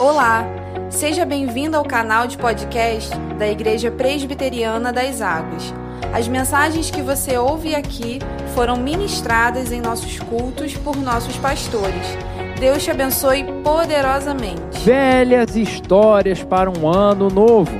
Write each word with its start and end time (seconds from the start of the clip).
Olá, 0.00 0.46
seja 0.88 1.26
bem-vindo 1.26 1.76
ao 1.76 1.84
canal 1.84 2.26
de 2.26 2.38
podcast 2.38 3.10
da 3.38 3.46
Igreja 3.46 3.90
Presbiteriana 3.90 4.90
das 4.90 5.20
Águas. 5.20 5.74
As 6.10 6.26
mensagens 6.26 6.90
que 6.90 7.02
você 7.02 7.36
ouve 7.36 7.74
aqui 7.74 8.18
foram 8.54 8.78
ministradas 8.78 9.70
em 9.70 9.82
nossos 9.82 10.18
cultos 10.18 10.74
por 10.74 10.96
nossos 10.96 11.36
pastores. 11.36 12.16
Deus 12.58 12.82
te 12.82 12.90
abençoe 12.90 13.44
poderosamente. 13.62 14.80
Velhas 14.82 15.54
histórias 15.54 16.42
para 16.42 16.70
um 16.70 16.88
ano 16.88 17.28
novo. 17.28 17.76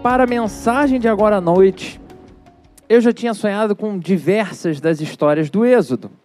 Para 0.00 0.22
a 0.22 0.28
mensagem 0.28 1.00
de 1.00 1.08
agora 1.08 1.38
à 1.38 1.40
noite, 1.40 2.00
eu 2.88 3.00
já 3.00 3.12
tinha 3.12 3.34
sonhado 3.34 3.74
com 3.74 3.98
diversas 3.98 4.80
das 4.80 5.00
histórias 5.00 5.50
do 5.50 5.66
Êxodo. 5.66 6.21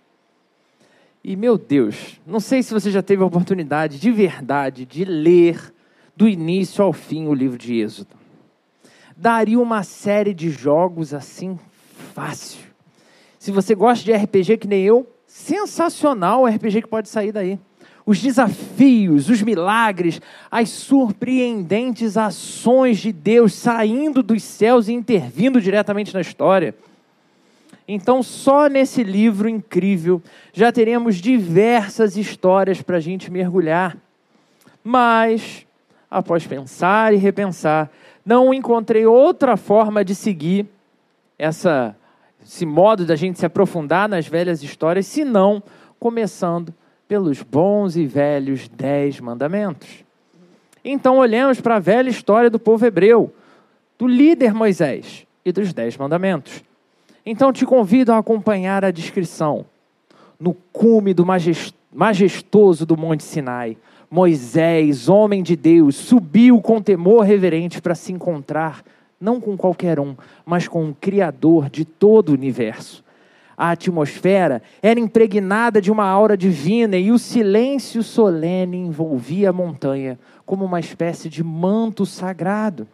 E 1.28 1.36
meu 1.36 1.58
Deus, 1.58 2.22
não 2.26 2.40
sei 2.40 2.64
se 2.64 2.74
você 2.74 2.90
já 2.90 3.02
teve 3.02 3.22
a 3.22 3.26
oportunidade 3.26 4.00
de 4.00 4.10
verdade 4.14 4.86
de 4.86 5.04
ler 5.04 5.74
do 6.16 6.26
início 6.26 6.82
ao 6.82 6.94
fim 6.94 7.28
o 7.28 7.34
livro 7.34 7.58
de 7.58 7.82
Êxodo. 7.82 8.16
Daria 9.14 9.60
uma 9.60 9.84
série 9.84 10.34
de 10.34 10.50
jogos 10.50 11.14
assim 11.14 11.60
fácil. 12.14 12.62
Se 13.38 13.52
você 13.52 13.76
gosta 13.76 14.06
de 14.06 14.14
RPG 14.14 14.56
que 14.56 14.70
nem 14.70 14.86
eu, 14.86 15.06
sensacional 15.28 16.44
o 16.44 16.48
RPG 16.48 16.84
que 16.84 16.88
pode 16.88 17.10
sair 17.10 17.34
daí. 17.34 17.60
Os 18.06 18.22
desafios, 18.22 19.30
os 19.30 19.42
milagres, 19.42 20.22
as 20.50 20.70
surpreendentes 20.70 22.16
ações 22.16 23.00
de 23.00 23.12
Deus 23.12 23.52
saindo 23.52 24.24
dos 24.24 24.42
céus 24.44 24.88
e 24.88 24.94
intervindo 24.94 25.60
diretamente 25.60 26.14
na 26.14 26.22
história. 26.22 26.74
Então, 27.88 28.22
só 28.22 28.68
nesse 28.68 29.02
livro 29.02 29.48
incrível 29.48 30.22
já 30.52 30.72
teremos 30.72 31.16
diversas 31.16 32.18
histórias 32.18 32.82
para 32.82 32.98
a 32.98 33.00
gente 33.00 33.32
mergulhar. 33.32 33.96
Mas, 34.84 35.66
após 36.12 36.46
pensar 36.46 37.14
e 37.14 37.18
repensar, 37.18 37.90
não 38.26 38.54
encontrei 38.54 39.06
outra 39.06 39.56
forma 39.56 40.04
de 40.04 40.14
seguir 40.14 40.66
essa, 41.40 41.96
esse 42.46 42.66
modo 42.66 43.06
da 43.06 43.16
gente 43.16 43.40
se 43.40 43.46
aprofundar 43.46 44.10
nas 44.10 44.28
velhas 44.28 44.62
histórias, 44.62 45.06
senão 45.06 45.64
começando 45.98 46.74
pelos 47.08 47.42
bons 47.42 47.96
e 47.96 48.06
velhos 48.06 48.68
Dez 48.68 49.20
Mandamentos. 49.22 50.04
Então, 50.84 51.18
olhemos 51.18 51.62
para 51.62 51.78
a 51.78 51.80
velha 51.80 52.10
história 52.10 52.50
do 52.50 52.60
povo 52.60 52.86
hebreu, 52.86 53.34
do 53.98 54.08
líder 54.08 54.54
Moisés 54.54 55.26
e 55.46 55.54
dos 55.54 55.72
Dez 55.72 55.96
Mandamentos. 55.96 56.67
Então 57.30 57.52
te 57.52 57.66
convido 57.66 58.14
a 58.14 58.20
acompanhar 58.20 58.86
a 58.86 58.90
descrição. 58.90 59.66
No 60.40 60.54
cume 60.72 61.14
do 61.14 61.26
majestoso 61.92 62.86
do 62.86 62.96
Monte 62.96 63.22
Sinai, 63.22 63.76
Moisés, 64.10 65.10
homem 65.10 65.44
de 65.44 65.58
Deus, 65.58 65.98
subiu 65.98 66.62
com 66.62 66.82
temor 66.82 67.26
reverente 67.26 67.82
para 67.82 67.96
se 67.96 68.14
encontrar, 68.14 68.82
não 69.20 69.42
com 69.42 69.58
qualquer 69.58 70.00
um, 70.00 70.16
mas 70.46 70.70
com 70.70 70.90
o 70.90 70.96
Criador 70.96 71.70
de 71.70 71.84
todo 71.84 72.30
o 72.30 72.34
universo. 72.34 73.04
A 73.58 73.72
atmosfera 73.72 74.62
era 74.82 74.98
impregnada 74.98 75.82
de 75.82 75.92
uma 75.92 76.06
aura 76.06 76.38
divina 76.38 76.96
e 76.96 77.12
o 77.12 77.20
silêncio 77.20 78.04
solene 78.04 78.78
envolvia 78.78 79.50
a 79.50 79.54
montanha 79.54 80.18
como 80.46 80.64
uma 80.64 80.80
espécie 80.80 81.28
de 81.28 81.44
manto 81.44 82.06
sagrado. 82.06 82.88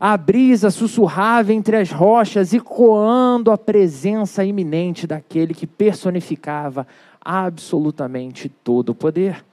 A 0.00 0.16
brisa 0.16 0.70
sussurrava 0.70 1.52
entre 1.52 1.76
as 1.76 1.90
rochas, 1.90 2.52
ecoando 2.52 3.50
a 3.50 3.58
presença 3.58 4.44
iminente 4.44 5.06
daquele 5.06 5.52
que 5.52 5.66
personificava 5.66 6.86
absolutamente 7.20 8.48
todo 8.48 8.90
o 8.90 8.94
poder. 8.94 9.44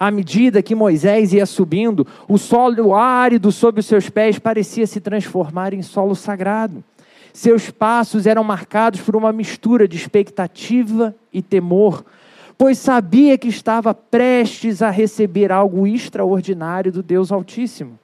À 0.00 0.10
medida 0.10 0.62
que 0.62 0.74
Moisés 0.74 1.32
ia 1.32 1.46
subindo, 1.46 2.06
o 2.26 2.38
solo 2.38 2.94
árido 2.94 3.52
sob 3.52 3.80
os 3.80 3.86
seus 3.86 4.08
pés 4.08 4.38
parecia 4.38 4.86
se 4.86 4.98
transformar 4.98 5.74
em 5.74 5.82
solo 5.82 6.14
sagrado. 6.14 6.82
Seus 7.32 7.70
passos 7.70 8.26
eram 8.26 8.42
marcados 8.42 9.00
por 9.00 9.14
uma 9.14 9.32
mistura 9.32 9.86
de 9.86 9.96
expectativa 9.96 11.14
e 11.32 11.40
temor, 11.40 12.04
pois 12.58 12.78
sabia 12.78 13.38
que 13.38 13.48
estava 13.48 13.94
prestes 13.94 14.82
a 14.82 14.90
receber 14.90 15.52
algo 15.52 15.86
extraordinário 15.86 16.90
do 16.90 17.02
Deus 17.02 17.30
Altíssimo. 17.30 17.98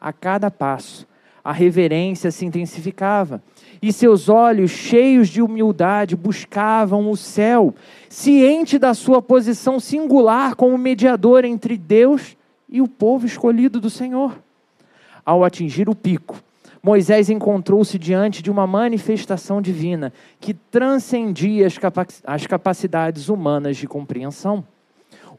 A 0.00 0.12
cada 0.12 0.50
passo, 0.50 1.06
a 1.42 1.52
reverência 1.52 2.30
se 2.30 2.44
intensificava 2.44 3.42
e 3.82 3.92
seus 3.92 4.28
olhos, 4.28 4.70
cheios 4.70 5.28
de 5.28 5.40
humildade, 5.40 6.14
buscavam 6.14 7.10
o 7.10 7.16
céu, 7.16 7.74
ciente 8.08 8.78
da 8.78 8.92
sua 8.92 9.22
posição 9.22 9.80
singular 9.80 10.54
como 10.54 10.76
mediador 10.76 11.44
entre 11.44 11.76
Deus 11.76 12.36
e 12.68 12.82
o 12.82 12.88
povo 12.88 13.26
escolhido 13.26 13.80
do 13.80 13.88
Senhor. 13.88 14.38
Ao 15.24 15.44
atingir 15.44 15.88
o 15.88 15.94
pico, 15.94 16.42
Moisés 16.82 17.28
encontrou-se 17.28 17.98
diante 17.98 18.42
de 18.42 18.50
uma 18.50 18.66
manifestação 18.66 19.60
divina 19.60 20.12
que 20.40 20.54
transcendia 20.54 21.68
as 22.24 22.46
capacidades 22.46 23.28
humanas 23.28 23.76
de 23.76 23.86
compreensão. 23.86 24.64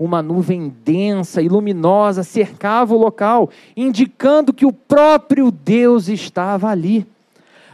Uma 0.04 0.20
nuvem 0.20 0.74
densa 0.84 1.44
e 1.44 1.48
luminosa 1.48 2.24
cercava 2.24 2.96
o 2.96 2.98
local, 2.98 3.52
indicando 3.78 4.52
que 4.52 4.66
o 4.66 4.74
próprio 4.74 5.52
Deus 5.52 6.08
estava 6.08 6.70
ali. 6.70 7.06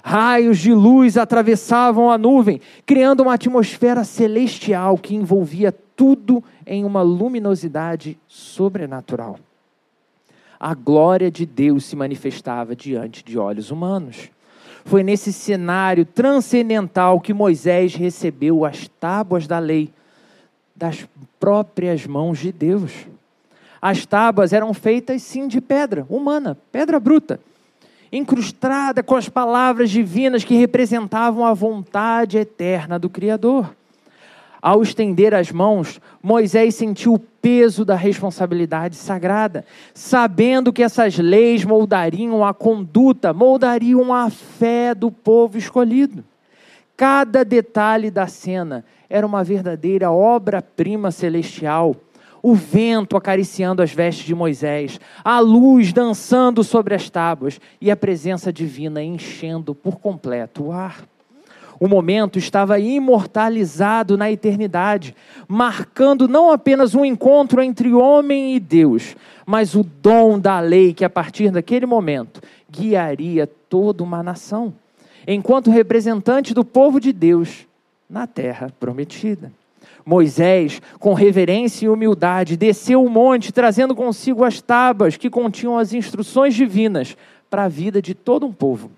Raios 0.03 0.57
de 0.57 0.73
luz 0.73 1.15
atravessavam 1.15 2.11
a 2.11 2.17
nuvem, 2.17 2.59
criando 2.85 3.21
uma 3.21 3.35
atmosfera 3.35 4.03
celestial 4.03 4.97
que 4.97 5.15
envolvia 5.15 5.73
tudo 5.95 6.43
em 6.65 6.83
uma 6.83 7.01
luminosidade 7.01 8.19
sobrenatural. 8.27 9.39
A 10.59 10.73
glória 10.73 11.31
de 11.31 11.45
Deus 11.45 11.85
se 11.85 11.95
manifestava 11.95 12.75
diante 12.75 13.23
de 13.23 13.39
olhos 13.39 13.71
humanos. 13.71 14.29
Foi 14.83 15.01
nesse 15.01 15.31
cenário 15.31 16.03
transcendental 16.03 17.21
que 17.21 17.33
Moisés 17.33 17.95
recebeu 17.95 18.65
as 18.65 18.89
tábuas 18.99 19.47
da 19.47 19.59
lei 19.59 19.93
das 20.77 21.07
próprias 21.39 22.05
mãos 22.05 22.37
de 22.37 22.51
Deus. 22.51 22.91
As 23.81 24.05
tábuas 24.05 24.53
eram 24.53 24.73
feitas 24.73 25.23
sim 25.23 25.47
de 25.47 25.59
pedra 25.59 26.05
humana, 26.09 26.57
pedra 26.71 26.99
bruta, 26.99 27.39
incrustada 28.11 29.01
com 29.01 29.15
as 29.15 29.27
palavras 29.27 29.89
divinas 29.89 30.43
que 30.43 30.55
representavam 30.55 31.45
a 31.45 31.53
vontade 31.53 32.37
eterna 32.37 32.99
do 32.99 33.09
Criador. 33.09 33.75
Ao 34.61 34.81
estender 34.81 35.33
as 35.33 35.51
mãos, 35.51 35.99
Moisés 36.21 36.75
sentiu 36.75 37.13
o 37.13 37.19
peso 37.19 37.85
da 37.85 37.95
responsabilidade 37.95 38.95
sagrada, 38.95 39.63
sabendo 39.93 40.73
que 40.73 40.83
essas 40.83 41.17
leis 41.17 41.63
moldariam 41.63 42.43
a 42.43 42.53
conduta, 42.53 43.33
moldariam 43.33 44.13
a 44.13 44.29
fé 44.29 44.95
do 44.95 45.11
povo 45.11 45.57
escolhido. 45.57 46.23
Cada 46.95 47.45
detalhe 47.45 48.09
da 48.09 48.25
cena 48.25 48.83
era 49.09 49.25
uma 49.25 49.43
verdadeira 49.43 50.11
obra-prima 50.11 51.11
celestial. 51.11 51.95
O 52.41 52.53
vento 52.53 53.17
acariciando 53.17 53.81
as 53.81 53.91
vestes 53.91 54.25
de 54.25 54.35
Moisés, 54.35 54.99
a 55.23 55.39
luz 55.39 55.91
dançando 55.91 56.63
sobre 56.63 56.93
as 56.93 57.09
tábuas 57.09 57.59
e 57.81 57.89
a 57.89 57.95
presença 57.95 58.53
divina 58.53 59.01
enchendo 59.01 59.73
por 59.73 59.97
completo 59.99 60.65
o 60.65 60.71
ar. 60.71 61.03
O 61.79 61.87
momento 61.87 62.39
estava 62.39 62.79
imortalizado 62.79 64.17
na 64.17 64.31
eternidade, 64.31 65.15
marcando 65.47 66.27
não 66.27 66.51
apenas 66.51 66.95
um 66.95 67.05
encontro 67.05 67.61
entre 67.61 67.93
homem 67.93 68.55
e 68.55 68.59
Deus, 68.59 69.15
mas 69.45 69.75
o 69.75 69.83
dom 69.83 70.39
da 70.39 70.59
lei 70.59 70.93
que, 70.93 71.05
a 71.05 71.09
partir 71.09 71.51
daquele 71.51 71.85
momento, 71.85 72.41
guiaria 72.69 73.45
toda 73.69 74.03
uma 74.03 74.23
nação. 74.23 74.73
Enquanto 75.27 75.69
representante 75.69 76.53
do 76.53 76.65
povo 76.65 76.99
de 76.99 77.13
Deus, 77.13 77.66
na 78.09 78.25
terra 78.25 78.71
prometida. 78.79 79.51
Moisés, 80.05 80.81
com 80.99 81.13
reverência 81.13 81.85
e 81.85 81.89
humildade, 81.89 82.55
desceu 82.55 83.03
o 83.03 83.09
monte, 83.09 83.51
trazendo 83.51 83.93
consigo 83.93 84.43
as 84.43 84.61
tábuas 84.61 85.17
que 85.17 85.29
continham 85.29 85.77
as 85.77 85.93
instruções 85.93 86.55
divinas 86.55 87.17
para 87.49 87.63
a 87.63 87.69
vida 87.69 88.01
de 88.01 88.13
todo 88.13 88.45
um 88.45 88.53
povo. 88.53 88.89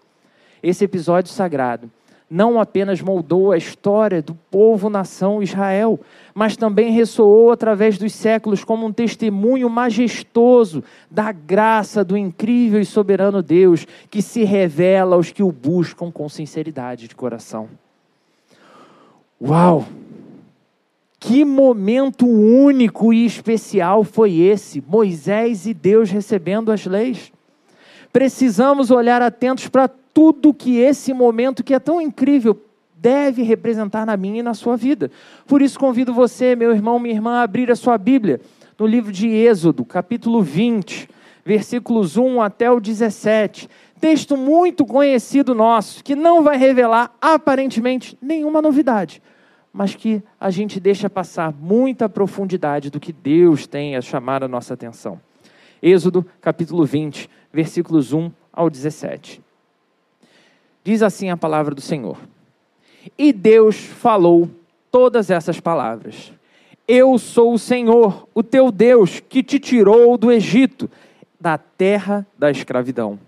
Esse 0.61 0.85
episódio 0.85 1.31
sagrado 1.31 1.89
não 2.29 2.59
apenas 2.59 3.01
moldou 3.01 3.51
a 3.51 3.57
história 3.57 4.21
do 4.21 4.35
povo-nação 4.51 5.41
Israel, 5.41 5.99
mas 6.35 6.55
também 6.55 6.91
ressoou 6.91 7.51
através 7.51 7.97
dos 7.97 8.13
séculos 8.13 8.63
como 8.63 8.85
um 8.85 8.93
testemunho 8.93 9.67
majestoso 9.67 10.83
da 11.09 11.31
graça 11.31 12.03
do 12.03 12.15
incrível 12.15 12.79
e 12.79 12.85
soberano 12.85 13.41
Deus 13.41 13.87
que 14.11 14.21
se 14.21 14.43
revela 14.43 15.15
aos 15.15 15.31
que 15.31 15.41
o 15.41 15.51
buscam 15.51 16.11
com 16.11 16.29
sinceridade 16.29 17.07
de 17.07 17.15
coração. 17.15 17.67
Uau! 19.41 19.85
Que 21.19 21.43
momento 21.43 22.25
único 22.25 23.13
e 23.13 23.25
especial 23.25 24.03
foi 24.03 24.37
esse, 24.39 24.83
Moisés 24.87 25.65
e 25.65 25.73
Deus 25.73 26.09
recebendo 26.09 26.71
as 26.71 26.85
leis. 26.85 27.31
Precisamos 28.11 28.89
olhar 28.89 29.21
atentos 29.21 29.67
para 29.67 29.87
tudo 29.87 30.53
que 30.53 30.77
esse 30.77 31.13
momento, 31.13 31.63
que 31.63 31.73
é 31.73 31.79
tão 31.79 32.01
incrível, 32.01 32.59
deve 32.95 33.43
representar 33.43 34.05
na 34.05 34.17
minha 34.17 34.39
e 34.39 34.43
na 34.43 34.53
sua 34.53 34.75
vida. 34.75 35.11
Por 35.47 35.61
isso 35.61 35.79
convido 35.79 36.13
você, 36.13 36.55
meu 36.55 36.71
irmão, 36.71 36.99
minha 36.99 37.15
irmã, 37.15 37.35
a 37.35 37.43
abrir 37.43 37.71
a 37.71 37.75
sua 37.75 37.97
Bíblia 37.97 38.41
no 38.77 38.85
livro 38.85 39.11
de 39.11 39.27
Êxodo, 39.27 39.85
capítulo 39.85 40.41
20, 40.41 41.09
versículos 41.45 42.17
1 42.17 42.41
até 42.41 42.69
o 42.71 42.79
17. 42.79 43.69
Texto 43.99 44.37
muito 44.37 44.85
conhecido 44.85 45.53
nosso, 45.53 46.03
que 46.03 46.15
não 46.15 46.41
vai 46.41 46.57
revelar 46.57 47.13
aparentemente 47.19 48.17
nenhuma 48.21 48.61
novidade, 48.61 49.21
mas 49.73 49.93
que 49.93 50.23
a 50.39 50.49
gente 50.49 50.79
deixa 50.79 51.09
passar 51.09 51.53
muita 51.53 52.07
profundidade 52.07 52.89
do 52.89 52.99
que 52.99 53.11
Deus 53.11 53.67
tem 53.67 53.97
a 53.97 54.01
chamar 54.01 54.41
a 54.41 54.47
nossa 54.47 54.73
atenção. 54.73 55.19
Êxodo, 55.81 56.25
capítulo 56.39 56.85
20, 56.85 57.29
versículos 57.51 58.13
1 58.13 58.31
ao 58.53 58.69
17. 58.69 59.41
Diz 60.83 61.03
assim 61.03 61.29
a 61.29 61.37
palavra 61.37 61.75
do 61.75 61.81
Senhor: 61.81 62.17
E 63.17 63.33
Deus 63.33 63.75
falou 63.75 64.49
todas 64.89 65.29
essas 65.29 65.59
palavras. 65.59 66.31
Eu 66.87 67.17
sou 67.19 67.53
o 67.53 67.59
Senhor, 67.59 68.27
o 68.33 68.41
teu 68.41 68.71
Deus, 68.71 69.19
que 69.19 69.43
te 69.43 69.59
tirou 69.59 70.17
do 70.17 70.31
Egito, 70.31 70.89
da 71.39 71.57
terra 71.57 72.25
da 72.37 72.49
escravidão. 72.49 73.19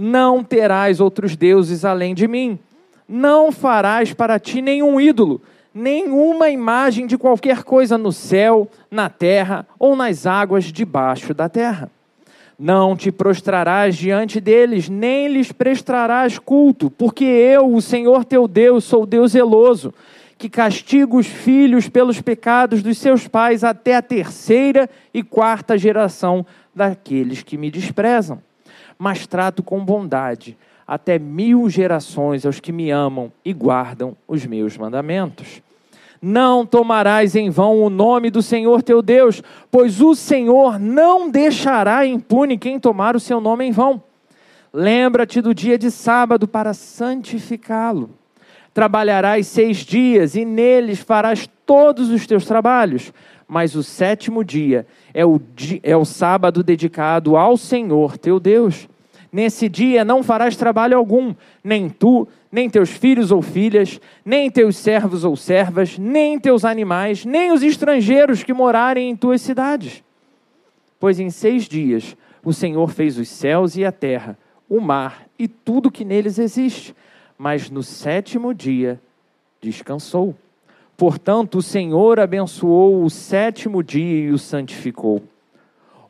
Não 0.00 0.44
terás 0.44 1.00
outros 1.00 1.34
deuses 1.34 1.84
além 1.84 2.14
de 2.14 2.28
mim. 2.28 2.56
Não 3.08 3.50
farás 3.50 4.12
para 4.12 4.38
ti 4.38 4.62
nenhum 4.62 5.00
ídolo, 5.00 5.42
nenhuma 5.74 6.50
imagem 6.50 7.04
de 7.04 7.18
qualquer 7.18 7.64
coisa 7.64 7.98
no 7.98 8.12
céu, 8.12 8.68
na 8.88 9.10
terra 9.10 9.66
ou 9.76 9.96
nas 9.96 10.24
águas 10.24 10.66
debaixo 10.66 11.34
da 11.34 11.48
terra. 11.48 11.90
Não 12.56 12.94
te 12.94 13.10
prostrarás 13.10 13.96
diante 13.96 14.40
deles, 14.40 14.88
nem 14.88 15.26
lhes 15.26 15.50
prestarás 15.50 16.38
culto, 16.38 16.92
porque 16.92 17.24
eu, 17.24 17.74
o 17.74 17.82
Senhor 17.82 18.24
teu 18.24 18.46
Deus, 18.46 18.84
sou 18.84 19.04
Deus 19.04 19.32
zeloso, 19.32 19.92
que 20.38 20.48
castigo 20.48 21.18
os 21.18 21.26
filhos 21.26 21.88
pelos 21.88 22.20
pecados 22.20 22.84
dos 22.84 22.98
seus 22.98 23.26
pais 23.26 23.64
até 23.64 23.96
a 23.96 24.02
terceira 24.02 24.88
e 25.12 25.24
quarta 25.24 25.76
geração 25.76 26.46
daqueles 26.72 27.42
que 27.42 27.58
me 27.58 27.68
desprezam. 27.68 28.40
Mas 28.98 29.26
trato 29.26 29.62
com 29.62 29.84
bondade 29.84 30.56
até 30.86 31.18
mil 31.18 31.68
gerações 31.68 32.46
aos 32.46 32.60
que 32.60 32.72
me 32.72 32.90
amam 32.90 33.30
e 33.44 33.52
guardam 33.52 34.16
os 34.26 34.46
meus 34.46 34.76
mandamentos. 34.76 35.62
Não 36.20 36.66
tomarás 36.66 37.36
em 37.36 37.50
vão 37.50 37.80
o 37.80 37.90
nome 37.90 38.30
do 38.30 38.42
Senhor 38.42 38.82
teu 38.82 39.00
Deus, 39.02 39.42
pois 39.70 40.00
o 40.00 40.14
Senhor 40.14 40.78
não 40.78 41.30
deixará 41.30 42.04
impune 42.04 42.58
quem 42.58 42.80
tomar 42.80 43.14
o 43.14 43.20
seu 43.20 43.40
nome 43.40 43.66
em 43.66 43.70
vão. 43.70 44.02
Lembra-te 44.72 45.40
do 45.40 45.54
dia 45.54 45.78
de 45.78 45.90
sábado 45.90 46.48
para 46.48 46.74
santificá-lo. 46.74 48.10
Trabalharás 48.74 49.46
seis 49.46 49.78
dias 49.78 50.34
e 50.34 50.44
neles 50.44 51.00
farás 51.00 51.48
todos 51.64 52.10
os 52.10 52.26
teus 52.26 52.44
trabalhos, 52.46 53.12
mas 53.48 53.74
o 53.74 53.82
sétimo 53.82 54.44
dia 54.44 54.86
é 55.14 55.24
o, 55.24 55.40
é 55.82 55.96
o 55.96 56.04
sábado 56.04 56.62
dedicado 56.62 57.34
ao 57.34 57.56
Senhor 57.56 58.18
teu 58.18 58.38
Deus. 58.38 58.86
Nesse 59.32 59.68
dia 59.68 60.04
não 60.04 60.22
farás 60.22 60.54
trabalho 60.54 60.96
algum, 60.96 61.34
nem 61.64 61.88
tu, 61.88 62.28
nem 62.52 62.68
teus 62.68 62.90
filhos 62.90 63.32
ou 63.32 63.40
filhas, 63.40 64.00
nem 64.24 64.50
teus 64.50 64.76
servos 64.76 65.24
ou 65.24 65.34
servas, 65.34 65.98
nem 65.98 66.38
teus 66.38 66.64
animais, 66.64 67.24
nem 67.24 67.50
os 67.50 67.62
estrangeiros 67.62 68.42
que 68.42 68.52
morarem 68.52 69.10
em 69.10 69.16
tuas 69.16 69.40
cidades. 69.40 70.02
Pois 71.00 71.18
em 71.18 71.30
seis 71.30 71.64
dias 71.64 72.16
o 72.44 72.52
Senhor 72.52 72.90
fez 72.90 73.18
os 73.18 73.28
céus 73.28 73.76
e 73.76 73.84
a 73.84 73.92
terra, 73.92 74.38
o 74.68 74.80
mar 74.80 75.26
e 75.38 75.48
tudo 75.48 75.90
que 75.90 76.04
neles 76.04 76.38
existe, 76.38 76.94
mas 77.36 77.70
no 77.70 77.82
sétimo 77.82 78.52
dia 78.52 79.00
descansou. 79.60 80.34
Portanto, 80.98 81.58
o 81.58 81.62
Senhor 81.62 82.18
abençoou 82.18 83.04
o 83.04 83.08
sétimo 83.08 83.84
dia 83.84 84.24
e 84.24 84.32
o 84.32 84.36
santificou. 84.36 85.22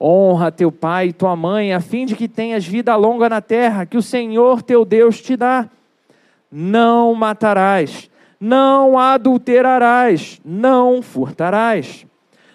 Honra 0.01 0.51
teu 0.51 0.73
pai 0.73 1.09
e 1.09 1.13
tua 1.13 1.37
mãe, 1.37 1.75
a 1.75 1.81
fim 1.81 2.07
de 2.07 2.17
que 2.17 2.27
tenhas 2.27 2.67
vida 2.67 2.97
longa 2.97 3.29
na 3.29 3.43
terra, 3.43 3.85
que 3.85 3.99
o 3.99 4.03
Senhor 4.03 4.63
teu 4.63 4.87
Deus 4.87 5.21
te 5.21 5.37
dá. 5.37 5.69
Não 6.51 7.15
matarás, 7.15 8.11
não 8.41 8.99
adulterarás, 8.99 10.41
não 10.43 11.03
furtarás, 11.03 12.07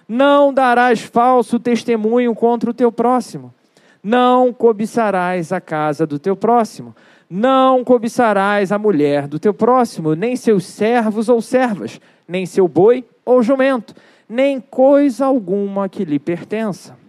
não 0.07 0.51
darás 0.51 1.01
falso 1.01 1.59
testemunho 1.59 2.33
contra 2.33 2.71
o 2.71 2.73
teu 2.73 2.91
próximo, 2.91 3.53
não 4.01 4.51
cobiçarás 4.51 5.51
a 5.51 5.61
casa 5.61 6.07
do 6.07 6.17
teu 6.17 6.35
próximo, 6.35 6.95
não 7.29 7.83
cobiçarás 7.83 8.71
a 8.71 8.79
mulher 8.79 9.27
do 9.27 9.37
teu 9.37 9.53
próximo, 9.53 10.15
nem 10.15 10.35
seus 10.35 10.65
servos 10.65 11.29
ou 11.29 11.39
servas, 11.39 11.99
nem 12.27 12.45
seu 12.45 12.67
boi 12.67 13.05
ou 13.25 13.43
jumento, 13.43 13.95
nem 14.27 14.59
coisa 14.59 15.25
alguma 15.25 15.87
que 15.87 16.05
lhe 16.05 16.19
pertença 16.19 17.03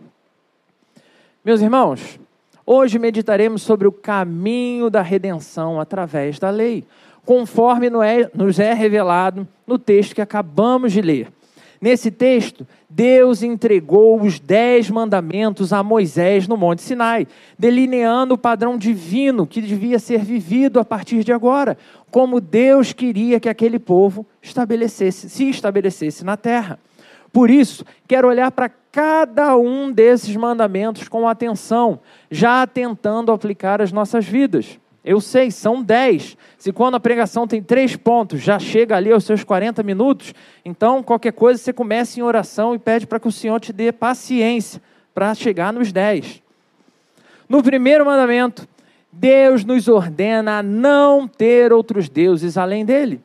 meus 1.44 1.60
irmãos, 1.60 2.18
hoje 2.64 2.98
meditaremos 2.98 3.60
sobre 3.60 3.86
o 3.86 3.92
caminho 3.92 4.88
da 4.88 5.02
redenção 5.02 5.78
através 5.78 6.38
da 6.38 6.48
lei, 6.48 6.84
conforme 7.26 7.88
é, 8.02 8.30
nos 8.34 8.58
é 8.58 8.72
revelado 8.72 9.46
no 9.66 9.78
texto 9.78 10.14
que 10.14 10.22
acabamos 10.22 10.90
de 10.90 11.02
ler. 11.02 11.28
Nesse 11.84 12.10
texto, 12.10 12.66
Deus 12.88 13.42
entregou 13.42 14.18
os 14.18 14.40
dez 14.40 14.88
mandamentos 14.88 15.70
a 15.70 15.82
Moisés 15.82 16.48
no 16.48 16.56
Monte 16.56 16.80
Sinai, 16.80 17.28
delineando 17.58 18.32
o 18.32 18.38
padrão 18.38 18.78
divino 18.78 19.46
que 19.46 19.60
devia 19.60 19.98
ser 19.98 20.24
vivido 20.24 20.80
a 20.80 20.84
partir 20.84 21.22
de 21.22 21.30
agora, 21.30 21.76
como 22.10 22.40
Deus 22.40 22.94
queria 22.94 23.38
que 23.38 23.50
aquele 23.50 23.78
povo 23.78 24.24
estabelecesse, 24.40 25.28
se 25.28 25.50
estabelecesse 25.50 26.24
na 26.24 26.38
terra. 26.38 26.78
Por 27.30 27.50
isso, 27.50 27.84
quero 28.08 28.28
olhar 28.28 28.50
para 28.50 28.70
cada 28.90 29.54
um 29.54 29.92
desses 29.92 30.34
mandamentos 30.34 31.06
com 31.06 31.28
atenção, 31.28 32.00
já 32.30 32.66
tentando 32.66 33.30
aplicar 33.30 33.82
as 33.82 33.92
nossas 33.92 34.24
vidas. 34.24 34.78
Eu 35.04 35.20
sei, 35.20 35.50
são 35.50 35.82
dez. 35.82 36.36
Se 36.56 36.72
quando 36.72 36.94
a 36.94 37.00
pregação 37.00 37.46
tem 37.46 37.62
três 37.62 37.94
pontos, 37.94 38.40
já 38.40 38.58
chega 38.58 38.96
ali 38.96 39.12
aos 39.12 39.24
seus 39.24 39.44
40 39.44 39.82
minutos, 39.82 40.32
então 40.64 41.02
qualquer 41.02 41.32
coisa 41.32 41.60
você 41.60 41.72
começa 41.72 42.18
em 42.18 42.22
oração 42.22 42.74
e 42.74 42.78
pede 42.78 43.06
para 43.06 43.20
que 43.20 43.28
o 43.28 43.32
Senhor 43.32 43.60
te 43.60 43.72
dê 43.72 43.92
paciência 43.92 44.80
para 45.14 45.34
chegar 45.34 45.72
nos 45.72 45.92
dez. 45.92 46.42
No 47.48 47.62
primeiro 47.62 48.06
mandamento, 48.06 48.66
Deus 49.12 49.64
nos 49.64 49.86
ordena 49.88 50.58
a 50.58 50.62
não 50.62 51.28
ter 51.28 51.72
outros 51.72 52.08
deuses 52.08 52.56
além 52.56 52.84
dele, 52.84 53.20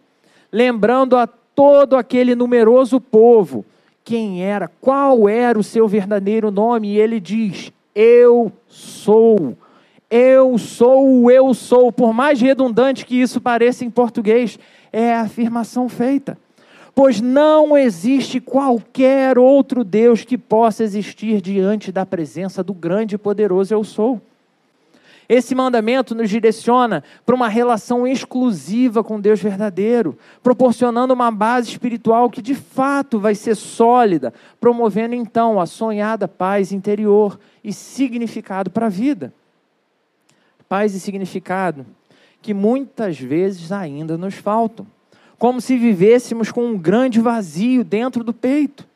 lembrando 0.52 1.16
a 1.16 1.25
todo 1.25 1.96
aquele 1.96 2.36
numeroso 2.36 3.00
povo 3.00 3.66
quem 4.10 4.44
era, 4.44 4.68
qual 4.82 5.30
era 5.30 5.60
o 5.60 5.64
seu 5.64 5.88
verdadeiro 5.88 6.50
nome, 6.50 6.94
e 6.94 7.00
ele 7.00 7.20
diz: 7.20 7.72
Eu 7.94 8.51
sou. 8.68 9.56
Eu 10.10 10.58
sou 10.58 11.24
o 11.24 11.30
eu 11.30 11.54
sou. 11.54 11.92
Por 11.92 12.13
mais 12.13 12.42
redundante 12.42 13.06
que 13.06 13.22
isso 13.22 13.39
pareça 13.39 13.86
em 13.86 13.89
português, 13.89 14.58
é 14.92 15.13
a 15.13 15.22
afirmação 15.22 15.88
feita. 15.88 16.38
Pois 16.96 17.22
não 17.22 17.78
existe 17.78 18.39
qualquer 18.39 19.38
outro 19.38 19.84
Deus 19.84 20.24
que 20.25 20.38
possa 20.38 20.84
existir 20.84 21.42
diante 21.42 21.92
da 21.92 22.06
presença 22.06 22.63
do 22.63 22.74
grande 22.74 23.16
e 23.16 23.18
poderoso 23.18 23.74
eu 23.74 23.84
sou. 23.84 24.20
Esse 25.30 25.54
mandamento 25.54 26.16
nos 26.16 26.28
direciona 26.28 27.04
para 27.24 27.36
uma 27.36 27.48
relação 27.48 28.08
exclusiva 28.08 29.04
com 29.04 29.22
Deus 29.22 29.39
verdadeiro, 29.39 30.18
proporcionando 30.42 31.13
uma 31.13 31.30
base 31.30 31.70
espiritual 31.70 32.32
que 32.32 32.42
de 32.42 32.56
fato 32.56 33.20
vai 33.20 33.36
ser 33.36 33.54
sólida, 33.54 34.34
promovendo 34.60 35.13
então 35.13 35.60
a 35.60 35.68
sonhada 35.68 36.28
paz 36.28 36.72
interior 36.72 37.39
e 37.63 37.72
significado 37.72 38.72
para 38.72 38.88
a 38.88 38.89
vida. 38.89 39.32
Paz 40.70 40.94
e 40.94 41.00
significado 41.00 41.86
que 42.42 42.54
muitas 42.54 43.20
vezes 43.20 43.72
ainda 43.72 44.18
nos 44.18 44.36
faltam, 44.36 44.88
como 45.38 45.60
se 45.60 45.78
vivêssemos 45.78 46.52
com 46.52 46.66
um 46.66 46.78
grande 46.78 47.20
vazio 47.20 47.84
dentro 47.84 48.24
do 48.24 48.34
peito. 48.34 48.88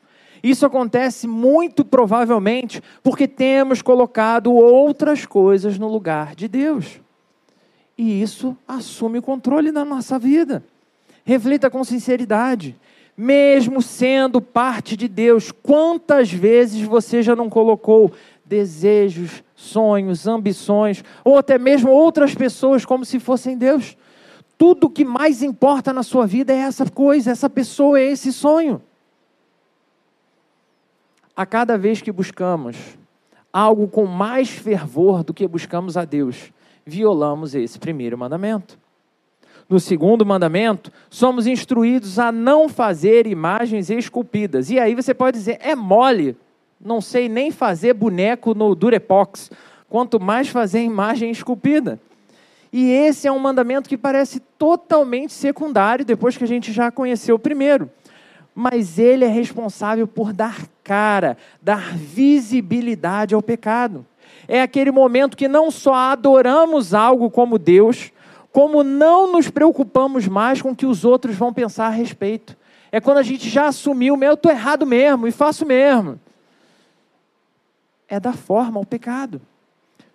Isso 0.42 0.64
acontece 0.64 1.26
muito 1.26 1.84
provavelmente 1.84 2.82
porque 3.02 3.26
temos 3.26 3.82
colocado 3.82 4.52
outras 4.52 5.26
coisas 5.26 5.78
no 5.78 5.88
lugar 5.88 6.34
de 6.34 6.48
Deus. 6.48 7.00
E 7.96 8.22
isso 8.22 8.56
assume 8.68 9.18
o 9.18 9.22
controle 9.22 9.72
da 9.72 9.84
nossa 9.84 10.18
vida. 10.18 10.62
Reflita 11.24 11.70
com 11.70 11.82
sinceridade. 11.82 12.76
Mesmo 13.16 13.80
sendo 13.80 14.40
parte 14.40 14.96
de 14.96 15.08
Deus, 15.08 15.50
quantas 15.50 16.32
vezes 16.32 16.82
você 16.82 17.22
já 17.22 17.34
não 17.34 17.48
colocou 17.48 18.12
desejos, 18.44 19.42
sonhos, 19.64 20.26
ambições, 20.26 21.02
ou 21.24 21.38
até 21.38 21.58
mesmo 21.58 21.90
outras 21.90 22.34
pessoas 22.34 22.84
como 22.84 23.04
se 23.04 23.18
fossem 23.18 23.56
Deus? 23.56 23.96
Tudo 24.56 24.90
que 24.90 25.04
mais 25.04 25.42
importa 25.42 25.92
na 25.92 26.02
sua 26.02 26.26
vida 26.26 26.52
é 26.52 26.58
essa 26.58 26.88
coisa, 26.88 27.30
essa 27.30 27.50
pessoa, 27.50 27.98
é 27.98 28.04
esse 28.04 28.32
sonho 28.32 28.80
a 31.36 31.44
cada 31.44 31.76
vez 31.76 32.00
que 32.00 32.12
buscamos 32.12 32.76
algo 33.52 33.88
com 33.88 34.06
mais 34.06 34.50
fervor 34.50 35.22
do 35.22 35.34
que 35.34 35.46
buscamos 35.46 35.96
a 35.96 36.04
Deus, 36.04 36.52
violamos 36.84 37.54
esse 37.54 37.78
primeiro 37.78 38.16
mandamento. 38.18 38.78
No 39.68 39.80
segundo 39.80 40.26
mandamento, 40.26 40.92
somos 41.08 41.46
instruídos 41.46 42.18
a 42.18 42.30
não 42.30 42.68
fazer 42.68 43.26
imagens 43.26 43.88
esculpidas. 43.90 44.70
E 44.70 44.78
aí 44.78 44.94
você 44.94 45.14
pode 45.14 45.38
dizer, 45.38 45.58
é 45.60 45.74
mole. 45.74 46.36
Não 46.84 47.00
sei 47.00 47.28
nem 47.28 47.50
fazer 47.50 47.94
boneco 47.94 48.54
no 48.54 48.74
Durepox, 48.74 49.50
quanto 49.88 50.20
mais 50.20 50.48
fazer 50.48 50.82
imagem 50.82 51.30
esculpida. 51.30 51.98
E 52.72 52.90
esse 52.90 53.26
é 53.26 53.32
um 53.32 53.38
mandamento 53.38 53.88
que 53.88 53.96
parece 53.96 54.40
totalmente 54.58 55.32
secundário 55.32 56.04
depois 56.04 56.36
que 56.36 56.44
a 56.44 56.48
gente 56.48 56.72
já 56.72 56.90
conheceu 56.90 57.36
o 57.36 57.38
primeiro. 57.38 57.90
Mas 58.54 58.98
ele 58.98 59.24
é 59.24 59.28
responsável 59.28 60.06
por 60.06 60.32
dar 60.32 60.66
cara, 60.82 61.36
dar 61.62 61.96
visibilidade 61.96 63.34
ao 63.34 63.40
pecado. 63.40 64.04
É 64.46 64.60
aquele 64.60 64.90
momento 64.90 65.36
que 65.36 65.48
não 65.48 65.70
só 65.70 65.94
adoramos 65.94 66.92
algo 66.92 67.30
como 67.30 67.58
Deus, 67.58 68.12
como 68.52 68.82
não 68.82 69.32
nos 69.32 69.48
preocupamos 69.48 70.28
mais 70.28 70.60
com 70.60 70.70
o 70.70 70.76
que 70.76 70.86
os 70.86 71.04
outros 71.04 71.36
vão 71.36 71.52
pensar 71.52 71.86
a 71.86 71.90
respeito. 71.90 72.56
É 72.92 73.00
quando 73.00 73.18
a 73.18 73.22
gente 73.22 73.48
já 73.48 73.66
assumiu, 73.68 74.16
meu, 74.16 74.30
eu 74.30 74.34
estou 74.34 74.52
errado 74.52 74.84
mesmo 74.84 75.26
e 75.26 75.32
faço 75.32 75.64
mesmo. 75.64 76.20
É 78.14 78.20
da 78.20 78.32
forma 78.32 78.78
ao 78.78 78.84
pecado. 78.84 79.40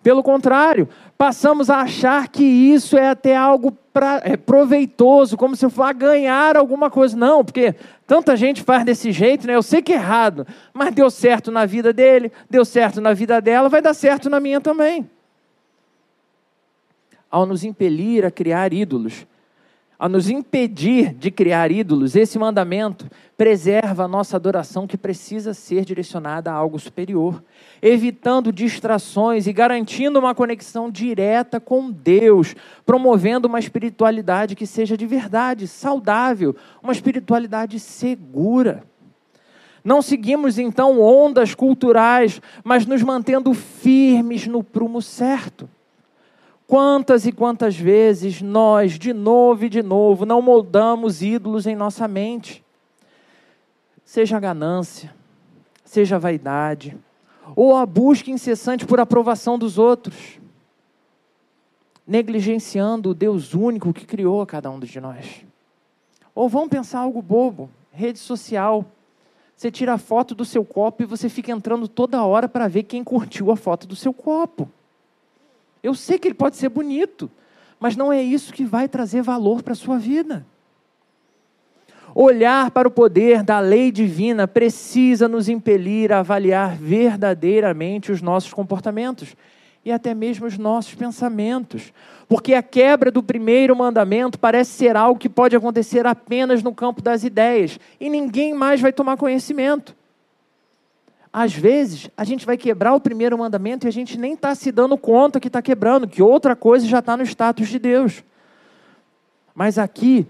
Pelo 0.02 0.22
contrário, 0.22 0.88
passamos 1.18 1.68
a 1.68 1.80
achar 1.80 2.28
que 2.28 2.42
isso 2.42 2.96
é 2.96 3.10
até 3.10 3.36
algo 3.36 3.72
pra, 3.92 4.22
é, 4.24 4.36
proveitoso, 4.36 5.36
como 5.36 5.54
se 5.54 5.64
eu 5.64 5.68
fosse 5.68 5.92
ganhar 5.92 6.56
alguma 6.56 6.88
coisa. 6.88 7.16
Não, 7.16 7.44
porque 7.44 7.74
tanta 8.06 8.34
gente 8.36 8.62
faz 8.62 8.84
desse 8.84 9.12
jeito, 9.12 9.46
né? 9.46 9.54
Eu 9.54 9.62
sei 9.62 9.82
que 9.82 9.92
é 9.92 9.96
errado, 9.96 10.46
mas 10.72 10.94
deu 10.94 11.10
certo 11.10 11.50
na 11.50 11.66
vida 11.66 11.92
dele, 11.92 12.32
deu 12.48 12.64
certo 12.64 13.00
na 13.00 13.12
vida 13.12 13.40
dela, 13.40 13.68
vai 13.68 13.82
dar 13.82 13.92
certo 13.92 14.30
na 14.30 14.40
minha 14.40 14.60
também 14.60 15.06
ao 17.30 17.46
nos 17.46 17.62
impelir 17.62 18.24
a 18.24 18.30
criar 18.30 18.72
ídolos, 18.72 19.24
ao 20.00 20.08
nos 20.08 20.30
impedir 20.30 21.12
de 21.12 21.30
criar 21.30 21.70
ídolos, 21.70 22.16
esse 22.16 22.38
mandamento 22.38 23.06
preserva 23.36 24.04
a 24.04 24.08
nossa 24.08 24.34
adoração 24.34 24.86
que 24.86 24.96
precisa 24.96 25.52
ser 25.52 25.84
direcionada 25.84 26.50
a 26.50 26.54
algo 26.54 26.78
superior, 26.78 27.44
evitando 27.82 28.50
distrações 28.50 29.46
e 29.46 29.52
garantindo 29.52 30.18
uma 30.18 30.34
conexão 30.34 30.90
direta 30.90 31.60
com 31.60 31.90
Deus, 31.90 32.56
promovendo 32.86 33.46
uma 33.46 33.58
espiritualidade 33.58 34.56
que 34.56 34.66
seja 34.66 34.96
de 34.96 35.04
verdade, 35.04 35.68
saudável, 35.68 36.56
uma 36.82 36.94
espiritualidade 36.94 37.78
segura. 37.78 38.84
Não 39.84 40.00
seguimos 40.00 40.58
então 40.58 40.98
ondas 40.98 41.54
culturais, 41.54 42.40
mas 42.64 42.86
nos 42.86 43.02
mantendo 43.02 43.52
firmes 43.52 44.46
no 44.46 44.64
prumo 44.64 45.02
certo. 45.02 45.68
Quantas 46.70 47.26
e 47.26 47.32
quantas 47.32 47.74
vezes 47.74 48.40
nós, 48.40 48.96
de 48.96 49.12
novo 49.12 49.64
e 49.64 49.68
de 49.68 49.82
novo, 49.82 50.24
não 50.24 50.40
moldamos 50.40 51.20
ídolos 51.20 51.66
em 51.66 51.74
nossa 51.74 52.06
mente? 52.06 52.64
Seja 54.04 54.36
a 54.36 54.40
ganância, 54.40 55.12
seja 55.84 56.14
a 56.14 56.18
vaidade, 56.20 56.96
ou 57.56 57.76
a 57.76 57.84
busca 57.84 58.30
incessante 58.30 58.86
por 58.86 59.00
aprovação 59.00 59.58
dos 59.58 59.78
outros, 59.78 60.38
negligenciando 62.06 63.10
o 63.10 63.14
Deus 63.14 63.52
único 63.52 63.92
que 63.92 64.06
criou 64.06 64.40
a 64.40 64.46
cada 64.46 64.70
um 64.70 64.78
de 64.78 65.00
nós. 65.00 65.44
Ou 66.32 66.48
vamos 66.48 66.68
pensar 66.68 67.00
algo 67.00 67.20
bobo, 67.20 67.68
rede 67.90 68.20
social. 68.20 68.84
Você 69.56 69.72
tira 69.72 69.94
a 69.94 69.98
foto 69.98 70.36
do 70.36 70.44
seu 70.44 70.64
copo 70.64 71.02
e 71.02 71.06
você 71.06 71.28
fica 71.28 71.50
entrando 71.50 71.88
toda 71.88 72.22
hora 72.22 72.48
para 72.48 72.68
ver 72.68 72.84
quem 72.84 73.02
curtiu 73.02 73.50
a 73.50 73.56
foto 73.56 73.88
do 73.88 73.96
seu 73.96 74.14
copo. 74.14 74.70
Eu 75.82 75.94
sei 75.94 76.18
que 76.18 76.28
ele 76.28 76.34
pode 76.34 76.56
ser 76.56 76.68
bonito, 76.68 77.30
mas 77.78 77.96
não 77.96 78.12
é 78.12 78.22
isso 78.22 78.52
que 78.52 78.64
vai 78.64 78.88
trazer 78.88 79.22
valor 79.22 79.62
para 79.62 79.72
a 79.72 79.76
sua 79.76 79.98
vida. 79.98 80.44
Olhar 82.14 82.70
para 82.72 82.88
o 82.88 82.90
poder 82.90 83.42
da 83.42 83.60
lei 83.60 83.92
divina 83.92 84.48
precisa 84.48 85.28
nos 85.28 85.48
impelir 85.48 86.12
a 86.12 86.18
avaliar 86.18 86.76
verdadeiramente 86.76 88.10
os 88.10 88.20
nossos 88.20 88.52
comportamentos 88.52 89.36
e 89.84 89.92
até 89.92 90.12
mesmo 90.12 90.46
os 90.46 90.58
nossos 90.58 90.94
pensamentos. 90.94 91.92
Porque 92.28 92.54
a 92.54 92.62
quebra 92.62 93.10
do 93.10 93.22
primeiro 93.22 93.74
mandamento 93.76 94.38
parece 94.38 94.72
ser 94.72 94.96
algo 94.96 95.18
que 95.18 95.28
pode 95.28 95.56
acontecer 95.56 96.06
apenas 96.06 96.62
no 96.62 96.74
campo 96.74 97.00
das 97.00 97.24
ideias 97.24 97.78
e 98.00 98.10
ninguém 98.10 98.52
mais 98.52 98.80
vai 98.80 98.92
tomar 98.92 99.16
conhecimento. 99.16 99.94
Às 101.32 101.54
vezes, 101.54 102.10
a 102.16 102.24
gente 102.24 102.44
vai 102.44 102.56
quebrar 102.56 102.94
o 102.94 103.00
primeiro 103.00 103.38
mandamento 103.38 103.86
e 103.86 103.88
a 103.88 103.92
gente 103.92 104.18
nem 104.18 104.34
está 104.34 104.54
se 104.54 104.72
dando 104.72 104.98
conta 104.98 105.38
que 105.38 105.46
está 105.46 105.62
quebrando, 105.62 106.08
que 106.08 106.22
outra 106.22 106.56
coisa 106.56 106.86
já 106.86 106.98
está 106.98 107.16
no 107.16 107.22
status 107.22 107.68
de 107.68 107.78
Deus. 107.78 108.24
Mas 109.54 109.78
aqui, 109.78 110.26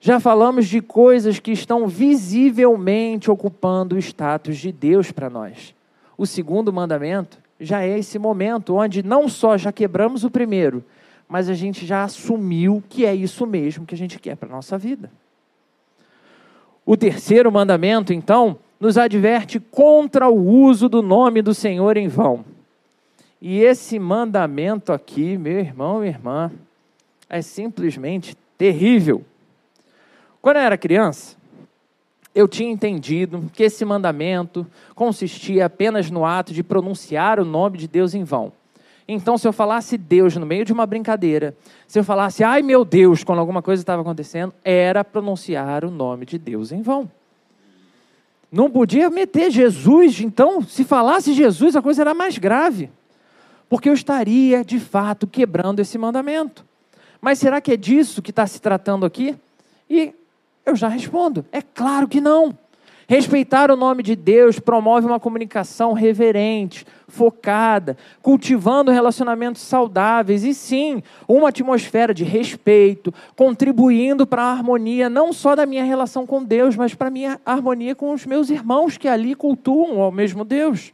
já 0.00 0.18
falamos 0.18 0.66
de 0.66 0.80
coisas 0.80 1.38
que 1.38 1.52
estão 1.52 1.86
visivelmente 1.86 3.30
ocupando 3.30 3.94
o 3.94 3.98
status 3.98 4.56
de 4.56 4.72
Deus 4.72 5.12
para 5.12 5.30
nós. 5.30 5.74
O 6.16 6.26
segundo 6.26 6.72
mandamento 6.72 7.38
já 7.60 7.82
é 7.82 7.98
esse 7.98 8.18
momento 8.18 8.76
onde 8.76 9.02
não 9.02 9.28
só 9.28 9.56
já 9.56 9.72
quebramos 9.72 10.24
o 10.24 10.30
primeiro, 10.30 10.84
mas 11.28 11.48
a 11.48 11.54
gente 11.54 11.84
já 11.84 12.04
assumiu 12.04 12.82
que 12.88 13.04
é 13.04 13.14
isso 13.14 13.46
mesmo 13.46 13.84
que 13.86 13.94
a 13.94 13.98
gente 13.98 14.18
quer 14.18 14.36
para 14.36 14.48
a 14.48 14.52
nossa 14.52 14.78
vida. 14.78 15.10
O 16.86 16.96
terceiro 16.96 17.52
mandamento, 17.52 18.12
então, 18.12 18.58
nos 18.80 18.96
adverte 18.96 19.58
contra 19.58 20.28
o 20.28 20.46
uso 20.46 20.88
do 20.88 21.02
nome 21.02 21.42
do 21.42 21.52
Senhor 21.52 21.96
em 21.96 22.08
vão. 22.08 22.44
E 23.40 23.60
esse 23.60 23.98
mandamento 23.98 24.92
aqui, 24.92 25.36
meu 25.36 25.58
irmão, 25.58 26.00
minha 26.00 26.10
irmã, 26.10 26.50
é 27.28 27.40
simplesmente 27.42 28.36
terrível. 28.56 29.24
Quando 30.40 30.56
eu 30.56 30.62
era 30.62 30.78
criança, 30.78 31.36
eu 32.34 32.46
tinha 32.46 32.70
entendido 32.70 33.50
que 33.52 33.64
esse 33.64 33.84
mandamento 33.84 34.66
consistia 34.94 35.66
apenas 35.66 36.10
no 36.10 36.24
ato 36.24 36.52
de 36.52 36.62
pronunciar 36.62 37.40
o 37.40 37.44
nome 37.44 37.78
de 37.78 37.88
Deus 37.88 38.14
em 38.14 38.24
vão. 38.24 38.52
Então, 39.06 39.38
se 39.38 39.48
eu 39.48 39.52
falasse 39.52 39.96
Deus 39.96 40.36
no 40.36 40.44
meio 40.44 40.64
de 40.64 40.72
uma 40.72 40.84
brincadeira, 40.86 41.56
se 41.86 41.98
eu 41.98 42.04
falasse, 42.04 42.44
ai 42.44 42.60
meu 42.60 42.84
Deus, 42.84 43.24
quando 43.24 43.38
alguma 43.38 43.62
coisa 43.62 43.82
estava 43.82 44.02
acontecendo, 44.02 44.52
era 44.62 45.02
pronunciar 45.02 45.84
o 45.84 45.90
nome 45.90 46.26
de 46.26 46.38
Deus 46.38 46.72
em 46.72 46.82
vão. 46.82 47.10
Não 48.50 48.70
podia 48.70 49.10
meter 49.10 49.50
Jesus, 49.50 50.20
então, 50.20 50.62
se 50.62 50.84
falasse 50.84 51.34
Jesus, 51.34 51.76
a 51.76 51.82
coisa 51.82 52.02
era 52.02 52.14
mais 52.14 52.38
grave. 52.38 52.90
Porque 53.68 53.88
eu 53.88 53.92
estaria, 53.92 54.64
de 54.64 54.80
fato, 54.80 55.26
quebrando 55.26 55.80
esse 55.80 55.98
mandamento. 55.98 56.64
Mas 57.20 57.38
será 57.38 57.60
que 57.60 57.72
é 57.72 57.76
disso 57.76 58.22
que 58.22 58.30
está 58.30 58.46
se 58.46 58.60
tratando 58.60 59.04
aqui? 59.04 59.36
E 59.90 60.14
eu 60.64 60.74
já 60.74 60.88
respondo: 60.88 61.44
é 61.52 61.60
claro 61.60 62.08
que 62.08 62.20
não. 62.20 62.56
Respeitar 63.10 63.70
o 63.70 63.76
nome 63.76 64.02
de 64.02 64.14
Deus 64.14 64.60
promove 64.60 65.06
uma 65.06 65.18
comunicação 65.18 65.94
reverente, 65.94 66.84
focada, 67.08 67.96
cultivando 68.20 68.90
relacionamentos 68.90 69.62
saudáveis 69.62 70.44
e 70.44 70.52
sim, 70.52 71.02
uma 71.26 71.48
atmosfera 71.48 72.12
de 72.12 72.22
respeito, 72.22 73.10
contribuindo 73.34 74.26
para 74.26 74.42
a 74.42 74.50
harmonia 74.52 75.08
não 75.08 75.32
só 75.32 75.56
da 75.56 75.64
minha 75.64 75.84
relação 75.84 76.26
com 76.26 76.44
Deus, 76.44 76.76
mas 76.76 76.94
para 76.94 77.08
a 77.08 77.10
minha 77.10 77.40
harmonia 77.46 77.94
com 77.94 78.12
os 78.12 78.26
meus 78.26 78.50
irmãos 78.50 78.98
que 78.98 79.08
ali 79.08 79.34
cultuam 79.34 80.02
ao 80.02 80.12
mesmo 80.12 80.44
Deus. 80.44 80.92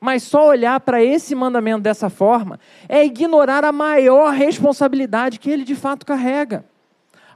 Mas 0.00 0.22
só 0.22 0.48
olhar 0.48 0.80
para 0.80 1.04
esse 1.04 1.34
mandamento 1.34 1.82
dessa 1.82 2.08
forma 2.08 2.58
é 2.88 3.04
ignorar 3.04 3.62
a 3.62 3.72
maior 3.72 4.32
responsabilidade 4.32 5.38
que 5.38 5.50
ele 5.50 5.64
de 5.64 5.74
fato 5.74 6.06
carrega 6.06 6.64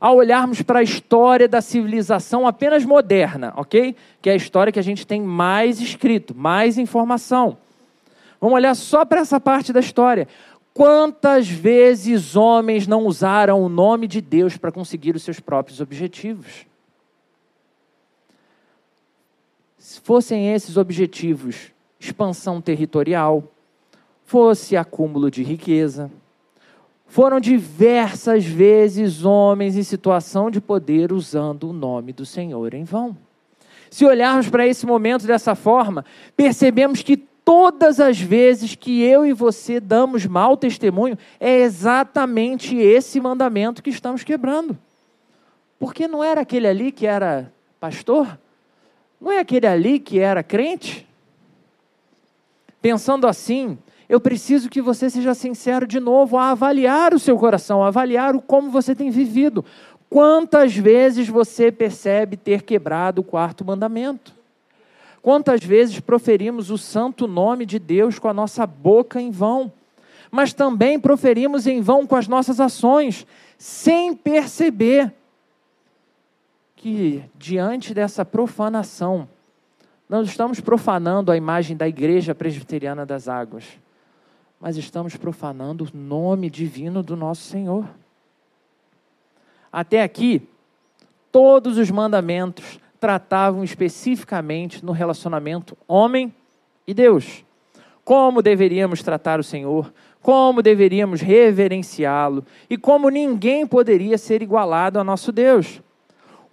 ao 0.00 0.17
olharmos 0.17 0.62
para 0.62 0.81
a 0.81 0.83
história 0.83 1.49
da 1.49 1.61
civilização 1.61 2.47
apenas 2.47 2.85
moderna, 2.85 3.52
ok? 3.57 3.97
Que 4.23 4.31
é 4.31 4.33
a 4.33 4.37
história 4.37 4.73
que 4.73 4.78
a 4.78 4.83
gente 4.83 5.07
tem 5.07 5.21
mais 5.21 5.81
escrito, 5.81 6.35
mais 6.35 6.78
informação. 6.78 7.59
Vamos 8.40 8.57
olhar 8.57 8.75
só 8.75 9.05
para 9.05 9.21
essa 9.21 9.40
parte 9.40 9.73
da 9.73 9.81
história. 9.81 10.28
Quantas 10.73 11.49
vezes 11.49 12.37
homens 12.37 12.87
não 12.87 13.05
usaram 13.05 13.61
o 13.61 13.69
nome 13.69 14.07
de 14.07 14.21
Deus 14.21 14.57
para 14.57 14.71
conseguir 14.71 15.17
os 15.17 15.23
seus 15.23 15.40
próprios 15.40 15.81
objetivos? 15.81 16.67
Se 19.78 20.00
fossem 20.00 20.52
esses 20.52 20.76
objetivos 20.76 21.73
expansão 21.99 22.61
territorial, 22.61 23.43
fosse 24.25 24.76
acúmulo 24.76 25.31
de 25.31 25.43
riqueza, 25.43 26.11
foram 27.09 27.41
diversas 27.41 28.45
vezes 28.45 29.25
homens 29.25 29.77
em 29.77 29.83
situação 29.83 30.50
de 30.50 30.61
poder 30.61 31.12
usando 31.12 31.71
o 31.71 31.73
nome 31.73 32.12
do 32.12 32.25
Senhor 32.25 32.75
em 32.75 32.85
vão. 32.85 33.17
Se 33.91 34.05
olharmos 34.05 34.49
para 34.50 34.67
esse 34.67 34.85
momento 34.85 35.27
dessa 35.27 35.55
forma, 35.55 36.05
percebemos 36.37 37.03
que 37.03 37.17
todas 37.17 37.99
as 37.99 38.21
vezes 38.21 38.75
que 38.75 39.03
eu 39.03 39.25
e 39.25 39.33
você 39.33 39.81
damos 39.81 40.27
mau 40.27 40.55
testemunho, 40.55 41.17
é 41.41 41.61
exatamente 41.61 42.77
esse 42.77 43.19
mandamento 43.19 43.83
que 43.83 43.88
estamos 43.88 44.23
quebrando. 44.23 44.77
Porque 45.79 46.07
não 46.07 46.23
era 46.23 46.43
aquele 46.43 46.67
ali 46.67 46.93
que 46.93 47.07
era 47.07 47.50
pastor? 47.81 48.38
Não 49.19 49.33
é 49.33 49.38
aquele 49.38 49.67
ali 49.67 49.99
que 49.99 50.19
era 50.19 50.43
crente? 50.43 51.09
Pensando 52.83 53.27
assim, 53.27 53.79
eu 54.09 54.21
preciso 54.21 54.71
que 54.71 54.81
você 54.81 55.11
seja 55.11 55.35
sincero 55.35 55.87
de 55.87 56.00
novo 56.00 56.38
a 56.38 56.50
avaliar 56.50 57.12
o 57.12 57.19
seu 57.19 57.37
coração, 57.37 57.83
a 57.83 57.88
avaliar 57.88 58.35
o 58.35 58.41
como 58.41 58.71
você 58.71 58.95
tem 58.95 59.11
vivido. 59.11 59.65
Quantas 60.09 60.75
vezes 60.75 61.29
você 61.29 61.71
percebe 61.71 62.37
ter 62.37 62.62
quebrado 62.62 63.21
o 63.21 63.25
quarto 63.25 63.65
mandamento? 63.65 64.33
Quantas 65.21 65.62
vezes 65.62 66.00
proferimos 66.00 66.71
o 66.71 66.79
santo 66.79 67.27
nome 67.27 67.67
de 67.67 67.79
Deus 67.79 68.19
com 68.19 68.29
a 68.29 68.33
nossa 68.33 68.67
boca 68.67 69.21
em 69.21 69.31
vão? 69.31 69.71
Mas 70.31 70.55
também 70.55 70.99
proferimos 70.99 71.67
em 71.67 71.83
vão 71.83 72.07
com 72.07 72.17
as 72.17 72.27
nossas 72.27 72.61
ações, 72.61 73.27
sem 73.59 74.15
perceber 74.15 75.12
que 76.77 77.23
diante 77.35 77.93
dessa 77.93 78.25
profanação, 78.25 79.29
nós 80.09 80.29
estamos 80.29 80.61
profanando 80.61 81.31
a 81.31 81.37
imagem 81.37 81.77
da 81.77 81.87
Igreja 81.87 82.35
Presbiteriana 82.35 83.05
das 83.05 83.29
Águas, 83.29 83.65
mas 84.61 84.77
estamos 84.77 85.17
profanando 85.17 85.85
o 85.85 85.97
nome 85.97 86.50
divino 86.50 87.03
do 87.03 87.17
nosso 87.17 87.43
Senhor. 87.43 87.88
Até 89.71 90.03
aqui, 90.03 90.49
todos 91.31 91.79
os 91.79 91.91
mandamentos 91.91 92.81
tratavam 92.99 93.62
especificamente 93.62 94.85
no 94.85 94.93
relacionamento 94.93 95.77
homem 95.87 96.35
e 96.87 96.93
Deus. 96.93 97.45
Como 98.05 98.43
deveríamos 98.43 99.03
tratar 99.03 99.38
o 99.38 99.45
Senhor, 99.45 99.93
como 100.21 100.62
deveríamos 100.62 101.21
reverenciá-lo 101.21 102.45
e 102.69 102.77
como 102.77 103.11
ninguém 103.11 103.67
poderia 103.67 104.19
ser 104.19 104.43
igualado 104.43 104.99
a 104.99 105.05
nosso 105.05 105.31
Deus. 105.31 105.81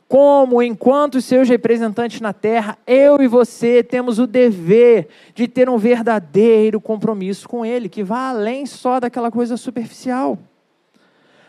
Como, 0.08 0.62
enquanto 0.62 1.20
seus 1.20 1.50
representantes 1.50 2.22
na 2.22 2.32
terra, 2.32 2.78
eu 2.86 3.22
e 3.22 3.28
você 3.28 3.84
temos 3.84 4.20
o 4.20 4.28
dever 4.28 5.08
de 5.34 5.48
ter 5.48 5.68
um 5.68 5.78
verdadeiro 5.78 6.80
compromisso 6.80 7.50
com 7.50 7.66
Ele, 7.66 7.90
que 7.90 8.04
vá 8.04 8.30
além 8.30 8.66
só 8.68 9.00
daquela 9.00 9.32
coisa 9.32 9.58
superficial. 9.58 10.38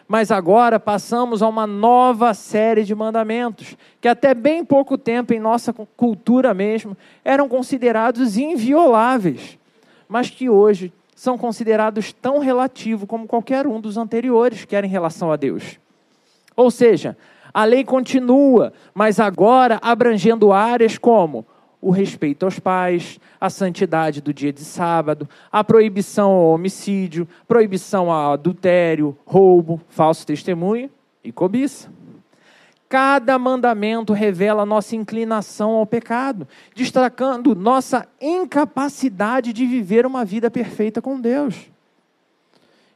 Mas 0.09 0.31
agora 0.31 0.79
passamos 0.79 1.43
a 1.43 1.49
uma 1.49 1.67
nova 1.67 2.33
série 2.33 2.85
de 2.85 2.95
mandamentos, 2.95 3.77
que 4.01 4.09
até 4.09 4.33
bem 4.33 4.65
pouco 4.65 4.97
tempo 4.97 5.35
em 5.35 5.41
nossa 5.41 5.73
cultura 5.73 6.55
mesmo 6.55 6.97
eram 7.25 7.49
considerados 7.49 8.39
invioláveis, 8.39 9.59
mas 10.09 10.31
que 10.31 10.49
hoje 10.49 10.93
são 11.15 11.37
considerados 11.37 12.13
tão 12.13 12.39
relativos 12.39 13.09
como 13.09 13.27
qualquer 13.27 13.67
um 13.67 13.81
dos 13.81 13.97
anteriores 13.97 14.65
que 14.65 14.77
era 14.77 14.87
em 14.87 14.91
relação 14.91 15.33
a 15.33 15.37
Deus. 15.37 15.79
Ou 16.55 16.71
seja, 16.71 17.17
a 17.57 17.65
lei 17.65 17.83
continua, 17.85 18.71
mas 18.93 19.19
agora 19.19 19.79
abrangendo 19.81 20.53
áreas 20.53 20.99
como 20.99 21.47
o 21.81 21.91
respeito 21.91 22.45
aos 22.45 22.59
pais, 22.59 23.19
a 23.41 23.49
santidade 23.49 24.21
do 24.21 24.31
dia 24.31 24.53
de 24.53 24.61
sábado, 24.61 25.27
a 25.51 25.65
proibição 25.65 26.33
ao 26.33 26.49
homicídio, 26.49 27.27
proibição 27.49 28.13
ao 28.13 28.35
adultério, 28.35 29.17
roubo, 29.25 29.81
falso 29.89 30.27
testemunho 30.27 30.91
e 31.25 31.33
cobiça. 31.33 31.91
Cada 32.91 33.39
mandamento 33.39 34.13
revela 34.13 34.67
nossa 34.67 34.95
inclinação 34.95 35.71
ao 35.71 35.87
pecado, 35.87 36.47
destacando 36.75 37.55
nossa 37.55 38.07
incapacidade 38.21 39.55
de 39.55 39.65
viver 39.65 40.05
uma 40.05 40.27
vida 40.27 40.51
perfeita 40.51 41.01
com 41.01 41.19
Deus. 41.19 41.71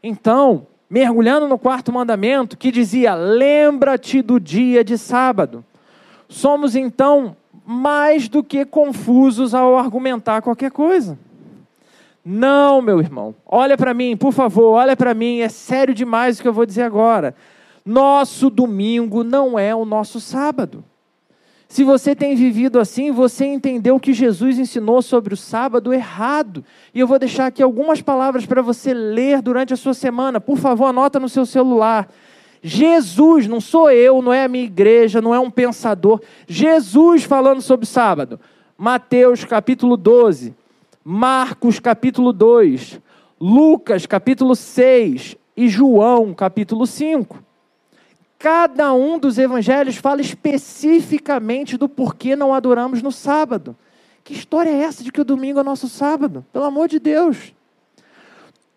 Então, 0.02 0.66
mergulhando 0.90 1.46
no 1.46 1.56
quarto 1.56 1.92
mandamento, 1.92 2.58
que 2.58 2.72
dizia: 2.72 3.14
Lembra-te 3.14 4.20
do 4.20 4.40
dia 4.40 4.82
de 4.82 4.98
sábado. 4.98 5.64
Somos 6.28 6.74
então 6.74 7.36
mais 7.64 8.28
do 8.28 8.42
que 8.42 8.64
confusos 8.64 9.54
ao 9.54 9.78
argumentar 9.78 10.42
qualquer 10.42 10.72
coisa. 10.72 11.16
Não, 12.24 12.82
meu 12.82 13.00
irmão, 13.00 13.34
olha 13.46 13.76
para 13.78 13.94
mim, 13.94 14.16
por 14.16 14.32
favor, 14.32 14.72
olha 14.72 14.96
para 14.96 15.14
mim, 15.14 15.38
é 15.38 15.48
sério 15.48 15.94
demais 15.94 16.38
o 16.38 16.42
que 16.42 16.48
eu 16.48 16.52
vou 16.52 16.66
dizer 16.66 16.82
agora. 16.82 17.34
Nosso 17.84 18.50
domingo 18.50 19.24
não 19.24 19.58
é 19.58 19.74
o 19.74 19.84
nosso 19.84 20.20
sábado. 20.20 20.84
Se 21.70 21.84
você 21.84 22.16
tem 22.16 22.34
vivido 22.34 22.80
assim, 22.80 23.12
você 23.12 23.46
entendeu 23.46 24.00
que 24.00 24.12
Jesus 24.12 24.58
ensinou 24.58 25.00
sobre 25.00 25.34
o 25.34 25.36
sábado 25.36 25.94
errado. 25.94 26.64
E 26.92 26.98
eu 26.98 27.06
vou 27.06 27.16
deixar 27.16 27.46
aqui 27.46 27.62
algumas 27.62 28.02
palavras 28.02 28.44
para 28.44 28.60
você 28.60 28.92
ler 28.92 29.40
durante 29.40 29.72
a 29.72 29.76
sua 29.76 29.94
semana. 29.94 30.40
Por 30.40 30.58
favor, 30.58 30.86
anota 30.86 31.20
no 31.20 31.28
seu 31.28 31.46
celular. 31.46 32.08
Jesus, 32.60 33.46
não 33.46 33.60
sou 33.60 33.88
eu, 33.88 34.20
não 34.20 34.32
é 34.32 34.42
a 34.42 34.48
minha 34.48 34.64
igreja, 34.64 35.20
não 35.20 35.32
é 35.32 35.38
um 35.38 35.48
pensador. 35.48 36.20
Jesus 36.48 37.22
falando 37.22 37.62
sobre 37.62 37.86
sábado. 37.86 38.40
Mateus 38.76 39.44
capítulo 39.44 39.96
12, 39.96 40.52
Marcos 41.04 41.78
capítulo 41.78 42.32
2, 42.32 43.00
Lucas 43.40 44.06
capítulo 44.06 44.56
6 44.56 45.36
e 45.56 45.68
João 45.68 46.34
capítulo 46.34 46.84
5. 46.84 47.49
Cada 48.40 48.92
um 48.92 49.20
dos 49.20 49.38
evangelhos 49.38 49.94
fala 49.96 50.20
especificamente 50.20 51.76
do 51.76 51.88
porquê 51.88 52.34
não 52.34 52.52
adoramos 52.52 53.00
no 53.00 53.12
sábado. 53.12 53.76
Que 54.24 54.32
história 54.32 54.70
é 54.70 54.82
essa 54.82 55.04
de 55.04 55.12
que 55.12 55.20
o 55.20 55.24
domingo 55.24 55.60
é 55.60 55.62
nosso 55.62 55.88
sábado? 55.88 56.44
Pelo 56.52 56.64
amor 56.64 56.88
de 56.88 56.98
Deus 56.98 57.54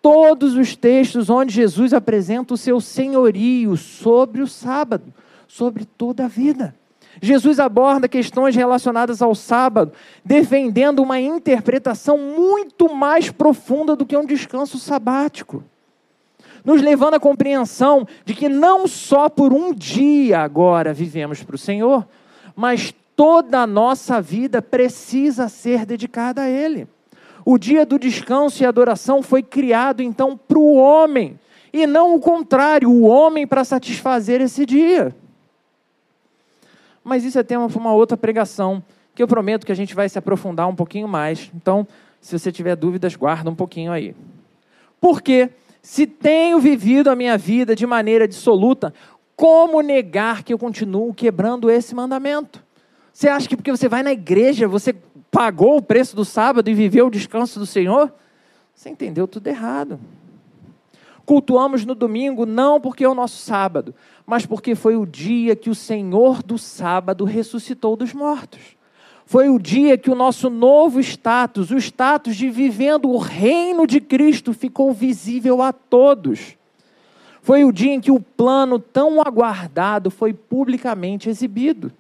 todos 0.04 0.58
os 0.58 0.76
textos 0.76 1.30
onde 1.30 1.54
Jesus 1.54 1.94
apresenta 1.94 2.54
o 2.54 2.58
seu 2.58 2.82
senhorio 2.82 3.78
sobre 3.78 4.42
o 4.42 4.48
sábado, 4.48 5.14
sobre 5.48 5.86
toda 5.86 6.26
a 6.26 6.28
vida. 6.28 6.76
Jesus 7.22 7.58
aborda 7.58 8.10
questões 8.10 8.54
relacionadas 8.54 9.22
ao 9.22 9.34
sábado, 9.34 9.94
defendendo 10.26 11.02
uma 11.02 11.22
interpretação 11.22 12.18
muito 12.18 12.94
mais 12.94 13.30
profunda 13.30 13.96
do 13.96 14.06
que 14.06 14.18
um 14.18 14.26
descanso 14.26 14.78
sabático. 14.78 15.64
Nos 16.64 16.82
levando 16.82 17.16
à 17.16 17.20
compreensão 17.20 18.08
de 18.24 18.34
que 18.34 18.48
não 18.48 18.88
só 18.88 19.28
por 19.28 19.52
um 19.52 19.74
dia 19.74 20.40
agora 20.40 20.94
vivemos 20.94 21.44
para 21.44 21.56
o 21.56 21.60
Senhor, 21.60 22.08
mas 22.56 22.94
toda 23.16 23.60
a 23.60 23.68
nossa 23.68 24.22
vida 24.22 24.62
precisa 24.62 25.50
ser 25.50 25.86
dedicada 25.86 26.44
a 26.44 26.50
Ele. 26.50 26.88
O 27.46 27.58
dia 27.58 27.86
do 27.86 28.00
descanso 28.00 28.64
e 28.64 28.66
adoração 28.66 29.22
foi 29.22 29.44
criado 29.44 30.02
então 30.02 30.38
para 30.38 30.58
o 30.58 30.76
homem, 30.76 31.38
e 31.74 31.86
não 31.86 32.16
o 32.16 32.20
contrário, 32.20 32.90
o 32.90 33.02
homem 33.04 33.46
para 33.46 33.66
satisfazer 33.66 34.40
esse 34.40 34.66
dia. 34.66 35.14
Mas 37.04 37.26
isso 37.26 37.38
é 37.38 37.44
tema 37.44 37.68
para 37.68 37.80
uma 37.80 37.92
outra 37.94 38.16
pregação, 38.16 38.82
que 39.14 39.22
eu 39.22 39.28
prometo 39.28 39.66
que 39.66 39.72
a 39.72 39.76
gente 39.76 39.94
vai 39.94 40.08
se 40.08 40.18
aprofundar 40.18 40.68
um 40.68 40.76
pouquinho 40.76 41.08
mais. 41.08 41.52
Então, 41.54 41.86
se 42.22 42.38
você 42.38 42.52
tiver 42.52 42.76
dúvidas, 42.76 43.16
guarda 43.16 43.50
um 43.50 43.56
pouquinho 43.56 43.92
aí. 43.92 44.16
Porque, 45.02 45.50
se 45.86 46.08
tenho 46.08 46.60
vivido 46.60 47.10
a 47.10 47.16
minha 47.16 47.38
vida 47.38 47.76
de 47.76 47.86
maneira 47.86 48.26
dissoluta, 48.26 48.94
como 49.36 49.82
negar 49.82 50.42
que 50.42 50.54
eu 50.54 50.58
continuo 50.58 51.14
quebrando 51.14 51.70
esse 51.70 51.94
mandamento? 51.94 52.64
Você 53.12 53.28
acha 53.28 53.50
que 53.50 53.58
porque 53.58 53.70
você 53.70 53.90
vai 53.90 54.02
na 54.02 54.14
igreja, 54.14 54.66
você 54.66 54.94
pagou 55.30 55.78
o 55.78 55.82
preço 55.82 56.16
do 56.16 56.24
sábado 56.24 56.70
e 56.70 56.74
viveu 56.74 57.08
o 57.08 57.12
descanso 57.12 57.60
do 57.60 57.66
Senhor, 57.66 58.14
você 58.74 58.90
entendeu 58.90 59.28
tudo 59.28 59.46
errado. 59.48 60.00
Cultuamos 61.26 61.86
no 61.86 61.94
domingo 61.94 62.46
não 62.46 62.80
porque 62.80 63.04
é 63.04 63.10
o 63.10 63.14
nosso 63.14 63.38
sábado, 63.38 63.94
mas 64.26 64.46
porque 64.46 64.76
foi 64.76 64.96
o 64.96 65.06
dia 65.06 65.54
que 65.54 65.70
o 65.70 65.76
Senhor 65.76 66.42
do 66.42 66.58
sábado 66.58 67.26
ressuscitou 67.26 67.98
dos 67.98 68.14
mortos. 68.14 68.78
Foi 69.34 69.50
o 69.50 69.58
dia 69.58 69.98
que 69.98 70.12
o 70.12 70.16
nosso 70.16 70.48
novo 70.48 71.00
status, 71.00 71.72
o 71.72 71.78
status 71.80 72.36
de 72.36 72.52
vivendo 72.52 73.10
o 73.10 73.18
reino 73.18 73.88
de 73.88 74.00
Cristo, 74.00 74.54
ficou 74.54 74.94
visível 74.94 75.60
a 75.60 75.74
todos. 75.74 76.56
Foi 77.42 77.64
o 77.64 77.72
dia 77.72 77.92
em 77.92 78.00
que 78.00 78.12
o 78.12 78.20
plano 78.20 78.78
tão 78.78 79.20
aguardado 79.20 80.12
foi 80.12 80.36
publicamente 80.36 81.32
exibido, 81.32 81.92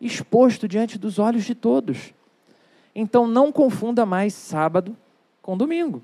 exposto 0.00 0.66
diante 0.66 0.98
dos 0.98 1.20
olhos 1.20 1.44
de 1.44 1.54
todos. 1.54 2.12
Então 2.92 3.24
não 3.24 3.52
confunda 3.52 4.04
mais 4.04 4.34
sábado 4.34 4.96
com 5.40 5.56
domingo. 5.56 6.02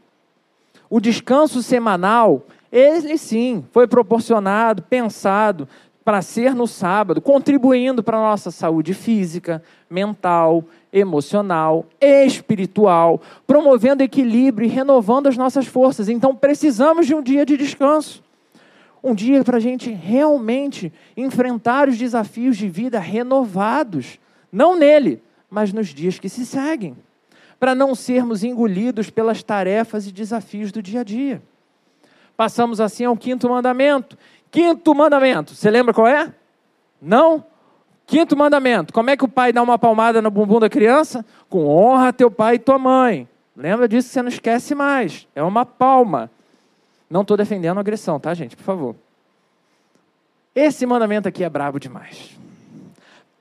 O 0.89 1.01
descanso 1.01 1.65
semanal, 1.65 2.47
ele 2.71 3.19
sim, 3.19 3.65
foi 3.73 3.89
proporcionado, 3.89 4.83
pensado 4.83 5.69
para 6.05 6.23
ser 6.23 6.55
no 6.55 6.69
sábado, 6.69 7.21
contribuindo 7.21 8.05
para 8.05 8.17
a 8.17 8.21
nossa 8.21 8.53
saúde 8.53 8.95
física, 8.95 9.61
mental, 9.89 10.65
emocional, 10.93 11.87
espiritual, 12.01 13.21
promovendo 13.47 14.03
equilíbrio 14.03 14.67
e 14.67 14.71
renovando 14.71 15.27
as 15.27 15.37
nossas 15.37 15.67
forças. 15.67 16.09
Então 16.09 16.35
precisamos 16.35 17.07
de 17.07 17.15
um 17.15 17.23
dia 17.23 17.45
de 17.45 17.57
descanso. 17.57 18.25
Um 19.03 19.15
dia 19.15 19.45
para 19.45 19.59
a 19.59 19.61
gente 19.61 19.91
realmente 19.91 20.93
enfrentar 21.17 21.89
os 21.89 21.97
desafios 21.97 22.57
de 22.57 22.69
vida 22.69 22.99
renovados. 22.99 24.19
Não 24.51 24.77
nele, 24.77 25.23
mas 25.49 25.73
nos 25.73 25.89
dias 25.89 26.19
que 26.19 26.29
se 26.29 26.45
seguem, 26.45 26.97
para 27.61 27.75
não 27.75 27.95
sermos 27.95 28.43
engolidos 28.43 29.11
pelas 29.11 29.43
tarefas 29.43 30.07
e 30.07 30.13
desafios 30.13 30.73
do 30.73 30.83
dia 30.83 31.01
a 31.01 31.05
dia. 31.05 31.43
Passamos 32.37 32.81
assim 32.81 33.05
ao 33.05 33.17
quinto 33.17 33.49
mandamento. 33.49 34.19
Quinto 34.51 34.95
mandamento, 34.95 35.55
você 35.55 35.71
lembra 35.71 35.95
qual 35.95 36.07
é? 36.07 36.33
Não? 37.01 37.45
Quinto 38.07 38.37
mandamento, 38.37 38.93
como 38.93 39.11
é 39.11 39.17
que 39.17 39.25
o 39.25 39.29
pai 39.29 39.53
dá 39.53 39.63
uma 39.63 39.79
palmada 39.79 40.23
no 40.23 40.31
bumbum 40.31 40.61
da 40.61 40.71
criança? 40.71 41.25
Com 41.49 41.67
honra 41.67 42.09
a 42.09 42.13
teu 42.13 42.31
pai 42.31 42.55
e 42.55 42.59
tua 42.59 42.79
mãe. 42.79 43.29
Lembra 43.57 43.89
disso 43.89 44.09
você 44.09 44.23
não 44.23 44.29
esquece 44.29 44.75
mais. 44.75 45.27
É 45.35 45.43
uma 45.43 45.67
palma. 45.67 46.31
Não 47.11 47.23
estou 47.23 47.37
defendendo 47.37 47.81
agressão, 47.81 48.21
tá, 48.21 48.33
gente? 48.33 48.57
Por 48.57 48.63
favor. 48.63 48.97
Esse 50.55 50.87
mandamento 50.87 51.29
aqui 51.29 51.43
é 51.43 51.51
brabo 51.51 51.81
demais 51.81 52.37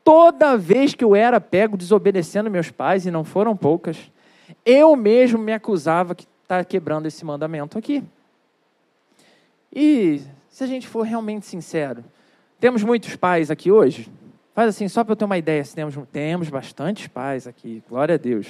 toda 0.05 0.55
vez 0.55 0.93
que 0.93 1.03
eu 1.03 1.15
era 1.15 1.41
pego 1.41 1.75
desobedecendo 1.75 2.49
meus 2.49 2.69
pais, 2.69 3.07
e 3.07 3.11
não 3.11 3.23
foram 3.23 3.57
poucas, 3.57 3.97
eu 4.63 4.95
mesmo 4.95 5.39
me 5.39 5.51
acusava 5.51 6.13
que 6.13 6.27
está 6.43 6.63
quebrando 6.63 7.07
esse 7.07 7.25
mandamento 7.25 7.75
aqui. 7.75 8.03
E 9.73 10.21
se 10.47 10.63
a 10.63 10.67
gente 10.67 10.87
for 10.87 11.01
realmente 11.01 11.47
sincero, 11.47 12.05
temos 12.59 12.83
muitos 12.83 13.15
pais 13.15 13.49
aqui 13.49 13.71
hoje? 13.71 14.07
Faz 14.55 14.69
assim, 14.69 14.87
só 14.87 15.03
para 15.03 15.11
eu 15.11 15.17
ter 15.17 15.25
uma 15.25 15.37
ideia, 15.37 15.65
se 15.65 15.75
temos, 15.75 15.93
temos 16.13 16.49
bastantes 16.49 17.07
pais 17.07 17.45
aqui, 17.45 17.83
glória 17.89 18.15
a 18.15 18.17
Deus. 18.17 18.47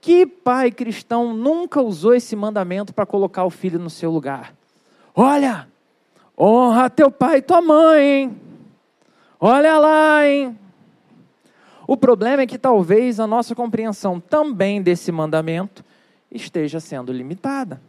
Que 0.00 0.24
pai 0.24 0.70
cristão 0.70 1.34
nunca 1.34 1.82
usou 1.82 2.14
esse 2.14 2.36
mandamento 2.36 2.94
para 2.94 3.04
colocar 3.04 3.44
o 3.44 3.50
filho 3.50 3.80
no 3.80 3.90
seu 3.90 4.12
lugar? 4.12 4.54
Olha, 5.12 5.66
honra 6.38 6.88
teu 6.88 7.10
pai 7.10 7.38
e 7.38 7.42
tua 7.42 7.60
mãe, 7.60 8.04
hein? 8.04 8.40
Olha 9.40 9.76
lá, 9.76 10.24
hein? 10.24 10.56
O 11.84 11.96
problema 11.96 12.42
é 12.42 12.46
que 12.46 12.56
talvez 12.56 13.18
a 13.18 13.26
nossa 13.26 13.56
compreensão 13.56 14.20
também 14.20 14.80
desse 14.80 15.10
mandamento 15.10 15.84
esteja 16.30 16.78
sendo 16.78 17.12
limitada. 17.12 17.80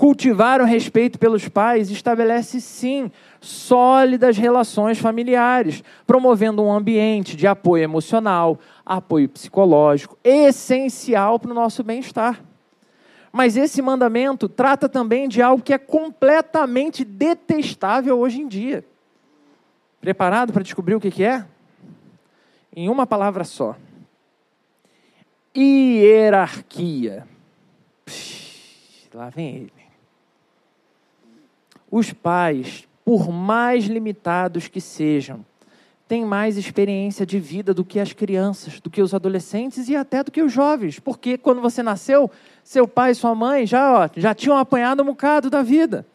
Cultivar 0.00 0.62
o 0.62 0.64
respeito 0.64 1.18
pelos 1.18 1.46
pais 1.46 1.90
estabelece, 1.90 2.58
sim, 2.58 3.12
sólidas 3.38 4.38
relações 4.38 4.98
familiares, 4.98 5.84
promovendo 6.06 6.62
um 6.62 6.72
ambiente 6.72 7.36
de 7.36 7.46
apoio 7.46 7.84
emocional, 7.84 8.58
apoio 8.86 9.28
psicológico, 9.28 10.16
essencial 10.24 11.38
para 11.38 11.50
o 11.50 11.54
nosso 11.54 11.84
bem-estar. 11.84 12.42
Mas 13.30 13.58
esse 13.58 13.82
mandamento 13.82 14.48
trata 14.48 14.88
também 14.88 15.28
de 15.28 15.42
algo 15.42 15.62
que 15.62 15.74
é 15.74 15.76
completamente 15.76 17.04
detestável 17.04 18.18
hoje 18.18 18.40
em 18.40 18.48
dia. 18.48 18.82
Preparado 20.00 20.50
para 20.50 20.62
descobrir 20.62 20.94
o 20.94 21.00
que 21.00 21.22
é? 21.22 21.44
Em 22.74 22.88
uma 22.88 23.06
palavra 23.06 23.44
só: 23.44 23.76
hierarquia. 25.54 27.28
lá 29.12 29.28
vem 29.28 29.56
ele. 29.56 29.79
Os 31.90 32.12
pais, 32.12 32.86
por 33.04 33.30
mais 33.30 33.84
limitados 33.84 34.68
que 34.68 34.80
sejam, 34.80 35.44
têm 36.06 36.24
mais 36.24 36.56
experiência 36.56 37.24
de 37.24 37.38
vida 37.38 37.72
do 37.72 37.84
que 37.84 38.00
as 38.00 38.12
crianças, 38.12 38.80
do 38.80 38.90
que 38.90 39.00
os 39.00 39.14
adolescentes 39.14 39.88
e 39.88 39.94
até 39.94 40.24
do 40.24 40.30
que 40.30 40.42
os 40.42 40.52
jovens. 40.52 40.98
Porque 40.98 41.38
quando 41.38 41.60
você 41.60 41.82
nasceu, 41.82 42.30
seu 42.64 42.86
pai 42.88 43.12
e 43.12 43.14
sua 43.14 43.34
mãe 43.34 43.66
já, 43.66 44.04
ó, 44.04 44.08
já 44.16 44.34
tinham 44.34 44.58
apanhado 44.58 45.02
um 45.02 45.06
bocado 45.06 45.48
da 45.48 45.62
vida. 45.62 46.06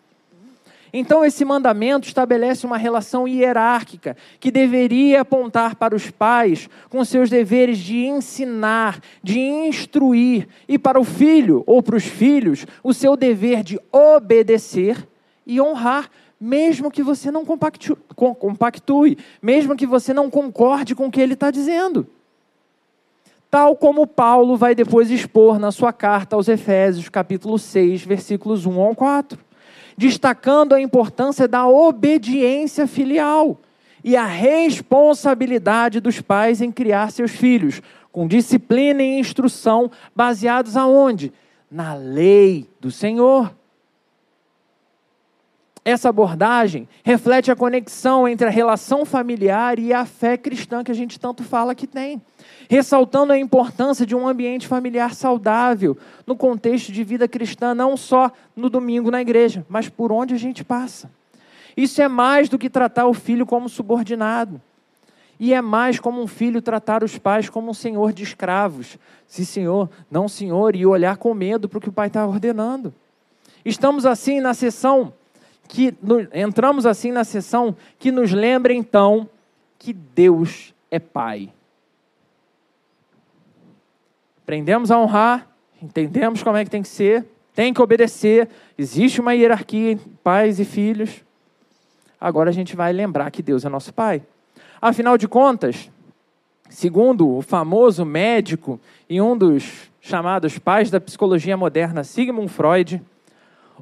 Então, 0.97 1.25
esse 1.25 1.43
mandamento 1.43 2.07
estabelece 2.07 2.65
uma 2.65 2.77
relação 2.77 3.27
hierárquica 3.27 4.15
que 4.39 4.49
deveria 4.49 5.21
apontar 5.21 5.75
para 5.75 5.93
os 5.93 6.09
pais 6.09 6.69
com 6.89 7.03
seus 7.03 7.29
deveres 7.29 7.77
de 7.77 8.05
ensinar, 8.05 9.01
de 9.21 9.37
instruir, 9.37 10.47
e 10.69 10.79
para 10.79 10.97
o 10.97 11.03
filho 11.03 11.65
ou 11.67 11.83
para 11.83 11.97
os 11.97 12.05
filhos, 12.05 12.65
o 12.81 12.93
seu 12.93 13.17
dever 13.17 13.61
de 13.61 13.77
obedecer 13.91 15.05
e 15.45 15.61
honrar, 15.61 16.09
mesmo 16.39 16.91
que 16.91 17.03
você 17.03 17.31
não 17.31 17.45
compactue, 17.45 19.17
mesmo 19.41 19.75
que 19.75 19.85
você 19.85 20.13
não 20.13 20.29
concorde 20.29 20.95
com 20.95 21.07
o 21.07 21.11
que 21.11 21.21
ele 21.21 21.33
está 21.33 21.51
dizendo. 21.51 22.07
Tal 23.49 23.75
como 23.75 24.05
Paulo 24.05 24.57
vai 24.57 24.75
depois 24.75 25.09
expor 25.09 25.57
na 25.59 25.71
sua 25.71 25.93
carta 25.93 26.35
aos 26.35 26.47
Efésios, 26.47 27.07
capítulo 27.07 27.57
6, 27.57 28.03
versículos 28.03 28.65
1 28.65 28.79
ao 28.81 28.93
4, 28.95 29.39
destacando 29.97 30.73
a 30.73 30.81
importância 30.81 31.47
da 31.47 31.65
obediência 31.65 32.85
filial 32.85 33.57
e 34.03 34.15
a 34.15 34.25
responsabilidade 34.25 35.99
dos 35.99 36.19
pais 36.19 36.61
em 36.61 36.71
criar 36.71 37.11
seus 37.11 37.31
filhos, 37.31 37.81
com 38.11 38.27
disciplina 38.27 39.01
e 39.01 39.19
instrução 39.19 39.89
baseados 40.15 40.75
aonde? 40.75 41.31
Na 41.71 41.93
lei 41.93 42.69
do 42.79 42.91
Senhor. 42.91 43.55
Essa 45.87 46.09
abordagem 46.09 46.89
reflete 47.03 47.51
a 47.51 47.55
conexão 47.55 48.27
entre 48.27 48.47
a 48.47 48.49
relação 48.49 49.05
familiar 49.05 49.77
e 49.77 49.93
a 49.93 50.03
fé 50.03 50.35
cristã 50.35 50.83
que 50.83 50.91
a 50.91 50.95
gente 50.95 51.19
tanto 51.19 51.43
fala 51.43 51.75
que 51.75 51.85
tem, 51.85 52.19
ressaltando 52.67 53.31
a 53.31 53.37
importância 53.37 54.03
de 54.03 54.15
um 54.15 54.27
ambiente 54.27 54.67
familiar 54.67 55.13
saudável 55.13 55.95
no 56.25 56.35
contexto 56.35 56.91
de 56.91 57.03
vida 57.03 57.27
cristã, 57.27 57.75
não 57.75 57.95
só 57.95 58.31
no 58.55 58.67
domingo 58.67 59.11
na 59.11 59.21
igreja, 59.21 59.63
mas 59.69 59.87
por 59.87 60.11
onde 60.11 60.33
a 60.33 60.39
gente 60.39 60.63
passa. 60.63 61.07
Isso 61.77 62.01
é 62.01 62.07
mais 62.07 62.49
do 62.49 62.57
que 62.57 62.67
tratar 62.67 63.05
o 63.05 63.13
filho 63.13 63.45
como 63.45 63.69
subordinado. 63.69 64.59
E 65.39 65.53
é 65.53 65.61
mais 65.61 65.99
como 65.99 66.19
um 66.19 66.25
filho 66.25 66.63
tratar 66.63 67.03
os 67.03 67.19
pais 67.19 67.47
como 67.47 67.69
um 67.69 67.73
senhor 67.75 68.11
de 68.11 68.23
escravos. 68.23 68.97
Sim, 69.27 69.43
senhor, 69.43 69.89
não, 70.09 70.27
senhor, 70.27 70.75
e 70.75 70.83
olhar 70.83 71.17
com 71.17 71.31
medo 71.35 71.69
para 71.69 71.77
o 71.77 71.81
que 71.81 71.89
o 71.89 71.93
pai 71.93 72.07
está 72.07 72.25
ordenando. 72.25 72.91
Estamos 73.63 74.03
assim 74.03 74.39
na 74.39 74.55
sessão 74.55 75.13
que 75.67 75.93
no, 76.01 76.27
entramos 76.33 76.85
assim 76.85 77.11
na 77.11 77.23
sessão 77.23 77.75
que 77.97 78.11
nos 78.11 78.31
lembra 78.31 78.73
então 78.73 79.29
que 79.77 79.93
Deus 79.93 80.73
é 80.89 80.99
Pai. 80.99 81.51
Aprendemos 84.43 84.91
a 84.91 84.99
honrar, 84.99 85.47
entendemos 85.81 86.43
como 86.43 86.57
é 86.57 86.63
que 86.63 86.69
tem 86.69 86.81
que 86.81 86.87
ser, 86.87 87.25
tem 87.53 87.73
que 87.73 87.81
obedecer, 87.81 88.49
existe 88.77 89.19
uma 89.19 89.33
hierarquia 89.33 89.91
entre 89.91 90.09
pais 90.23 90.59
e 90.59 90.65
filhos. 90.65 91.23
Agora 92.19 92.49
a 92.49 92.53
gente 92.53 92.75
vai 92.75 92.93
lembrar 92.93 93.31
que 93.31 93.41
Deus 93.41 93.65
é 93.65 93.69
nosso 93.69 93.93
Pai. 93.93 94.21
Afinal 94.81 95.17
de 95.17 95.27
contas, 95.27 95.89
segundo 96.69 97.27
o 97.27 97.41
famoso 97.41 98.05
médico 98.05 98.79
e 99.09 99.21
um 99.21 99.37
dos 99.37 99.89
chamados 99.99 100.59
pais 100.59 100.91
da 100.91 100.99
psicologia 100.99 101.57
moderna, 101.57 102.03
Sigmund 102.03 102.49
Freud, 102.49 103.01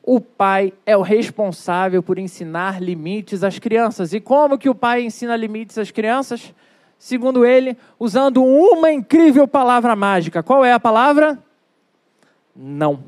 o 0.01 0.19
pai 0.19 0.73
é 0.85 0.97
o 0.97 1.01
responsável 1.01 2.01
por 2.01 2.17
ensinar 2.17 2.81
limites 2.81 3.43
às 3.43 3.59
crianças. 3.59 4.13
E 4.13 4.19
como 4.19 4.57
que 4.57 4.69
o 4.69 4.75
pai 4.75 5.03
ensina 5.03 5.35
limites 5.35 5.77
às 5.77 5.91
crianças? 5.91 6.53
Segundo 6.97 7.45
ele, 7.45 7.77
usando 7.99 8.43
uma 8.43 8.91
incrível 8.91 9.47
palavra 9.47 9.95
mágica. 9.95 10.41
Qual 10.41 10.63
é 10.63 10.73
a 10.73 10.79
palavra? 10.79 11.37
Não. 12.55 13.03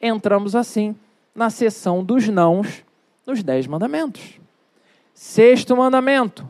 Entramos 0.00 0.54
assim 0.54 0.94
na 1.34 1.50
seção 1.50 2.04
dos 2.04 2.28
nãos 2.28 2.84
nos 3.26 3.42
Dez 3.42 3.66
Mandamentos. 3.66 4.40
Sexto 5.12 5.76
mandamento: 5.76 6.48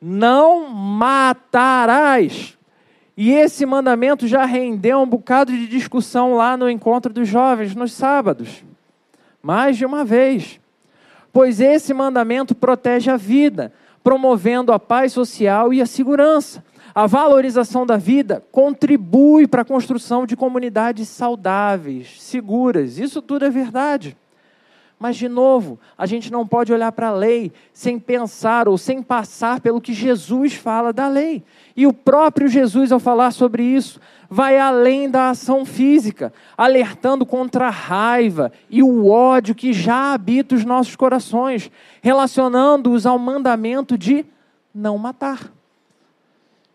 não 0.00 0.68
matarás. 0.70 2.56
E 3.16 3.30
esse 3.30 3.64
mandamento 3.64 4.26
já 4.26 4.44
rendeu 4.44 5.00
um 5.00 5.06
bocado 5.06 5.52
de 5.52 5.68
discussão 5.68 6.34
lá 6.34 6.56
no 6.56 6.68
encontro 6.68 7.12
dos 7.12 7.28
jovens 7.28 7.74
nos 7.74 7.92
sábados. 7.92 8.64
Mais 9.42 9.76
de 9.76 9.86
uma 9.86 10.04
vez. 10.04 10.58
Pois 11.32 11.60
esse 11.60 11.94
mandamento 11.94 12.54
protege 12.54 13.10
a 13.10 13.16
vida, 13.16 13.72
promovendo 14.02 14.72
a 14.72 14.78
paz 14.78 15.12
social 15.12 15.72
e 15.72 15.80
a 15.80 15.86
segurança. 15.86 16.64
A 16.94 17.06
valorização 17.06 17.84
da 17.84 17.96
vida 17.96 18.42
contribui 18.52 19.48
para 19.48 19.62
a 19.62 19.64
construção 19.64 20.26
de 20.26 20.36
comunidades 20.36 21.08
saudáveis, 21.08 22.22
seguras. 22.22 22.98
Isso 22.98 23.20
tudo 23.20 23.44
é 23.44 23.50
verdade. 23.50 24.16
Mas, 24.98 25.16
de 25.16 25.28
novo, 25.28 25.78
a 25.98 26.06
gente 26.06 26.30
não 26.30 26.46
pode 26.46 26.72
olhar 26.72 26.92
para 26.92 27.08
a 27.08 27.14
lei 27.14 27.52
sem 27.72 27.98
pensar 27.98 28.68
ou 28.68 28.78
sem 28.78 29.02
passar 29.02 29.60
pelo 29.60 29.80
que 29.80 29.92
Jesus 29.92 30.54
fala 30.54 30.92
da 30.92 31.08
lei. 31.08 31.42
E 31.76 31.86
o 31.86 31.92
próprio 31.92 32.46
Jesus, 32.46 32.92
ao 32.92 33.00
falar 33.00 33.32
sobre 33.32 33.62
isso, 33.62 34.00
vai 34.30 34.58
além 34.58 35.10
da 35.10 35.30
ação 35.30 35.64
física, 35.64 36.32
alertando 36.56 37.26
contra 37.26 37.66
a 37.66 37.70
raiva 37.70 38.52
e 38.70 38.82
o 38.82 39.08
ódio 39.08 39.54
que 39.54 39.72
já 39.72 40.12
habita 40.12 40.54
os 40.54 40.64
nossos 40.64 40.96
corações, 40.96 41.70
relacionando-os 42.00 43.06
ao 43.06 43.18
mandamento 43.18 43.98
de 43.98 44.24
não 44.74 44.98
matar. 44.98 45.52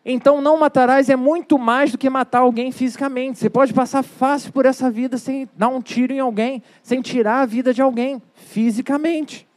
Então, 0.05 0.41
não 0.41 0.57
matarás 0.57 1.09
é 1.09 1.15
muito 1.15 1.59
mais 1.59 1.91
do 1.91 1.97
que 1.97 2.09
matar 2.09 2.39
alguém 2.39 2.71
fisicamente. 2.71 3.39
Você 3.39 3.49
pode 3.49 3.73
passar 3.73 4.03
fácil 4.03 4.51
por 4.51 4.65
essa 4.65 4.89
vida 4.89 5.17
sem 5.17 5.47
dar 5.55 5.67
um 5.67 5.81
tiro 5.81 6.13
em 6.13 6.19
alguém, 6.19 6.63
sem 6.81 7.01
tirar 7.01 7.41
a 7.41 7.45
vida 7.45 7.73
de 7.73 7.81
alguém, 7.81 8.21
fisicamente. 8.33 9.48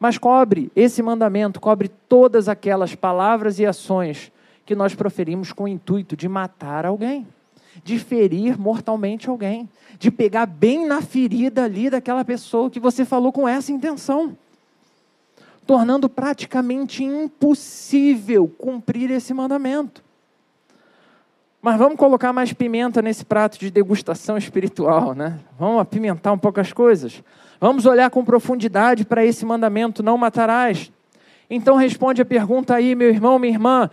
Mas 0.00 0.18
cobre, 0.18 0.72
esse 0.74 1.02
mandamento 1.02 1.60
cobre 1.60 1.88
todas 2.08 2.48
aquelas 2.48 2.94
palavras 2.94 3.60
e 3.60 3.66
ações 3.66 4.32
que 4.66 4.74
nós 4.74 4.94
proferimos 4.94 5.52
com 5.52 5.64
o 5.64 5.68
intuito 5.68 6.16
de 6.16 6.28
matar 6.28 6.86
alguém, 6.86 7.26
de 7.84 7.98
ferir 7.98 8.58
mortalmente 8.58 9.28
alguém, 9.28 9.68
de 9.98 10.10
pegar 10.10 10.46
bem 10.46 10.86
na 10.86 11.02
ferida 11.02 11.64
ali 11.64 11.90
daquela 11.90 12.24
pessoa 12.24 12.70
que 12.70 12.80
você 12.80 13.04
falou 13.04 13.30
com 13.30 13.46
essa 13.46 13.70
intenção 13.70 14.36
tornando 15.70 16.08
praticamente 16.08 17.04
impossível 17.04 18.48
cumprir 18.58 19.08
esse 19.12 19.32
mandamento. 19.32 20.02
Mas 21.62 21.78
vamos 21.78 21.96
colocar 21.96 22.32
mais 22.32 22.52
pimenta 22.52 23.00
nesse 23.00 23.24
prato 23.24 23.56
de 23.56 23.70
degustação 23.70 24.36
espiritual, 24.36 25.14
né? 25.14 25.38
Vamos 25.56 25.80
apimentar 25.80 26.32
um 26.32 26.38
pouco 26.38 26.58
as 26.58 26.72
coisas. 26.72 27.22
Vamos 27.60 27.84
olhar 27.84 28.08
com 28.08 28.24
profundidade 28.24 29.04
para 29.04 29.24
esse 29.24 29.44
mandamento: 29.44 30.02
não 30.02 30.16
matarás. 30.16 30.90
Então 31.48 31.76
responde 31.76 32.22
a 32.22 32.24
pergunta 32.24 32.74
aí, 32.74 32.94
meu 32.94 33.10
irmão, 33.10 33.38
minha 33.38 33.52
irmã: 33.52 33.90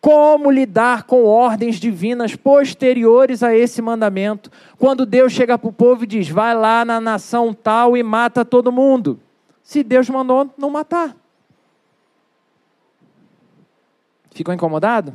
como 0.00 0.50
lidar 0.50 1.02
com 1.02 1.24
ordens 1.26 1.76
divinas 1.76 2.34
posteriores 2.34 3.42
a 3.42 3.54
esse 3.54 3.82
mandamento? 3.82 4.50
Quando 4.78 5.04
Deus 5.04 5.32
chega 5.32 5.58
para 5.58 5.68
o 5.68 5.72
povo 5.72 6.04
e 6.04 6.06
diz: 6.06 6.28
vai 6.28 6.54
lá 6.54 6.82
na 6.84 6.98
nação 6.98 7.52
tal 7.52 7.94
e 7.96 8.02
mata 8.02 8.42
todo 8.42 8.72
mundo. 8.72 9.20
Se 9.62 9.82
Deus 9.82 10.08
mandou 10.08 10.48
não 10.56 10.70
matar. 10.70 11.14
Ficou 14.30 14.54
incomodado? 14.54 15.12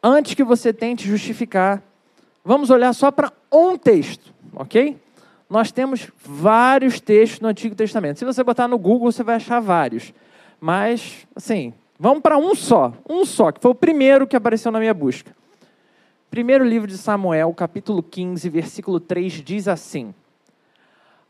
Antes 0.00 0.34
que 0.34 0.44
você 0.44 0.72
tente 0.72 1.08
justificar, 1.08 1.82
vamos 2.44 2.70
olhar 2.70 2.92
só 2.92 3.10
para 3.10 3.32
um 3.50 3.76
texto, 3.76 4.32
ok? 4.54 4.96
Nós 5.52 5.70
temos 5.70 6.10
vários 6.24 6.98
textos 6.98 7.40
no 7.40 7.48
Antigo 7.48 7.76
Testamento. 7.76 8.18
Se 8.18 8.24
você 8.24 8.42
botar 8.42 8.66
no 8.66 8.78
Google, 8.78 9.12
você 9.12 9.22
vai 9.22 9.36
achar 9.36 9.60
vários. 9.60 10.12
Mas, 10.60 11.26
assim, 11.36 11.72
Vamos 12.02 12.20
para 12.20 12.36
um 12.36 12.52
só, 12.52 12.92
um 13.08 13.24
só, 13.24 13.52
que 13.52 13.60
foi 13.60 13.70
o 13.70 13.76
primeiro 13.76 14.26
que 14.26 14.34
apareceu 14.34 14.72
na 14.72 14.80
minha 14.80 14.92
busca. 14.92 15.30
Primeiro 16.28 16.64
livro 16.64 16.88
de 16.88 16.98
Samuel, 16.98 17.54
capítulo 17.54 18.02
15, 18.02 18.48
versículo 18.48 18.98
3 18.98 19.34
diz 19.34 19.68
assim: 19.68 20.12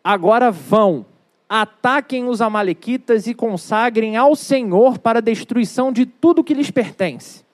Agora 0.03 0.51
vão, 0.51 1.05
ataquem 1.47 2.27
os 2.27 2.41
amalequitas 2.41 3.27
e 3.27 3.35
consagrem 3.35 4.17
ao 4.17 4.35
Senhor 4.35 4.97
para 4.97 5.19
a 5.19 5.23
destruição 5.23 5.93
de 5.93 6.07
tudo 6.07 6.43
que 6.43 6.55
lhes 6.55 6.71
pertence. 6.71 7.45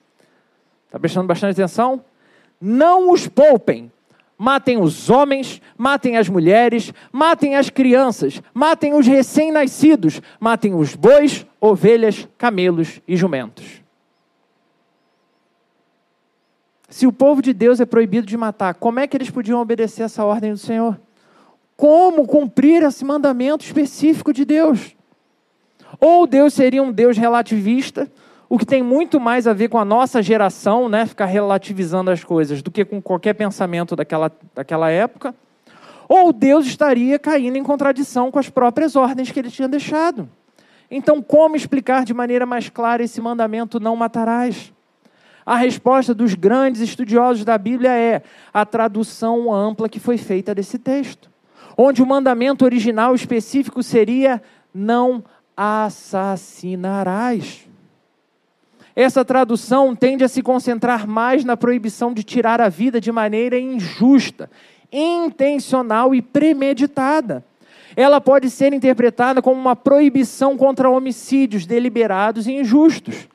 Está 0.85 0.97
prestando 0.97 1.27
bastante 1.27 1.59
atenção? 1.59 2.01
Não 2.61 3.11
os 3.11 3.27
poupem, 3.27 3.91
matem 4.39 4.81
os 4.81 5.09
homens, 5.09 5.61
matem 5.77 6.15
as 6.15 6.29
mulheres, 6.29 6.93
matem 7.11 7.57
as 7.57 7.69
crianças, 7.69 8.41
matem 8.53 8.93
os 8.93 9.05
recém-nascidos, 9.05 10.21
matem 10.39 10.73
os 10.73 10.95
bois, 10.95 11.45
ovelhas, 11.59 12.25
camelos 12.37 13.01
e 13.05 13.17
jumentos. 13.17 13.81
Se 16.87 17.05
o 17.05 17.11
povo 17.11 17.41
de 17.41 17.51
Deus 17.51 17.81
é 17.81 17.85
proibido 17.85 18.25
de 18.25 18.37
matar, 18.37 18.75
como 18.75 19.01
é 19.01 19.07
que 19.07 19.17
eles 19.17 19.29
podiam 19.29 19.59
obedecer 19.59 20.03
essa 20.03 20.23
ordem 20.23 20.53
do 20.53 20.57
Senhor? 20.57 20.97
Como 21.75 22.25
cumprir 22.25 22.81
esse 22.81 23.03
mandamento 23.03 23.65
específico 23.65 24.31
de 24.31 24.45
Deus? 24.45 24.95
Ou 25.99 26.25
Deus 26.25 26.53
seria 26.53 26.81
um 26.81 26.93
Deus 26.93 27.17
relativista, 27.17 28.09
o 28.49 28.57
que 28.57 28.65
tem 28.65 28.81
muito 28.81 29.19
mais 29.19 29.45
a 29.45 29.53
ver 29.53 29.69
com 29.69 29.77
a 29.77 29.85
nossa 29.85 30.23
geração, 30.23 30.89
né, 30.89 31.05
ficar 31.05 31.27
relativizando 31.27 32.09
as 32.09 32.23
coisas, 32.23 32.63
do 32.63 32.71
que 32.71 32.83
com 32.83 32.99
qualquer 32.99 33.35
pensamento 33.35 33.95
daquela, 33.95 34.31
daquela 34.55 34.89
época, 34.89 35.35
ou 36.07 36.33
Deus 36.33 36.65
estaria 36.65 37.19
caindo 37.19 37.57
em 37.57 37.63
contradição 37.63 38.31
com 38.31 38.39
as 38.39 38.49
próprias 38.49 38.95
ordens 38.95 39.31
que 39.31 39.39
ele 39.39 39.51
tinha 39.51 39.67
deixado. 39.67 40.27
Então, 40.89 41.21
como 41.21 41.55
explicar 41.55 42.03
de 42.03 42.15
maneira 42.15 42.47
mais 42.47 42.67
clara 42.67 43.03
esse 43.03 43.21
mandamento 43.21 43.79
não 43.79 43.95
matarás? 43.95 44.73
A 45.45 45.55
resposta 45.55 46.15
dos 46.15 46.33
grandes 46.33 46.81
estudiosos 46.81 47.45
da 47.45 47.59
Bíblia 47.59 47.91
é 47.91 48.23
a 48.51 48.65
tradução 48.65 49.53
ampla 49.53 49.87
que 49.87 49.99
foi 49.99 50.17
feita 50.17 50.55
desse 50.55 50.79
texto, 50.79 51.29
onde 51.77 52.01
o 52.01 52.07
mandamento 52.07 52.65
original 52.65 53.13
específico 53.13 53.83
seria 53.83 54.41
não 54.73 55.23
assassinarás. 55.55 57.68
Essa 58.95 59.23
tradução 59.23 59.95
tende 59.95 60.23
a 60.23 60.27
se 60.27 60.41
concentrar 60.41 61.07
mais 61.07 61.45
na 61.45 61.55
proibição 61.55 62.13
de 62.13 62.23
tirar 62.23 62.59
a 62.59 62.69
vida 62.69 62.99
de 62.99 63.11
maneira 63.11 63.59
injusta, 63.59 64.49
intencional 64.91 66.13
e 66.13 66.21
premeditada. 66.21 67.43
Ela 67.95 68.19
pode 68.19 68.49
ser 68.49 68.73
interpretada 68.73 69.41
como 69.41 69.59
uma 69.59 69.75
proibição 69.75 70.57
contra 70.57 70.89
homicídios 70.89 71.65
deliberados 71.65 72.47
e 72.47 72.53
injustos. 72.53 73.27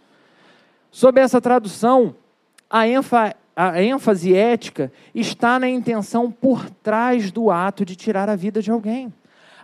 Sob 0.90 1.20
essa 1.20 1.40
tradução, 1.40 2.14
a, 2.70 2.82
a 3.56 3.82
ênfase 3.82 4.34
ética 4.34 4.92
está 5.14 5.58
na 5.58 5.68
intenção 5.68 6.30
por 6.30 6.68
trás 6.70 7.30
do 7.30 7.50
ato 7.50 7.84
de 7.84 7.96
tirar 7.96 8.28
a 8.28 8.36
vida 8.36 8.62
de 8.62 8.70
alguém 8.70 9.12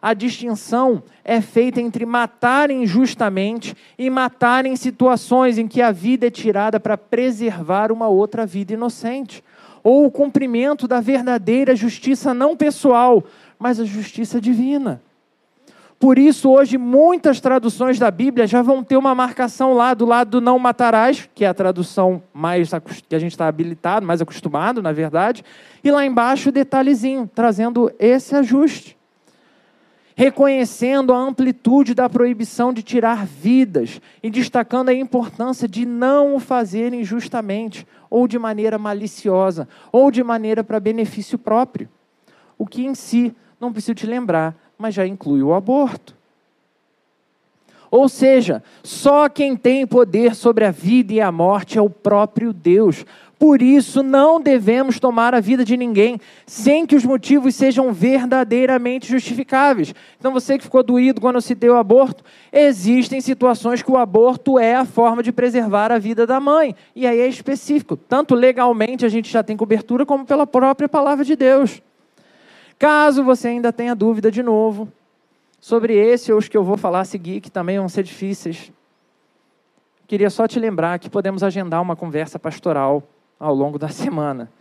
a 0.03 0.15
distinção 0.15 1.03
é 1.25 1.41
feita 1.41 1.81
entre 1.81 2.07
matar 2.07 2.71
injustamente 2.71 3.77
e 3.99 4.09
matar 4.09 4.65
em 4.65 4.75
situações 4.77 5.59
em 5.59 5.69
que 5.69 5.83
a 5.83 5.93
vida 5.93 6.27
é 6.27 6.31
tirada 6.31 6.81
para 6.81 6.97
preservar 6.97 7.93
uma 7.93 8.09
outra 8.09 8.47
vida 8.47 8.73
inocente, 8.73 9.45
ou 9.83 10.07
o 10.07 10.11
cumprimento 10.11 10.89
da 10.89 11.01
verdadeira 11.01 11.77
justiça 11.77 12.33
não 12.33 12.57
pessoal, 12.57 13.23
mas 13.59 13.79
a 13.79 13.85
justiça 13.85 14.41
divina. 14.41 15.03
Por 15.99 16.19
isso, 16.19 16.49
hoje, 16.49 16.79
muitas 16.79 17.43
traduções 17.43 17.99
da 17.99 18.11
Bíblia 18.11 18.47
já 18.47 18.63
vão 18.63 18.83
ter 18.83 18.97
uma 18.97 19.15
marcação 19.15 19.75
lá 19.75 19.93
do 19.93 20.07
lado 20.07 20.31
do 20.31 20.41
não 20.41 20.59
matarás, 20.59 21.29
que 21.35 21.45
é 21.45 21.49
a 21.49 21.53
tradução 21.53 22.23
mais 22.33 22.71
que 23.07 23.15
a 23.15 23.19
gente 23.19 23.33
está 23.33 23.47
habilitado, 23.47 24.07
mais 24.07 24.23
acostumado, 24.23 24.81
na 24.81 24.93
verdade, 24.93 25.45
e 25.85 25.91
lá 25.91 26.05
embaixo 26.07 26.49
o 26.49 26.53
detalhezinho, 26.53 27.31
trazendo 27.35 27.93
esse 27.99 28.35
ajuste 28.35 28.97
reconhecendo 30.21 31.15
a 31.15 31.19
amplitude 31.19 31.95
da 31.95 32.07
proibição 32.07 32.75
de 32.75 32.83
tirar 32.83 33.25
vidas 33.25 34.03
e 34.23 34.29
destacando 34.29 34.91
a 34.91 34.95
importância 34.95 35.67
de 35.67 35.87
não 35.87 36.35
o 36.35 36.39
fazer 36.39 36.93
injustamente, 36.93 37.87
ou 38.11 38.29
de 38.29 38.39
maneira 38.39 38.77
maliciosa, 38.77 39.67
ou 39.91 40.11
de 40.11 40.23
maneira 40.23 40.63
para 40.63 40.79
benefício 40.79 41.39
próprio. 41.39 41.89
O 42.59 42.67
que 42.67 42.85
em 42.85 42.95
si, 42.95 43.35
não 43.59 43.73
preciso 43.73 43.95
te 43.95 44.07
lembrar, 44.07 44.55
mas 44.77 44.95
já 44.95 45.07
inclui 45.07 45.43
o 45.43 45.55
aborto. 45.55 46.15
Ou 47.91 48.07
seja, 48.07 48.63
só 48.85 49.27
quem 49.27 49.57
tem 49.57 49.87
poder 49.87 50.35
sobre 50.35 50.67
a 50.67 50.71
vida 50.71 51.15
e 51.15 51.21
a 51.23 51.33
morte 51.33 51.79
é 51.79 51.83
o 51.83 51.89
próprio 51.89 52.53
Deus. 52.53 53.07
Por 53.41 53.63
isso, 53.63 54.03
não 54.03 54.39
devemos 54.39 55.01
tomar 55.01 55.35
a 55.35 55.41
vida 55.41 55.65
de 55.65 55.75
ninguém 55.75 56.21
sem 56.45 56.85
que 56.85 56.95
os 56.95 57.07
motivos 57.07 57.55
sejam 57.55 57.91
verdadeiramente 57.91 59.09
justificáveis. 59.09 59.95
Então, 60.19 60.31
você 60.31 60.59
que 60.59 60.65
ficou 60.65 60.83
doído 60.83 61.23
quando 61.23 61.37
eu 61.37 61.41
citei 61.41 61.71
o 61.71 61.77
aborto, 61.79 62.23
existem 62.53 63.19
situações 63.19 63.83
que 63.83 63.91
o 63.91 63.97
aborto 63.97 64.59
é 64.59 64.75
a 64.75 64.85
forma 64.85 65.23
de 65.23 65.33
preservar 65.33 65.91
a 65.91 65.99
vida 65.99 66.27
da 66.27 66.39
mãe. 66.39 66.77
E 66.95 67.07
aí 67.07 67.19
é 67.19 67.27
específico. 67.27 67.97
Tanto 67.97 68.35
legalmente 68.35 69.07
a 69.07 69.09
gente 69.09 69.33
já 69.33 69.43
tem 69.43 69.57
cobertura, 69.57 70.05
como 70.05 70.27
pela 70.27 70.47
própria 70.47 70.87
palavra 70.87 71.25
de 71.25 71.35
Deus. 71.35 71.81
Caso 72.79 73.25
você 73.25 73.49
ainda 73.49 73.73
tenha 73.73 73.95
dúvida 73.95 74.31
de 74.31 74.43
novo 74.43 74.87
sobre 75.59 75.95
esse 75.95 76.31
ou 76.31 76.39
os 76.39 76.47
que 76.47 76.59
eu 76.59 76.63
vou 76.63 76.77
falar 76.77 77.01
a 77.01 77.05
seguir, 77.07 77.41
que 77.41 77.51
também 77.51 77.79
vão 77.79 77.89
ser 77.89 78.03
difíceis, 78.03 78.71
queria 80.07 80.29
só 80.29 80.47
te 80.47 80.61
lembrar 80.61 80.99
que 80.99 81.09
podemos 81.09 81.43
agendar 81.43 81.81
uma 81.81 81.97
conversa 81.97 82.39
pastoral 82.39 83.03
ao 83.41 83.55
longo 83.55 83.79
da 83.79 83.89
semana. 83.89 84.53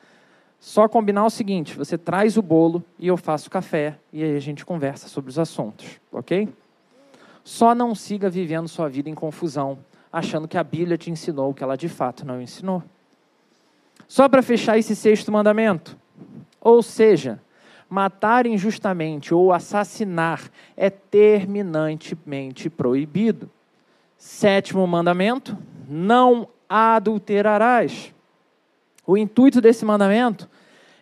Só 0.60 0.88
combinar 0.88 1.26
o 1.26 1.30
seguinte: 1.30 1.76
você 1.78 1.98
traz 1.98 2.38
o 2.38 2.42
bolo 2.42 2.84
e 2.98 3.08
eu 3.08 3.18
faço 3.18 3.50
café 3.50 3.98
e 4.12 4.24
aí 4.24 4.36
a 4.36 4.40
gente 4.40 4.66
conversa 4.66 5.10
sobre 5.10 5.30
os 5.30 5.38
assuntos, 5.38 6.00
ok? 6.12 6.48
Só 7.44 7.76
não 7.76 7.94
siga 7.94 8.30
vivendo 8.30 8.68
sua 8.68 8.88
vida 8.90 9.10
em 9.10 9.16
confusão, 9.16 9.80
achando 10.12 10.48
que 10.48 10.58
a 10.58 10.64
Bíblia 10.64 10.98
te 10.98 11.12
ensinou 11.12 11.52
o 11.52 11.54
que 11.54 11.64
ela 11.64 11.76
de 11.76 11.90
fato 11.90 12.26
não 12.26 12.42
ensinou. 12.42 12.84
Só 14.08 14.28
para 14.28 14.42
fechar 14.42 14.78
esse 14.78 14.96
sexto 14.96 15.32
mandamento. 15.32 15.98
Ou 16.60 16.82
seja, 16.82 17.40
matar 17.90 18.46
injustamente 18.46 19.34
ou 19.34 19.54
assassinar 19.54 20.50
é 20.76 20.90
terminantemente 20.90 22.70
proibido. 22.70 23.50
Sétimo 24.18 24.86
mandamento: 24.86 25.58
não 25.88 26.48
adulterarás. 26.68 28.14
O 29.10 29.18
intuito 29.18 29.60
desse 29.60 29.84
mandamento 29.84 30.48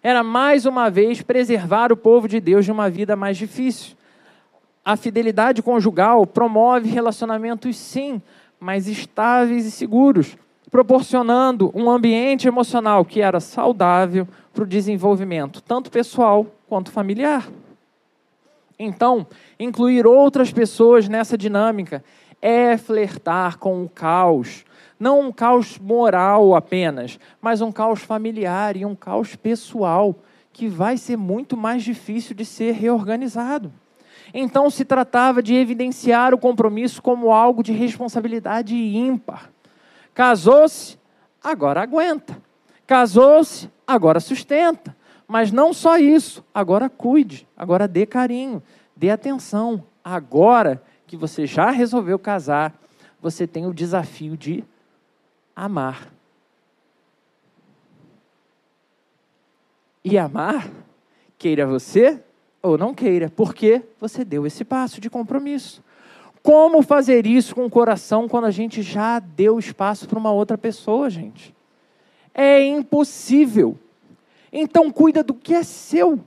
era 0.01 0.23
mais 0.23 0.65
uma 0.65 0.89
vez 0.89 1.21
preservar 1.21 1.91
o 1.91 1.97
povo 1.97 2.25
de 2.25 2.39
Deus 2.39 2.63
de 2.63 2.71
uma 2.71 2.89
vida 2.89 3.17
mais 3.17 3.35
difícil. 3.35 3.97
A 4.85 4.95
fidelidade 4.95 5.61
conjugal 5.61 6.25
promove 6.25 6.87
relacionamentos, 6.87 7.75
sim, 7.75 8.21
mais 8.61 8.87
estáveis 8.87 9.65
e 9.65 9.71
seguros, 9.71 10.37
proporcionando 10.71 11.69
um 11.75 11.89
ambiente 11.89 12.47
emocional 12.47 13.03
que 13.03 13.19
era 13.19 13.41
saudável 13.41 14.25
para 14.53 14.63
o 14.63 14.67
desenvolvimento, 14.67 15.61
tanto 15.61 15.91
pessoal 15.91 16.47
quanto 16.65 16.89
familiar. 16.89 17.45
Então, 18.79 19.27
incluir 19.59 20.07
outras 20.07 20.49
pessoas 20.49 21.09
nessa 21.09 21.37
dinâmica 21.37 22.01
é 22.41 22.77
flertar 22.77 23.57
com 23.57 23.83
o 23.83 23.89
caos, 23.89 24.63
não 24.99 25.21
um 25.21 25.31
caos 25.31 25.77
moral 25.77 26.55
apenas, 26.55 27.19
mas 27.41 27.61
um 27.61 27.71
caos 27.71 28.01
familiar 28.01 28.75
e 28.75 28.85
um 28.85 28.95
caos 28.95 29.35
pessoal, 29.35 30.15
que 30.51 30.67
vai 30.67 30.97
ser 30.97 31.17
muito 31.17 31.55
mais 31.55 31.83
difícil 31.83 32.35
de 32.35 32.43
ser 32.43 32.73
reorganizado. 32.73 33.71
Então 34.33 34.69
se 34.69 34.83
tratava 34.83 35.41
de 35.41 35.53
evidenciar 35.53 36.33
o 36.33 36.37
compromisso 36.37 37.01
como 37.01 37.31
algo 37.31 37.61
de 37.63 37.71
responsabilidade 37.71 38.75
ímpar. 38.75 39.51
Casou-se, 40.13 40.97
agora 41.43 41.81
aguenta. 41.81 42.41
Casou-se, 42.85 43.69
agora 43.85 44.19
sustenta. 44.19 44.95
Mas 45.27 45.51
não 45.51 45.73
só 45.73 45.97
isso, 45.97 46.43
agora 46.53 46.89
cuide, 46.89 47.47
agora 47.55 47.87
dê 47.87 48.05
carinho, 48.05 48.63
dê 48.95 49.09
atenção. 49.09 49.83
Agora 50.03 50.81
que 51.05 51.17
você 51.17 51.45
já 51.45 51.69
resolveu 51.69 52.17
casar, 52.17 52.73
você 53.21 53.45
tem 53.45 53.65
o 53.65 53.73
desafio 53.73 54.37
de 54.37 54.63
amar. 55.57 56.13
E 60.05 60.15
amar, 60.15 60.69
queira 61.35 61.65
você 61.65 62.21
ou 62.61 62.77
não 62.77 62.93
queira, 62.93 63.31
porque 63.35 63.81
você 63.99 64.23
deu 64.23 64.45
esse 64.45 64.63
passo 64.63 65.01
de 65.01 65.09
compromisso. 65.09 65.83
Como 66.43 66.83
fazer 66.83 67.25
isso 67.25 67.55
com 67.55 67.65
o 67.65 67.69
coração 67.71 68.27
quando 68.27 68.45
a 68.45 68.51
gente 68.51 68.83
já 68.83 69.17
deu 69.17 69.57
espaço 69.57 70.07
para 70.07 70.19
uma 70.19 70.31
outra 70.31 70.57
pessoa, 70.57 71.09
gente? 71.09 71.53
É 72.33 72.63
impossível. 72.63 73.77
Então 74.53 74.91
cuida 74.91 75.23
do 75.23 75.33
que 75.33 75.55
é 75.55 75.63
seu. 75.63 76.19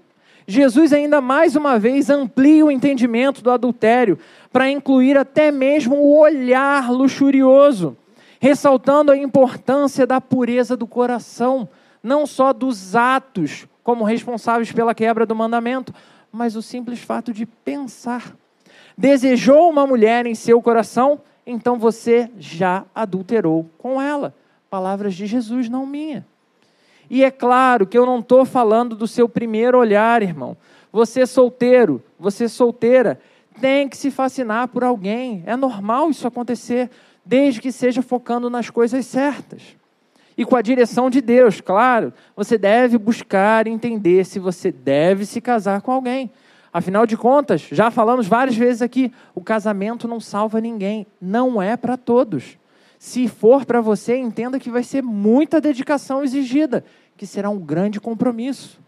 Jesus 0.45 0.93
ainda 0.93 1.21
mais 1.21 1.55
uma 1.55 1.79
vez 1.79 2.11
amplia 2.11 2.67
o 2.67 2.71
entendimento 2.71 3.43
do 3.43 3.51
adultério 3.53 4.19
para 4.53 4.69
incluir 4.69 5.17
até 5.17 5.53
mesmo 5.53 5.95
o 5.95 6.19
olhar 6.19 6.91
luxurioso, 6.91 7.97
ressaltando 8.41 9.13
a 9.13 9.17
importância 9.17 10.07
da 10.07 10.19
pureza 10.19 10.75
do 10.75 10.87
coração, 10.87 11.69
não 12.03 12.27
só 12.27 12.55
dos 12.55 12.97
atos 12.97 13.69
como 13.85 14.03
responsáveis 14.03 14.73
pela 14.73 14.95
quebra 14.95 15.27
do 15.27 15.37
mandamento, 15.37 15.95
mas 16.33 16.57
o 16.57 16.63
simples 16.63 17.01
fato 17.01 17.35
de 17.35 17.45
pensar. 17.45 18.35
Desejou 18.97 19.69
uma 19.69 19.87
mulher 19.87 20.27
em 20.27 20.35
seu 20.35 20.61
coração, 20.63 21.21
então 21.47 21.79
você 21.79 22.31
já 22.39 22.85
adulterou 22.95 23.69
com 23.77 24.01
ela. 24.01 24.35
Palavras 24.71 25.15
de 25.15 25.27
Jesus, 25.27 25.69
não 25.69 25.85
minha. 25.85 26.27
E 27.11 27.23
é 27.23 27.31
claro 27.31 27.87
que 27.87 27.99
eu 27.99 28.07
não 28.07 28.21
estou 28.21 28.47
falando 28.47 28.97
do 28.97 29.07
seu 29.07 29.29
primeiro 29.29 29.79
olhar, 29.79 30.23
irmão. 30.23 30.57
Você 30.91 31.27
solteiro, 31.27 32.03
você 32.19 32.49
solteira, 32.49 33.21
tem 33.61 33.89
que 33.89 33.97
se 33.97 34.11
fascinar 34.11 34.69
por 34.69 34.83
alguém. 34.83 35.43
É 35.45 35.57
normal 35.57 36.09
isso 36.11 36.27
acontecer, 36.27 36.89
desde 37.31 37.61
que 37.61 37.71
seja 37.71 38.03
focando 38.03 38.51
nas 38.51 38.71
coisas 38.71 39.07
certas. 39.07 39.63
E 40.37 40.45
com 40.45 40.57
a 40.57 40.63
direção 40.63 41.09
de 41.09 41.21
Deus, 41.21 41.61
claro, 41.61 42.13
você 42.35 42.59
deve 42.59 42.99
buscar 42.99 43.69
entender 43.69 44.27
se 44.27 44.41
você 44.41 44.73
deve 44.73 45.25
se 45.25 45.41
casar 45.41 45.81
com 45.81 45.93
alguém. 45.93 46.29
Afinal 46.73 47.07
de 47.07 47.17
contas, 47.17 47.69
já 47.71 47.89
falamos 47.89 48.27
várias 48.27 48.57
vezes 48.57 48.83
aqui, 48.83 49.13
o 49.33 49.41
casamento 49.41 50.09
não 50.09 50.19
salva 50.19 50.61
ninguém, 50.61 51.07
não 51.23 51.63
é 51.63 51.77
para 51.77 51.97
todos. 51.97 52.59
Se 52.99 53.29
for 53.29 53.65
para 53.65 53.81
você, 53.81 54.17
entenda 54.17 54.59
que 54.59 54.69
vai 54.69 54.83
ser 54.83 55.01
muita 55.01 55.61
dedicação 55.61 56.25
exigida 56.25 56.85
que 57.17 57.27
será 57.27 57.49
um 57.49 57.61
grande 57.61 58.01
compromisso. 58.01 58.81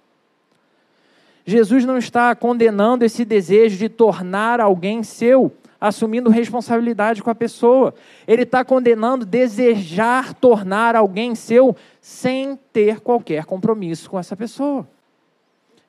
Jesus 1.47 1.85
não 1.85 1.97
está 1.97 2.35
condenando 2.35 3.05
esse 3.05 3.25
desejo 3.25 3.79
de 3.79 3.89
tornar 3.89 4.61
alguém 4.61 5.05
seu, 5.05 5.53
assumindo 5.83 6.31
responsabilidade 6.31 7.21
com 7.21 7.29
a 7.29 7.35
pessoa. 7.35 7.93
Ele 8.25 8.45
está 8.45 8.65
condenando 8.65 9.27
desejar 9.27 10.33
tornar 10.33 10.95
alguém 10.95 11.35
seu 11.35 11.75
sem 12.01 12.57
ter 12.73 13.01
qualquer 13.01 13.45
compromisso 13.45 14.09
com 14.09 14.17
essa 14.17 14.37
pessoa. 14.37 14.89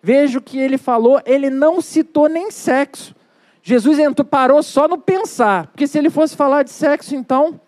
Veja 0.02 0.40
o 0.40 0.42
que 0.42 0.58
ele 0.58 0.80
falou, 0.80 1.22
ele 1.28 1.48
não 1.52 1.80
citou 1.80 2.28
nem 2.28 2.50
sexo. 2.50 3.16
Jesus 3.62 4.00
entrou, 4.00 4.26
parou 4.26 4.64
só 4.64 4.88
no 4.88 4.98
pensar, 4.98 5.68
porque 5.68 5.86
se 5.86 6.00
ele 6.00 6.10
fosse 6.10 6.36
falar 6.36 6.64
de 6.64 6.72
sexo, 6.72 7.16
então, 7.16 7.62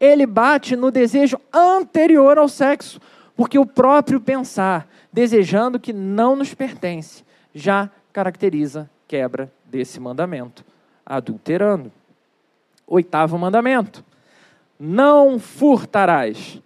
ele 0.00 0.26
bate 0.26 0.74
no 0.74 0.90
desejo 0.90 1.38
anterior 1.52 2.38
ao 2.38 2.48
sexo. 2.48 3.00
Porque 3.36 3.58
o 3.58 3.64
próprio 3.64 4.20
pensar, 4.20 4.88
desejando 5.12 5.78
que 5.78 5.92
não 5.92 6.34
nos 6.34 6.52
pertence, 6.54 7.24
já 7.54 7.88
caracteriza 8.12 8.90
quebra 9.06 9.50
desse 9.64 9.98
mandamento, 10.00 10.64
adulterando. 11.04 11.90
Oitavo 12.86 13.38
mandamento: 13.38 14.04
não 14.78 15.38
furtarás. 15.38 16.60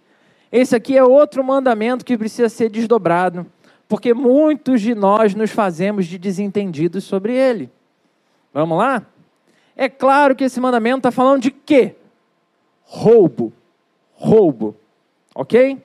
Esse 0.51 0.75
aqui 0.75 0.97
é 0.97 1.03
outro 1.03 1.43
mandamento 1.43 2.03
que 2.03 2.17
precisa 2.17 2.49
ser 2.49 2.69
desdobrado, 2.69 3.45
porque 3.87 4.13
muitos 4.13 4.81
de 4.81 4.95
nós 4.95 5.35
nos 5.35 5.51
fazemos 5.51 6.07
de 6.07 6.17
desentendidos 6.17 7.03
sobre 7.03 7.33
ele. 7.33 7.69
Vamos 8.53 8.77
lá? 8.77 9.05
É 9.75 9.87
claro 9.87 10.35
que 10.35 10.43
esse 10.43 10.59
mandamento 10.59 10.97
está 10.97 11.11
falando 11.11 11.41
de 11.41 11.51
quê? 11.51 11.95
Roubo. 12.83 13.53
Roubo. 14.13 14.75
Ok? 15.33 15.81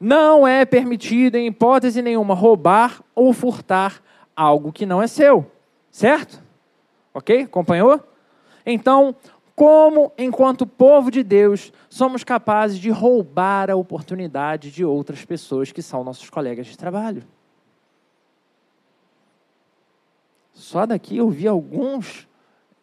Não 0.00 0.48
é 0.48 0.64
permitido, 0.64 1.36
em 1.36 1.46
hipótese 1.46 2.00
nenhuma, 2.00 2.34
roubar 2.34 3.02
ou 3.14 3.32
furtar 3.32 4.00
algo 4.34 4.72
que 4.72 4.86
não 4.86 5.02
é 5.02 5.06
seu. 5.06 5.50
Certo? 5.90 6.41
Ok? 7.14 7.42
Acompanhou? 7.42 8.00
Então, 8.64 9.14
como, 9.54 10.12
enquanto 10.16 10.66
povo 10.66 11.10
de 11.10 11.22
Deus, 11.22 11.72
somos 11.88 12.24
capazes 12.24 12.78
de 12.78 12.90
roubar 12.90 13.70
a 13.70 13.76
oportunidade 13.76 14.70
de 14.70 14.84
outras 14.84 15.24
pessoas 15.24 15.70
que 15.70 15.82
são 15.82 16.02
nossos 16.02 16.30
colegas 16.30 16.66
de 16.66 16.76
trabalho? 16.76 17.22
Só 20.52 20.86
daqui 20.86 21.16
eu 21.16 21.28
vi 21.28 21.46
alguns, 21.46 22.26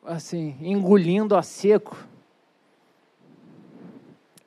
assim, 0.06 0.56
engolindo 0.62 1.36
a 1.36 1.42
seco. 1.42 1.98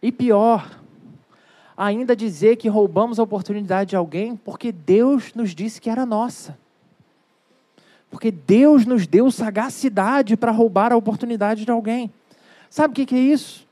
E 0.00 0.12
pior, 0.12 0.80
ainda 1.76 2.14
dizer 2.14 2.56
que 2.56 2.68
roubamos 2.68 3.18
a 3.18 3.22
oportunidade 3.22 3.90
de 3.90 3.96
alguém 3.96 4.36
porque 4.36 4.70
Deus 4.70 5.34
nos 5.34 5.54
disse 5.54 5.80
que 5.80 5.90
era 5.90 6.04
nossa. 6.04 6.58
Porque 8.12 8.30
Deus 8.30 8.84
nos 8.84 9.06
deu 9.06 9.30
sagacidade 9.30 10.36
para 10.36 10.52
roubar 10.52 10.92
a 10.92 10.96
oportunidade 10.96 11.64
de 11.64 11.70
alguém. 11.70 12.12
Sabe 12.68 12.92
o 12.92 13.06
que 13.06 13.14
é 13.14 13.18
isso? 13.18 13.66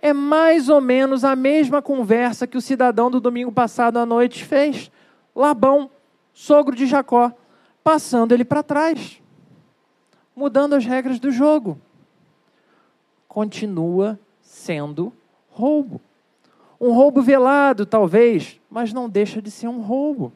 É 0.00 0.12
mais 0.12 0.68
ou 0.68 0.80
menos 0.80 1.24
a 1.24 1.34
mesma 1.34 1.82
conversa 1.82 2.46
que 2.46 2.56
o 2.56 2.60
cidadão 2.60 3.10
do 3.10 3.20
domingo 3.20 3.50
passado 3.50 3.98
à 3.98 4.06
noite 4.06 4.44
fez. 4.44 4.88
Labão, 5.34 5.90
sogro 6.32 6.76
de 6.76 6.86
Jacó, 6.86 7.32
passando 7.82 8.30
ele 8.30 8.44
para 8.44 8.62
trás, 8.62 9.20
mudando 10.34 10.74
as 10.74 10.86
regras 10.86 11.18
do 11.18 11.32
jogo. 11.32 11.76
Continua 13.26 14.16
sendo 14.40 15.12
roubo. 15.50 16.00
Um 16.80 16.92
roubo 16.92 17.20
velado, 17.20 17.84
talvez, 17.84 18.60
mas 18.70 18.92
não 18.92 19.08
deixa 19.08 19.42
de 19.42 19.50
ser 19.50 19.66
um 19.66 19.80
roubo. 19.80 20.32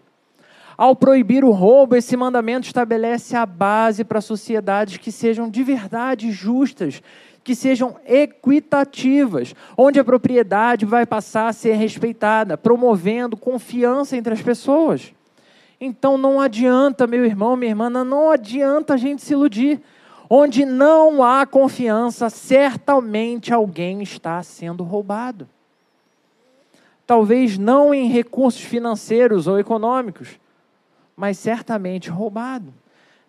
Ao 0.77 0.95
proibir 0.95 1.45
o 1.45 1.51
roubo, 1.51 1.97
esse 1.97 2.17
mandamento 2.17 2.67
estabelece 2.67 3.35
a 3.35 3.47
base 3.47 4.05
para 4.05 4.21
sociedades 4.21 4.99
que 4.99 5.11
sejam 5.11 5.49
de 5.49 5.63
verdade 5.63 6.31
justas, 6.31 7.03
que 7.43 7.55
sejam 7.55 7.97
equitativas, 8.07 9.55
onde 9.77 9.99
a 9.99 10.05
propriedade 10.05 10.85
vai 10.85 11.07
passar 11.07 11.49
a 11.49 11.53
ser 11.53 11.75
respeitada, 11.75 12.59
promovendo 12.59 13.37
confiança 13.37 14.17
entre 14.17 14.35
as 14.35 14.43
pessoas. 14.43 15.15
Então 15.81 16.19
não 16.19 16.41
adianta, 16.41 17.07
meu 17.07 17.25
irmão, 17.25 17.57
minha 17.57 17.71
irmã, 17.71 17.89
não 17.89 18.31
adianta 18.31 18.95
a 18.95 18.97
gente 18.97 19.23
se 19.23 19.33
iludir. 19.33 19.81
Onde 20.29 20.65
não 20.65 21.23
há 21.23 21.47
confiança, 21.47 22.29
certamente 22.29 23.55
alguém 23.55 24.03
está 24.03 24.43
sendo 24.43 24.83
roubado 24.83 25.49
talvez 27.07 27.57
não 27.57 27.95
em 27.95 28.09
recursos 28.09 28.61
financeiros 28.61 29.47
ou 29.47 29.59
econômicos, 29.59 30.39
mas 31.17 31.39
certamente 31.39 32.11
roubado. 32.11 32.73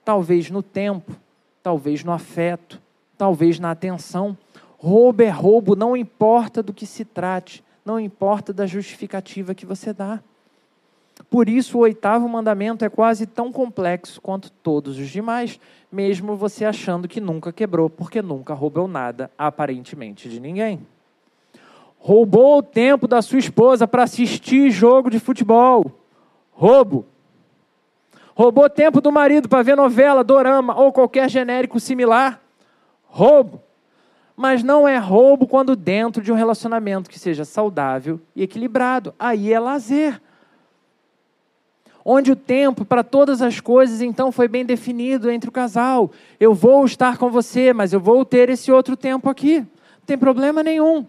Talvez 0.04 0.50
no 0.50 0.62
tempo, 0.62 1.16
talvez 1.64 2.04
no 2.04 2.12
afeto, 2.12 2.82
talvez 3.18 3.60
na 3.60 3.72
atenção. 3.72 4.38
Roubo 4.78 5.24
é 5.24 5.30
roubo, 5.30 5.76
não 5.76 5.96
importa 5.96 6.62
do 6.62 6.74
que 6.74 6.86
se 6.86 7.06
trate, 7.06 7.64
não 7.86 8.00
importa 8.00 8.52
da 8.52 8.66
justificativa 8.66 9.56
que 9.56 9.66
você 9.66 9.94
dá. 9.94 10.20
Por 11.30 11.50
isso, 11.50 11.78
o 11.78 11.82
oitavo 11.82 12.30
mandamento 12.30 12.86
é 12.86 12.90
quase 12.90 13.26
tão 13.26 13.52
complexo 13.52 14.22
quanto 14.22 14.52
todos 14.52 15.00
os 15.00 15.10
demais, 15.10 15.60
mesmo 15.92 16.36
você 16.36 16.64
achando 16.64 17.08
que 17.08 17.20
nunca 17.20 17.52
quebrou, 17.52 17.90
porque 17.90 18.22
nunca 18.22 18.54
roubou 18.54 18.88
nada, 18.88 19.32
aparentemente, 19.38 20.30
de 20.30 20.40
ninguém 20.40 20.86
roubou 22.08 22.60
o 22.60 22.64
tempo 22.64 23.06
da 23.06 23.22
sua 23.22 23.40
esposa 23.40 23.86
para 23.86 24.04
assistir 24.04 24.72
jogo 24.72 25.10
de 25.10 25.20
futebol. 25.20 25.92
Roubo. 26.52 27.06
Roubou 28.38 28.70
tempo 28.70 29.02
do 29.02 29.12
marido 29.12 29.50
para 29.50 29.64
ver 29.64 29.76
novela, 29.76 30.24
dorama 30.24 30.80
ou 30.80 30.94
qualquer 30.94 31.28
genérico 31.28 31.80
similar. 31.80 32.40
Roubo. 33.06 33.64
Mas 34.36 34.62
não 34.62 34.88
é 34.88 34.96
roubo 35.00 35.48
quando 35.48 35.76
dentro 35.76 36.22
de 36.22 36.32
um 36.32 36.36
relacionamento 36.36 37.10
que 37.10 37.18
seja 37.18 37.44
saudável 37.44 38.22
e 38.36 38.44
equilibrado. 38.44 39.12
Aí 39.18 39.52
é 39.52 39.60
lazer. 39.60 40.22
Onde 42.06 42.32
o 42.32 42.36
tempo 42.36 42.86
para 42.86 43.04
todas 43.04 43.42
as 43.42 43.60
coisas 43.60 44.04
então 44.04 44.32
foi 44.32 44.48
bem 44.48 44.64
definido 44.64 45.32
entre 45.32 45.50
o 45.50 45.52
casal. 45.52 46.12
Eu 46.40 46.54
vou 46.54 46.86
estar 46.86 47.18
com 47.18 47.32
você, 47.32 47.74
mas 47.74 47.92
eu 47.92 48.00
vou 48.00 48.24
ter 48.24 48.52
esse 48.52 48.72
outro 48.72 48.96
tempo 48.96 49.32
aqui. 49.32 49.62
Não 49.62 50.06
tem 50.06 50.16
problema 50.16 50.62
nenhum. 50.62 51.08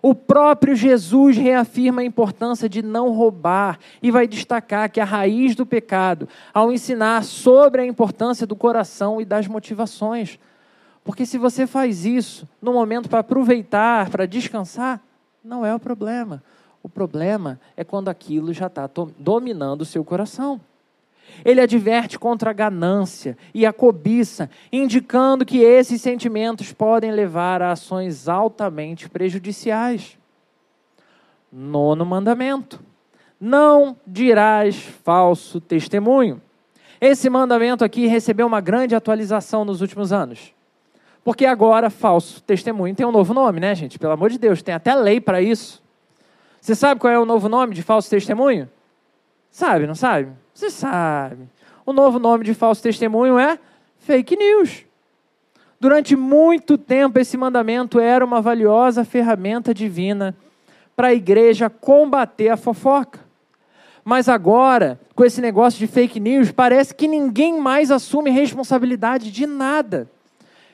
O 0.00 0.14
próprio 0.14 0.76
Jesus 0.76 1.36
reafirma 1.36 2.02
a 2.02 2.04
importância 2.04 2.68
de 2.68 2.82
não 2.82 3.10
roubar 3.12 3.78
e 4.02 4.10
vai 4.10 4.28
destacar 4.28 4.90
que 4.90 5.00
a 5.00 5.04
raiz 5.04 5.54
do 5.54 5.66
pecado, 5.66 6.28
ao 6.54 6.72
ensinar 6.72 7.24
sobre 7.24 7.82
a 7.82 7.86
importância 7.86 8.46
do 8.46 8.54
coração 8.54 9.20
e 9.20 9.24
das 9.24 9.46
motivações. 9.46 10.38
Porque 11.02 11.26
se 11.26 11.38
você 11.38 11.66
faz 11.66 12.04
isso 12.04 12.48
no 12.60 12.72
momento 12.72 13.08
para 13.08 13.20
aproveitar, 13.20 14.10
para 14.10 14.26
descansar, 14.26 15.00
não 15.42 15.64
é 15.64 15.74
o 15.74 15.80
problema. 15.80 16.42
O 16.82 16.88
problema 16.88 17.58
é 17.76 17.82
quando 17.82 18.08
aquilo 18.08 18.52
já 18.52 18.66
está 18.66 18.88
dominando 19.18 19.82
o 19.82 19.86
seu 19.86 20.04
coração. 20.04 20.60
Ele 21.44 21.60
adverte 21.60 22.18
contra 22.18 22.50
a 22.50 22.52
ganância 22.52 23.36
e 23.54 23.64
a 23.64 23.72
cobiça, 23.72 24.50
indicando 24.72 25.44
que 25.44 25.58
esses 25.58 26.00
sentimentos 26.00 26.72
podem 26.72 27.10
levar 27.10 27.62
a 27.62 27.72
ações 27.72 28.28
altamente 28.28 29.08
prejudiciais. 29.08 30.18
Nono 31.52 32.04
mandamento: 32.04 32.80
não 33.40 33.96
dirás 34.06 34.76
falso 35.04 35.60
testemunho. 35.60 36.40
Esse 37.00 37.30
mandamento 37.30 37.84
aqui 37.84 38.06
recebeu 38.06 38.46
uma 38.46 38.60
grande 38.60 38.94
atualização 38.94 39.64
nos 39.64 39.80
últimos 39.80 40.12
anos. 40.12 40.52
Porque 41.22 41.46
agora 41.46 41.90
falso 41.90 42.42
testemunho 42.42 42.94
tem 42.94 43.06
um 43.06 43.12
novo 43.12 43.32
nome, 43.32 43.60
né, 43.60 43.74
gente? 43.74 43.98
Pelo 43.98 44.12
amor 44.12 44.30
de 44.30 44.38
Deus, 44.38 44.62
tem 44.62 44.74
até 44.74 44.94
lei 44.94 45.20
para 45.20 45.40
isso. 45.40 45.82
Você 46.60 46.74
sabe 46.74 47.00
qual 47.00 47.12
é 47.12 47.18
o 47.18 47.24
novo 47.24 47.48
nome 47.48 47.74
de 47.74 47.82
falso 47.82 48.10
testemunho? 48.10 48.68
Sabe, 49.50 49.86
não 49.86 49.94
sabe? 49.94 50.32
Você 50.54 50.70
sabe. 50.70 51.48
O 51.84 51.92
novo 51.92 52.18
nome 52.18 52.44
de 52.44 52.54
falso 52.54 52.82
testemunho 52.82 53.38
é 53.38 53.58
fake 53.98 54.36
news. 54.36 54.84
Durante 55.80 56.16
muito 56.16 56.76
tempo, 56.76 57.18
esse 57.18 57.36
mandamento 57.36 58.00
era 58.00 58.24
uma 58.24 58.40
valiosa 58.40 59.04
ferramenta 59.04 59.72
divina 59.72 60.36
para 60.96 61.08
a 61.08 61.14
igreja 61.14 61.70
combater 61.70 62.48
a 62.48 62.56
fofoca. 62.56 63.20
Mas 64.04 64.28
agora, 64.28 64.98
com 65.14 65.24
esse 65.24 65.40
negócio 65.40 65.78
de 65.78 65.86
fake 65.86 66.18
news, 66.18 66.50
parece 66.50 66.94
que 66.94 67.06
ninguém 67.06 67.60
mais 67.60 67.90
assume 67.90 68.30
responsabilidade 68.30 69.30
de 69.30 69.46
nada. 69.46 70.10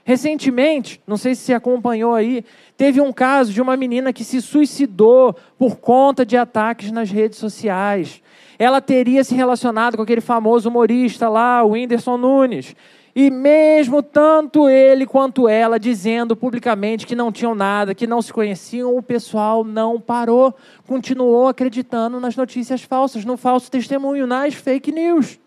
Recentemente, 0.05 1.01
não 1.07 1.17
sei 1.17 1.35
se 1.35 1.43
você 1.43 1.55
acompanhou 1.55 2.15
aí, 2.15 2.45
teve 2.77 3.01
um 3.01 3.11
caso 3.11 3.53
de 3.53 3.63
uma 3.63 3.75
menina 3.75 4.13
que 4.13 4.23
se 4.23 4.43
suicidou 4.43 5.35
por 5.59 5.77
conta 5.77 6.27
de 6.27 6.37
ataques 6.37 6.91
nas 6.93 7.11
redes 7.11 7.39
sociais. 7.39 8.23
Ela 8.59 8.83
teria 8.83 9.25
se 9.25 9.35
relacionado 9.35 9.97
com 9.97 10.03
aquele 10.03 10.21
famoso 10.21 10.69
humorista 10.69 11.29
lá, 11.29 11.65
o 11.65 11.71
Whindersson 11.71 12.19
Nunes. 12.19 12.77
E 13.17 13.31
mesmo 13.31 14.03
tanto 14.03 14.69
ele 14.69 15.07
quanto 15.07 15.49
ela 15.49 15.79
dizendo 15.79 16.37
publicamente 16.37 17.07
que 17.07 17.15
não 17.15 17.33
tinham 17.33 17.55
nada, 17.55 17.95
que 17.95 18.07
não 18.07 18.21
se 18.21 18.33
conheciam, 18.33 18.97
o 18.97 19.03
pessoal 19.03 19.65
não 19.65 20.01
parou, 20.01 20.53
continuou 20.87 21.49
acreditando 21.49 22.21
nas 22.21 22.37
notícias 22.37 22.83
falsas, 22.83 23.25
no 23.25 23.37
falso 23.37 23.71
testemunho, 23.71 24.27
nas 24.27 24.53
fake 24.53 24.93
news. 24.93 25.39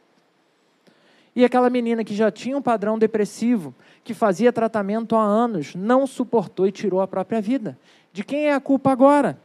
E 1.37 1.45
aquela 1.45 1.69
menina 1.69 2.03
que 2.03 2.15
já 2.15 2.31
tinha 2.31 2.57
um 2.57 2.61
padrão 2.63 2.97
depressivo, 2.97 3.71
que 4.03 4.15
fazia 4.15 4.51
tratamento 4.51 5.15
há 5.15 5.21
anos, 5.21 5.75
não 5.75 6.07
suportou 6.07 6.65
e 6.65 6.71
tirou 6.71 6.99
a 6.99 7.07
própria 7.07 7.39
vida. 7.39 7.77
De 8.11 8.23
quem 8.23 8.47
é 8.47 8.55
a 8.55 8.59
culpa 8.59 8.89
agora? 8.89 9.39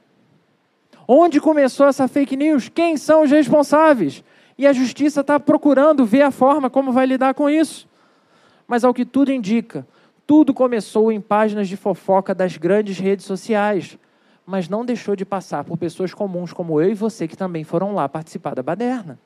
Onde 1.06 1.38
começou 1.38 1.86
essa 1.86 2.08
fake 2.08 2.34
news? 2.34 2.70
Quem 2.70 2.96
são 2.96 3.24
os 3.24 3.30
responsáveis? 3.30 4.24
E 4.56 4.66
a 4.66 4.72
justiça 4.72 5.20
está 5.20 5.38
procurando 5.38 6.06
ver 6.06 6.22
a 6.22 6.30
forma 6.30 6.70
como 6.70 6.92
vai 6.92 7.04
lidar 7.04 7.34
com 7.34 7.50
isso. 7.50 7.86
Mas 8.66 8.84
ao 8.84 8.94
que 8.94 9.04
tudo 9.04 9.30
indica, 9.30 9.86
tudo 10.26 10.54
começou 10.54 11.12
em 11.12 11.20
páginas 11.20 11.68
de 11.68 11.76
fofoca 11.76 12.34
das 12.34 12.56
grandes 12.56 12.98
redes 12.98 13.26
sociais, 13.26 13.98
mas 14.46 14.66
não 14.66 14.82
deixou 14.82 15.14
de 15.14 15.26
passar 15.26 15.62
por 15.62 15.76
pessoas 15.76 16.14
comuns 16.14 16.54
como 16.54 16.80
eu 16.80 16.90
e 16.90 16.94
você 16.94 17.28
que 17.28 17.36
também 17.36 17.64
foram 17.64 17.94
lá 17.94 18.08
participar 18.08 18.54
da 18.54 18.62
baderna 18.62 19.18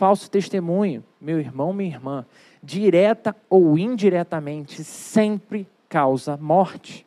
falso 0.00 0.30
testemunho, 0.30 1.04
meu 1.20 1.38
irmão, 1.38 1.74
minha 1.74 1.90
irmã, 1.94 2.24
direta 2.62 3.36
ou 3.50 3.76
indiretamente, 3.76 4.82
sempre 4.82 5.68
causa 5.90 6.38
morte. 6.38 7.06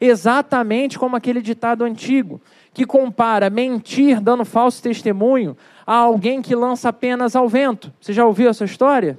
Exatamente 0.00 0.98
como 0.98 1.14
aquele 1.14 1.42
ditado 1.42 1.84
antigo, 1.84 2.40
que 2.72 2.86
compara 2.86 3.50
mentir 3.50 4.18
dando 4.18 4.46
falso 4.46 4.82
testemunho 4.82 5.54
a 5.86 5.94
alguém 5.94 6.40
que 6.40 6.54
lança 6.54 6.90
penas 6.90 7.36
ao 7.36 7.50
vento. 7.50 7.92
Você 8.00 8.14
já 8.14 8.24
ouviu 8.24 8.48
essa 8.48 8.64
história? 8.64 9.18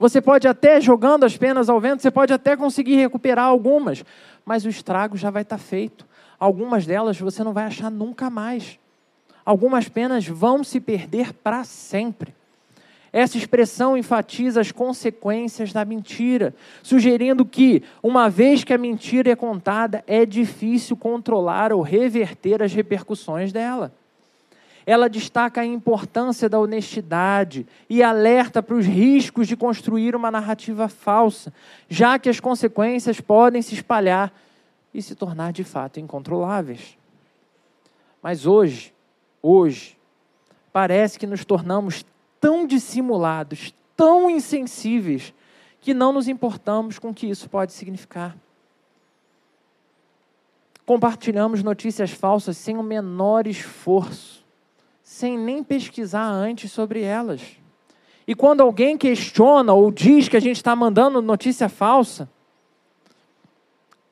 Você 0.00 0.20
pode 0.20 0.48
até, 0.48 0.80
jogando 0.80 1.22
as 1.22 1.36
penas 1.36 1.68
ao 1.68 1.80
vento, 1.80 2.02
você 2.02 2.10
pode 2.10 2.32
até 2.32 2.56
conseguir 2.56 2.96
recuperar 2.96 3.44
algumas, 3.44 4.04
mas 4.44 4.64
o 4.64 4.68
estrago 4.68 5.16
já 5.16 5.30
vai 5.30 5.42
estar 5.42 5.58
feito. 5.58 6.04
Algumas 6.40 6.84
delas 6.84 7.20
você 7.20 7.44
não 7.44 7.52
vai 7.52 7.66
achar 7.66 7.88
nunca 7.88 8.28
mais 8.28 8.81
algumas 9.44 9.88
penas 9.88 10.26
vão 10.26 10.62
se 10.62 10.80
perder 10.80 11.32
para 11.32 11.64
sempre. 11.64 12.34
Essa 13.12 13.36
expressão 13.36 13.94
enfatiza 13.94 14.60
as 14.60 14.72
consequências 14.72 15.70
da 15.70 15.84
mentira, 15.84 16.54
sugerindo 16.82 17.44
que, 17.44 17.82
uma 18.02 18.30
vez 18.30 18.64
que 18.64 18.72
a 18.72 18.78
mentira 18.78 19.30
é 19.30 19.36
contada, 19.36 20.02
é 20.06 20.24
difícil 20.24 20.96
controlar 20.96 21.74
ou 21.74 21.82
reverter 21.82 22.62
as 22.62 22.72
repercussões 22.72 23.52
dela. 23.52 23.92
Ela 24.86 25.08
destaca 25.08 25.60
a 25.60 25.66
importância 25.66 26.48
da 26.48 26.58
honestidade 26.58 27.66
e 27.88 28.02
alerta 28.02 28.62
para 28.62 28.74
os 28.74 28.86
riscos 28.86 29.46
de 29.46 29.56
construir 29.56 30.16
uma 30.16 30.30
narrativa 30.30 30.88
falsa, 30.88 31.52
já 31.88 32.18
que 32.18 32.30
as 32.30 32.40
consequências 32.40 33.20
podem 33.20 33.60
se 33.60 33.74
espalhar 33.74 34.32
e 34.92 35.02
se 35.02 35.14
tornar 35.14 35.52
de 35.52 35.62
fato 35.64 36.00
incontroláveis. 36.00 36.96
Mas 38.22 38.46
hoje, 38.46 38.92
hoje, 39.42 39.98
parece 40.72 41.18
que 41.18 41.26
nos 41.26 41.44
tornamos 41.44 42.04
tão 42.40 42.66
dissimulados, 42.66 43.74
tão 43.96 44.30
insensíveis, 44.30 45.34
que 45.80 45.92
não 45.92 46.12
nos 46.12 46.28
importamos 46.28 46.98
com 46.98 47.10
o 47.10 47.14
que 47.14 47.26
isso 47.26 47.50
pode 47.50 47.72
significar. 47.72 48.36
Compartilhamos 50.86 51.62
notícias 51.62 52.10
falsas 52.10 52.56
sem 52.56 52.76
o 52.76 52.82
menor 52.82 53.46
esforço, 53.46 54.44
sem 55.02 55.36
nem 55.38 55.62
pesquisar 55.62 56.24
antes 56.24 56.70
sobre 56.70 57.02
elas. 57.02 57.40
E 58.26 58.34
quando 58.34 58.60
alguém 58.60 58.96
questiona 58.96 59.72
ou 59.72 59.90
diz 59.90 60.28
que 60.28 60.36
a 60.36 60.40
gente 60.40 60.56
está 60.56 60.74
mandando 60.76 61.20
notícia 61.20 61.68
falsa, 61.68 62.28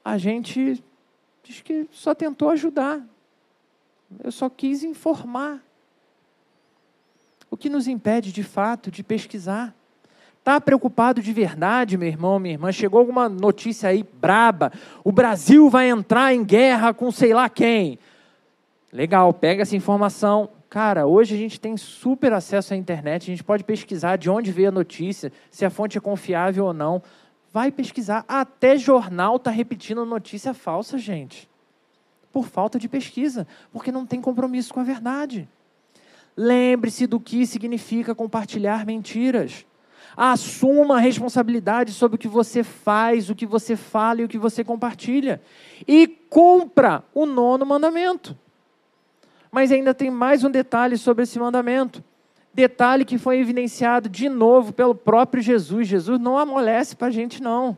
a 0.04 0.18
gente 0.18 0.82
diz 1.42 1.60
que 1.60 1.86
só 1.92 2.14
tentou 2.14 2.50
ajudar, 2.50 3.00
eu 4.22 4.32
só 4.32 4.48
quis 4.48 4.82
informar. 4.82 5.62
O 7.50 7.56
que 7.56 7.68
nos 7.68 7.86
impede, 7.86 8.32
de 8.32 8.42
fato, 8.42 8.90
de 8.90 9.02
pesquisar? 9.02 9.74
Está 10.38 10.60
preocupado 10.60 11.20
de 11.20 11.32
verdade, 11.32 11.98
meu 11.98 12.08
irmão, 12.08 12.38
minha 12.38 12.54
irmã? 12.54 12.72
Chegou 12.72 12.98
alguma 12.98 13.28
notícia 13.28 13.88
aí 13.88 14.02
braba. 14.02 14.72
O 15.04 15.12
Brasil 15.12 15.68
vai 15.68 15.88
entrar 15.88 16.34
em 16.34 16.44
guerra 16.44 16.94
com 16.94 17.10
sei 17.10 17.34
lá 17.34 17.48
quem. 17.48 17.98
Legal, 18.92 19.32
pega 19.34 19.62
essa 19.62 19.76
informação. 19.76 20.48
Cara, 20.68 21.06
hoje 21.06 21.34
a 21.34 21.38
gente 21.38 21.60
tem 21.60 21.76
super 21.76 22.32
acesso 22.32 22.72
à 22.72 22.76
internet, 22.76 23.24
a 23.24 23.34
gente 23.34 23.44
pode 23.44 23.64
pesquisar 23.64 24.16
de 24.16 24.30
onde 24.30 24.52
veio 24.52 24.68
a 24.68 24.72
notícia, 24.72 25.32
se 25.50 25.64
a 25.64 25.70
fonte 25.70 25.98
é 25.98 26.00
confiável 26.00 26.66
ou 26.66 26.72
não. 26.72 27.02
Vai 27.52 27.72
pesquisar. 27.72 28.24
Até 28.28 28.76
jornal 28.76 29.36
está 29.36 29.50
repetindo 29.50 30.04
notícia 30.06 30.54
falsa, 30.54 30.96
gente 30.96 31.49
por 32.32 32.46
falta 32.46 32.78
de 32.78 32.88
pesquisa, 32.88 33.46
porque 33.72 33.90
não 33.90 34.06
tem 34.06 34.20
compromisso 34.20 34.72
com 34.72 34.80
a 34.80 34.84
verdade. 34.84 35.48
Lembre-se 36.36 37.06
do 37.06 37.18
que 37.18 37.46
significa 37.46 38.14
compartilhar 38.14 38.86
mentiras. 38.86 39.66
Assuma 40.16 40.96
a 40.96 41.00
responsabilidade 41.00 41.92
sobre 41.92 42.16
o 42.16 42.18
que 42.18 42.28
você 42.28 42.62
faz, 42.62 43.30
o 43.30 43.34
que 43.34 43.46
você 43.46 43.76
fala 43.76 44.20
e 44.20 44.24
o 44.24 44.28
que 44.28 44.38
você 44.38 44.62
compartilha. 44.62 45.40
E 45.86 46.06
cumpra 46.06 47.02
o 47.14 47.26
nono 47.26 47.66
mandamento. 47.66 48.36
Mas 49.50 49.72
ainda 49.72 49.92
tem 49.92 50.10
mais 50.10 50.44
um 50.44 50.50
detalhe 50.50 50.96
sobre 50.96 51.24
esse 51.24 51.38
mandamento. 51.38 52.02
Detalhe 52.54 53.04
que 53.04 53.18
foi 53.18 53.38
evidenciado 53.38 54.08
de 54.08 54.28
novo 54.28 54.72
pelo 54.72 54.94
próprio 54.94 55.42
Jesus. 55.42 55.88
Jesus 55.88 56.18
não 56.20 56.38
amolece 56.38 56.94
para 56.96 57.08
a 57.08 57.12
gente, 57.12 57.42
não 57.42 57.76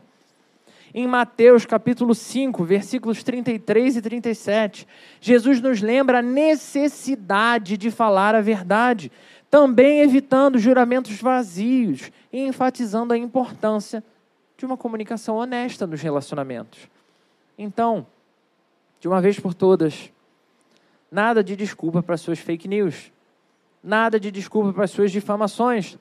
em 0.93 1.07
Mateus 1.07 1.65
capítulo 1.65 2.13
5, 2.13 2.63
versículos 2.63 3.23
33 3.23 3.97
e 3.97 4.01
37, 4.01 4.87
Jesus 5.19 5.59
nos 5.59 5.81
lembra 5.81 6.19
a 6.19 6.21
necessidade 6.21 7.77
de 7.77 7.89
falar 7.89 8.35
a 8.35 8.41
verdade, 8.41 9.11
também 9.49 10.01
evitando 10.01 10.59
juramentos 10.59 11.19
vazios 11.19 12.11
e 12.31 12.41
enfatizando 12.41 13.13
a 13.13 13.17
importância 13.17 14.03
de 14.55 14.65
uma 14.65 14.77
comunicação 14.77 15.35
honesta 15.35 15.87
nos 15.87 16.01
relacionamentos. 16.01 16.87
Então, 17.57 18.05
de 18.99 19.07
uma 19.07 19.19
vez 19.19 19.39
por 19.39 19.53
todas, 19.53 20.11
nada 21.11 21.43
de 21.43 21.55
desculpa 21.55 22.03
para 22.03 22.17
suas 22.17 22.39
fake 22.39 22.67
news, 22.67 23.11
nada 23.83 24.19
de 24.19 24.29
desculpa 24.31 24.71
para 24.71 24.87
suas 24.87 25.11
difamações 25.11 25.97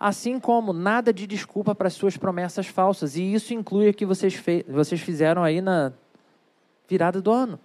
assim 0.00 0.40
como 0.40 0.72
nada 0.72 1.12
de 1.12 1.26
desculpa 1.26 1.74
para 1.74 1.90
suas 1.90 2.16
promessas 2.16 2.66
falsas. 2.66 3.16
E 3.16 3.34
isso 3.34 3.52
inclui 3.52 3.90
o 3.90 3.94
que 3.94 4.06
vocês, 4.06 4.42
vocês 4.66 5.02
fizeram 5.02 5.44
aí 5.44 5.60
na 5.60 5.92
virada 6.88 7.20
do 7.20 7.30
ano. 7.30 7.60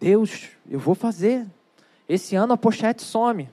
Deus, 0.00 0.48
eu 0.68 0.80
vou 0.80 0.96
fazer. 0.96 1.46
Esse 2.08 2.34
ano 2.34 2.54
a 2.54 2.56
pochete 2.56 3.02
some. 3.02 3.48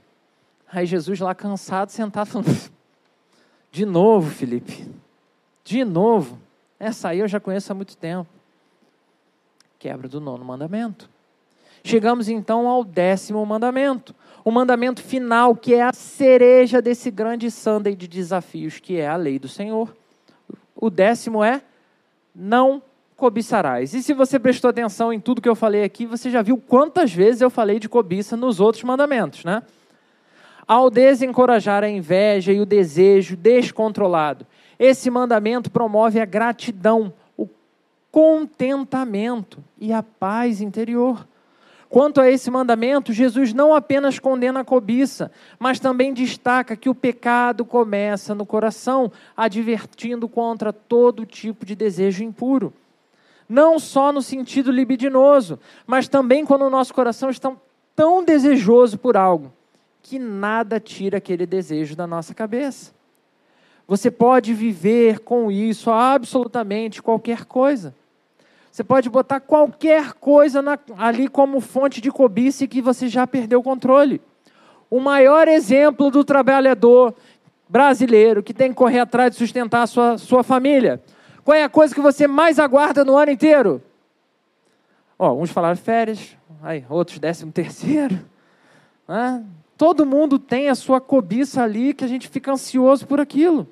Aí 0.67 0.87
Jesus 0.87 1.19
lá 1.19 1.35
cansado, 1.35 1.91
sentado, 1.91 2.27
falando: 2.27 2.71
De 3.71 3.85
novo, 3.85 4.31
Felipe. 4.31 4.87
De 5.63 5.85
novo. 5.85 6.39
Essa 6.79 7.09
aí 7.09 7.19
eu 7.19 7.27
já 7.27 7.39
conheço 7.39 7.71
há 7.71 7.75
muito 7.75 7.95
tempo. 7.95 8.29
Quebra 9.77 10.07
do 10.07 10.19
nono 10.19 10.43
mandamento. 10.43 11.09
Chegamos 11.83 12.27
então 12.27 12.67
ao 12.67 12.83
décimo 12.83 13.45
mandamento. 13.45 14.15
O 14.45 14.51
mandamento 14.51 15.01
final, 15.01 15.55
que 15.55 15.73
é 15.73 15.81
a 15.81 15.91
cereja 15.91 16.79
desse 16.79 17.09
grande 17.09 17.49
sundae 17.49 17.95
de 17.95 18.07
desafios, 18.07 18.79
que 18.79 18.95
é 18.95 19.07
a 19.07 19.15
lei 19.15 19.39
do 19.39 19.47
Senhor. 19.47 19.91
O 20.75 20.91
décimo 20.91 21.43
é: 21.43 21.63
não 22.35 22.79
cobiçarás. 23.17 23.95
E 23.95 24.03
se 24.03 24.13
você 24.13 24.37
prestou 24.37 24.69
atenção 24.69 25.11
em 25.11 25.19
tudo 25.19 25.41
que 25.41 25.49
eu 25.49 25.55
falei 25.55 25.83
aqui, 25.83 26.05
você 26.05 26.29
já 26.29 26.43
viu 26.43 26.57
quantas 26.57 27.11
vezes 27.11 27.41
eu 27.41 27.49
falei 27.49 27.79
de 27.79 27.89
cobiça 27.89 28.37
nos 28.37 28.59
outros 28.59 28.83
mandamentos, 28.83 29.43
né? 29.43 29.63
Ao 30.67 30.91
desencorajar 30.91 31.83
a 31.83 31.89
inveja 31.89 32.53
e 32.53 32.61
o 32.61 32.67
desejo 32.67 33.35
descontrolado, 33.35 34.45
esse 34.77 35.09
mandamento 35.09 35.71
promove 35.71 36.19
a 36.19 36.25
gratidão, 36.25 37.11
o 37.35 37.49
contentamento 38.11 39.63
e 39.79 39.91
a 39.91 40.03
paz 40.03 40.61
interior. 40.61 41.25
Quanto 41.89 42.19
a 42.19 42.29
esse 42.29 42.49
mandamento, 42.49 43.13
Jesus 43.13 43.53
não 43.53 43.73
apenas 43.73 44.19
condena 44.19 44.61
a 44.61 44.65
cobiça, 44.65 45.31
mas 45.59 45.79
também 45.79 46.13
destaca 46.13 46.75
que 46.75 46.89
o 46.89 46.95
pecado 46.95 47.63
começa 47.63 48.33
no 48.35 48.45
coração, 48.45 49.11
advertindo 49.35 50.27
contra 50.27 50.73
todo 50.73 51.25
tipo 51.25 51.65
de 51.65 51.75
desejo 51.75 52.23
impuro. 52.23 52.73
Não 53.47 53.77
só 53.77 54.11
no 54.11 54.21
sentido 54.21 54.71
libidinoso, 54.71 55.59
mas 55.85 56.07
também 56.07 56.45
quando 56.45 56.63
o 56.63 56.69
nosso 56.69 56.93
coração 56.93 57.29
está 57.29 57.51
tão 57.95 58.23
desejoso 58.23 58.97
por 58.97 59.15
algo 59.15 59.53
que 60.05 60.19
nada 60.19 60.79
tira 60.79 61.17
aquele 61.17 61.47
desejo 61.47 61.95
da 61.95 62.05
nossa 62.05 62.31
cabeça. 62.31 62.93
Você 63.87 64.11
pode 64.11 64.53
viver 64.53 65.19
com 65.19 65.51
isso 65.51 65.89
absolutamente 65.89 67.01
qualquer 67.01 67.45
coisa. 67.45 67.93
Você 68.75 68.83
pode 68.83 69.09
botar 69.09 69.39
qualquer 69.39 70.11
coisa 70.15 70.61
na, 70.61 70.77
ali 70.97 71.29
como 71.29 71.61
fonte 71.61 72.01
de 72.01 72.11
cobiça 72.11 72.67
que 72.67 72.81
você 72.81 73.07
já 73.07 73.25
perdeu 73.25 73.61
o 73.61 73.63
controle. 73.63 74.21
O 74.89 74.99
maior 74.99 75.47
exemplo 75.47 76.11
do 76.11 76.25
trabalhador 76.25 77.15
brasileiro 77.69 78.43
que 78.43 78.53
tem 78.53 78.71
que 78.71 78.75
correr 78.75 78.99
atrás 78.99 79.31
de 79.31 79.37
sustentar 79.37 79.83
a 79.83 79.87
sua, 79.87 80.17
sua 80.17 80.43
família. 80.43 81.01
Qual 81.41 81.55
é 81.55 81.63
a 81.63 81.69
coisa 81.69 81.95
que 81.95 82.01
você 82.01 82.27
mais 82.27 82.59
aguarda 82.59 83.05
no 83.05 83.15
ano 83.15 83.31
inteiro? 83.31 83.81
Ó, 85.17 85.31
uns 85.31 85.51
falaram 85.51 85.77
férias, 85.77 86.35
aí, 86.61 86.83
outros 86.89 87.17
décimo 87.17 87.53
terceiro. 87.53 88.19
Né? 89.07 89.41
Todo 89.77 90.05
mundo 90.05 90.37
tem 90.37 90.67
a 90.67 90.75
sua 90.75 90.99
cobiça 90.99 91.63
ali 91.63 91.93
que 91.93 92.03
a 92.03 92.09
gente 92.09 92.27
fica 92.27 92.51
ansioso 92.51 93.07
por 93.07 93.21
aquilo. 93.21 93.69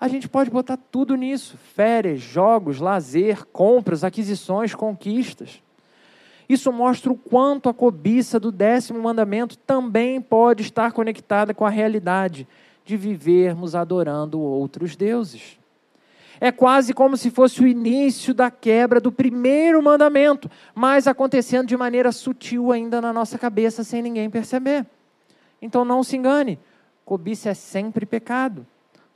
A 0.00 0.06
gente 0.06 0.28
pode 0.28 0.50
botar 0.50 0.76
tudo 0.76 1.16
nisso: 1.16 1.56
férias, 1.74 2.20
jogos, 2.20 2.78
lazer, 2.78 3.44
compras, 3.46 4.04
aquisições, 4.04 4.74
conquistas. 4.74 5.62
Isso 6.48 6.72
mostra 6.72 7.12
o 7.12 7.16
quanto 7.16 7.68
a 7.68 7.74
cobiça 7.74 8.40
do 8.40 8.50
décimo 8.50 9.02
mandamento 9.02 9.58
também 9.58 10.20
pode 10.20 10.62
estar 10.62 10.92
conectada 10.92 11.52
com 11.52 11.66
a 11.66 11.70
realidade 11.70 12.48
de 12.84 12.96
vivermos 12.96 13.74
adorando 13.74 14.40
outros 14.40 14.96
deuses. 14.96 15.58
É 16.40 16.50
quase 16.50 16.94
como 16.94 17.16
se 17.16 17.30
fosse 17.30 17.62
o 17.62 17.66
início 17.66 18.32
da 18.32 18.50
quebra 18.50 19.00
do 19.00 19.12
primeiro 19.12 19.82
mandamento, 19.82 20.48
mas 20.74 21.06
acontecendo 21.06 21.66
de 21.66 21.76
maneira 21.76 22.12
sutil 22.12 22.72
ainda 22.72 23.00
na 23.00 23.12
nossa 23.12 23.36
cabeça, 23.36 23.84
sem 23.84 24.00
ninguém 24.00 24.30
perceber. 24.30 24.86
Então 25.60 25.84
não 25.84 26.02
se 26.02 26.16
engane, 26.16 26.58
cobiça 27.04 27.50
é 27.50 27.54
sempre 27.54 28.06
pecado. 28.06 28.64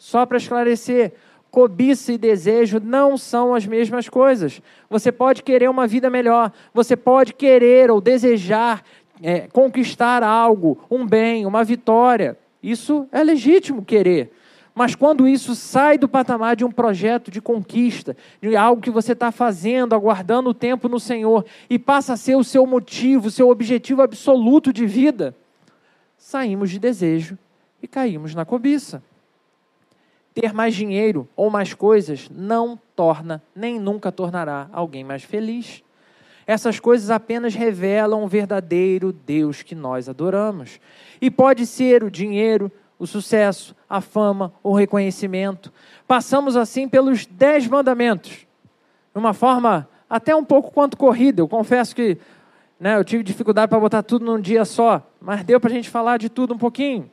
Só 0.02 0.26
para 0.26 0.36
esclarecer, 0.36 1.12
cobiça 1.48 2.12
e 2.12 2.18
desejo 2.18 2.80
não 2.80 3.16
são 3.16 3.54
as 3.54 3.64
mesmas 3.64 4.08
coisas. 4.08 4.60
Você 4.90 5.12
pode 5.12 5.44
querer 5.44 5.70
uma 5.70 5.86
vida 5.86 6.10
melhor, 6.10 6.50
você 6.74 6.96
pode 6.96 7.32
querer 7.32 7.88
ou 7.88 8.00
desejar 8.00 8.82
é, 9.22 9.42
conquistar 9.52 10.24
algo, 10.24 10.80
um 10.90 11.06
bem, 11.06 11.46
uma 11.46 11.62
vitória. 11.62 12.36
Isso 12.60 13.06
é 13.12 13.22
legítimo 13.22 13.84
querer. 13.84 14.32
Mas 14.74 14.96
quando 14.96 15.28
isso 15.28 15.54
sai 15.54 15.96
do 15.96 16.08
patamar 16.08 16.56
de 16.56 16.64
um 16.64 16.72
projeto 16.72 17.30
de 17.30 17.40
conquista, 17.40 18.16
de 18.40 18.56
algo 18.56 18.82
que 18.82 18.90
você 18.90 19.12
está 19.12 19.30
fazendo, 19.30 19.94
aguardando 19.94 20.50
o 20.50 20.54
tempo 20.54 20.88
no 20.88 20.98
Senhor, 20.98 21.46
e 21.70 21.78
passa 21.78 22.14
a 22.14 22.16
ser 22.16 22.34
o 22.34 22.42
seu 22.42 22.66
motivo, 22.66 23.28
o 23.28 23.30
seu 23.30 23.48
objetivo 23.48 24.02
absoluto 24.02 24.72
de 24.72 24.84
vida, 24.84 25.32
saímos 26.18 26.72
de 26.72 26.80
desejo 26.80 27.38
e 27.80 27.86
caímos 27.86 28.34
na 28.34 28.44
cobiça. 28.44 29.00
Ter 30.34 30.52
mais 30.52 30.74
dinheiro 30.74 31.28
ou 31.36 31.50
mais 31.50 31.74
coisas 31.74 32.28
não 32.30 32.78
torna, 32.96 33.42
nem 33.54 33.78
nunca 33.78 34.10
tornará 34.10 34.68
alguém 34.72 35.04
mais 35.04 35.22
feliz. 35.22 35.82
Essas 36.46 36.80
coisas 36.80 37.10
apenas 37.10 37.54
revelam 37.54 38.24
o 38.24 38.28
verdadeiro 38.28 39.12
Deus 39.12 39.62
que 39.62 39.74
nós 39.74 40.08
adoramos. 40.08 40.80
E 41.20 41.30
pode 41.30 41.66
ser 41.66 42.02
o 42.02 42.10
dinheiro, 42.10 42.70
o 42.98 43.06
sucesso, 43.06 43.76
a 43.88 44.00
fama, 44.00 44.52
o 44.62 44.74
reconhecimento. 44.74 45.72
Passamos 46.06 46.56
assim 46.56 46.88
pelos 46.88 47.26
dez 47.26 47.66
mandamentos, 47.66 48.46
de 49.12 49.18
uma 49.18 49.34
forma 49.34 49.88
até 50.08 50.34
um 50.34 50.44
pouco 50.44 50.70
quanto 50.72 50.96
corrida. 50.96 51.40
Eu 51.40 51.48
confesso 51.48 51.94
que 51.94 52.18
né, 52.78 52.96
eu 52.96 53.04
tive 53.04 53.22
dificuldade 53.22 53.68
para 53.68 53.78
botar 53.78 54.02
tudo 54.02 54.24
num 54.24 54.40
dia 54.40 54.64
só, 54.64 55.06
mas 55.20 55.44
deu 55.44 55.60
para 55.60 55.70
a 55.70 55.72
gente 55.72 55.88
falar 55.88 56.16
de 56.16 56.28
tudo 56.28 56.54
um 56.54 56.58
pouquinho. 56.58 57.10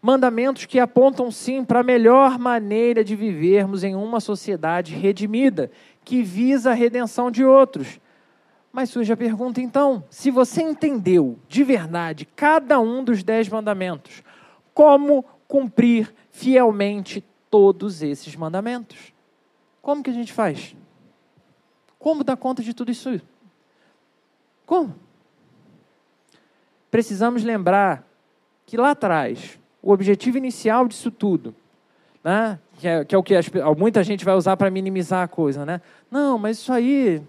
Mandamentos 0.00 0.66
que 0.66 0.78
apontam 0.78 1.30
sim 1.30 1.64
para 1.64 1.80
a 1.80 1.84
melhor 1.84 2.38
maneira 2.38 3.02
de 3.02 3.16
vivermos 3.16 3.82
em 3.82 3.94
uma 3.94 4.20
sociedade 4.20 4.94
redimida, 4.94 5.70
que 6.04 6.22
visa 6.22 6.70
a 6.70 6.74
redenção 6.74 7.30
de 7.30 7.44
outros. 7.44 7.98
Mas 8.72 8.90
surge 8.90 9.12
a 9.12 9.16
pergunta 9.16 9.60
então: 9.60 10.04
se 10.10 10.30
você 10.30 10.62
entendeu 10.62 11.38
de 11.48 11.64
verdade 11.64 12.26
cada 12.36 12.78
um 12.78 13.02
dos 13.02 13.22
dez 13.22 13.48
mandamentos, 13.48 14.22
como 14.74 15.24
cumprir 15.48 16.14
fielmente 16.30 17.24
todos 17.50 18.02
esses 18.02 18.36
mandamentos. 18.36 19.12
Como 19.80 20.02
que 20.02 20.10
a 20.10 20.12
gente 20.12 20.32
faz? 20.32 20.76
Como 21.98 22.22
dar 22.22 22.36
conta 22.36 22.62
de 22.62 22.74
tudo 22.74 22.90
isso? 22.90 23.20
Como? 24.66 24.94
Precisamos 26.90 27.42
lembrar 27.42 28.06
que 28.64 28.76
lá 28.76 28.90
atrás, 28.90 29.58
o 29.86 29.92
objetivo 29.92 30.36
inicial 30.36 30.88
disso 30.88 31.12
tudo, 31.12 31.54
né, 32.24 32.58
que, 32.76 32.88
é, 32.88 33.04
que 33.04 33.14
é 33.14 33.18
o 33.18 33.22
que 33.22 33.36
as, 33.36 33.48
muita 33.78 34.02
gente 34.02 34.24
vai 34.24 34.34
usar 34.34 34.56
para 34.56 34.68
minimizar 34.68 35.22
a 35.22 35.28
coisa, 35.28 35.64
né? 35.64 35.80
Não, 36.10 36.36
mas 36.36 36.58
isso 36.58 36.72
aí 36.72 37.22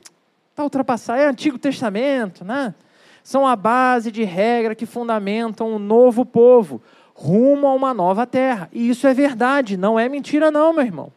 está 0.49 0.63
ultrapassado, 0.63 1.19
é 1.19 1.27
Antigo 1.27 1.59
Testamento, 1.59 2.43
né? 2.43 2.73
São 3.21 3.45
a 3.45 3.55
base 3.55 4.11
de 4.11 4.23
regra 4.23 4.73
que 4.73 4.87
fundamentam 4.87 5.69
um 5.69 5.77
novo 5.77 6.25
povo, 6.25 6.81
rumo 7.13 7.67
a 7.67 7.73
uma 7.75 7.93
nova 7.93 8.25
terra. 8.25 8.67
E 8.73 8.89
isso 8.89 9.05
é 9.05 9.13
verdade, 9.13 9.77
não 9.77 9.99
é 9.99 10.09
mentira, 10.09 10.49
não, 10.49 10.73
meu 10.73 10.83
irmão. 10.83 11.13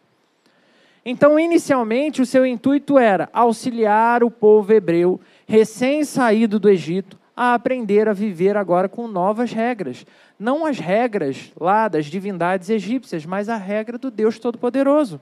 Então, 1.07 1.41
inicialmente, 1.41 2.21
o 2.21 2.27
seu 2.27 2.45
intuito 2.45 2.99
era 2.99 3.31
auxiliar 3.33 4.23
o 4.23 4.31
povo 4.31 4.75
hebreu, 4.75 5.19
recém-saído 5.47 6.61
do 6.61 6.69
Egito, 6.69 7.19
a 7.43 7.55
aprender 7.55 8.07
a 8.07 8.13
viver 8.13 8.55
agora 8.55 8.87
com 8.87 9.09
novas 9.09 9.51
regras. 9.51 10.05
Não 10.39 10.67
as 10.67 10.79
regras 10.79 11.51
lá 11.59 11.89
das 11.89 12.05
divindades 12.05 12.69
egípcias, 12.69 13.25
mas 13.25 13.49
a 13.49 13.57
regra 13.57 13.97
do 13.97 14.11
Deus 14.11 14.39
Todo-Poderoso 14.39 15.19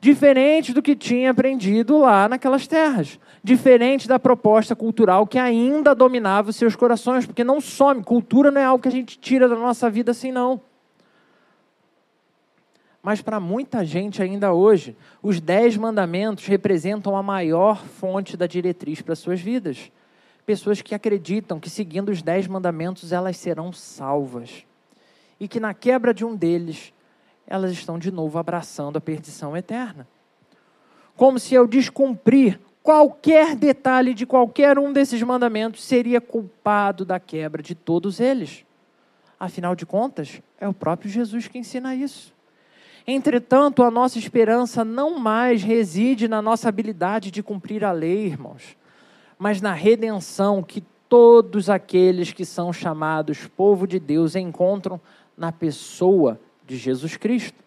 diferente 0.00 0.72
do 0.72 0.82
que 0.82 0.96
tinha 0.96 1.30
aprendido 1.30 1.98
lá 1.98 2.28
naquelas 2.28 2.66
terras, 2.66 3.20
diferente 3.44 4.08
da 4.08 4.18
proposta 4.18 4.74
cultural 4.74 5.28
que 5.28 5.38
ainda 5.38 5.94
dominava 5.94 6.50
os 6.50 6.56
seus 6.56 6.74
corações, 6.74 7.24
porque 7.24 7.44
não 7.44 7.60
some, 7.60 8.02
cultura 8.02 8.50
não 8.50 8.60
é 8.60 8.64
algo 8.64 8.82
que 8.82 8.88
a 8.88 8.92
gente 8.92 9.16
tira 9.16 9.48
da 9.48 9.54
nossa 9.54 9.88
vida 9.88 10.10
assim, 10.10 10.32
não. 10.32 10.60
Mas 13.00 13.22
para 13.22 13.38
muita 13.38 13.84
gente 13.84 14.20
ainda 14.20 14.52
hoje, 14.52 14.96
os 15.22 15.40
dez 15.40 15.76
mandamentos 15.76 16.46
representam 16.46 17.16
a 17.16 17.22
maior 17.22 17.84
fonte 17.84 18.36
da 18.36 18.48
diretriz 18.48 19.00
para 19.02 19.14
suas 19.14 19.40
vidas. 19.40 19.92
Pessoas 20.44 20.82
que 20.82 20.94
acreditam 20.94 21.60
que 21.60 21.70
seguindo 21.70 22.10
os 22.10 22.22
dez 22.22 22.46
mandamentos 22.46 23.12
elas 23.12 23.36
serão 23.36 23.72
salvas. 23.72 24.64
E 25.38 25.46
que 25.46 25.60
na 25.60 25.72
quebra 25.72 26.12
de 26.12 26.24
um 26.24 26.34
deles 26.34 26.92
elas 27.46 27.72
estão 27.72 27.98
de 27.98 28.10
novo 28.10 28.38
abraçando 28.38 28.96
a 28.96 29.00
perdição 29.00 29.56
eterna. 29.56 30.06
Como 31.16 31.38
se 31.38 31.54
eu 31.54 31.66
descumprir 31.66 32.58
qualquer 32.82 33.54
detalhe 33.54 34.12
de 34.14 34.26
qualquer 34.26 34.78
um 34.78 34.92
desses 34.92 35.22
mandamentos 35.22 35.84
seria 35.84 36.20
culpado 36.20 37.04
da 37.04 37.20
quebra 37.20 37.62
de 37.62 37.74
todos 37.74 38.18
eles. 38.18 38.64
Afinal 39.38 39.74
de 39.74 39.86
contas, 39.86 40.40
é 40.60 40.68
o 40.68 40.74
próprio 40.74 41.10
Jesus 41.10 41.46
que 41.48 41.58
ensina 41.58 41.94
isso. 41.94 42.32
Entretanto, 43.06 43.82
a 43.82 43.90
nossa 43.90 44.18
esperança 44.18 44.84
não 44.84 45.18
mais 45.18 45.62
reside 45.62 46.28
na 46.28 46.40
nossa 46.40 46.68
habilidade 46.68 47.30
de 47.30 47.42
cumprir 47.42 47.84
a 47.84 47.92
lei, 47.92 48.26
irmãos, 48.26 48.76
mas 49.42 49.60
na 49.60 49.72
redenção 49.72 50.62
que 50.62 50.84
todos 51.08 51.68
aqueles 51.68 52.32
que 52.32 52.44
são 52.44 52.72
chamados 52.72 53.48
povo 53.56 53.88
de 53.88 53.98
Deus 53.98 54.36
encontram 54.36 55.00
na 55.36 55.50
pessoa 55.50 56.40
de 56.64 56.76
Jesus 56.76 57.16
Cristo. 57.16 57.58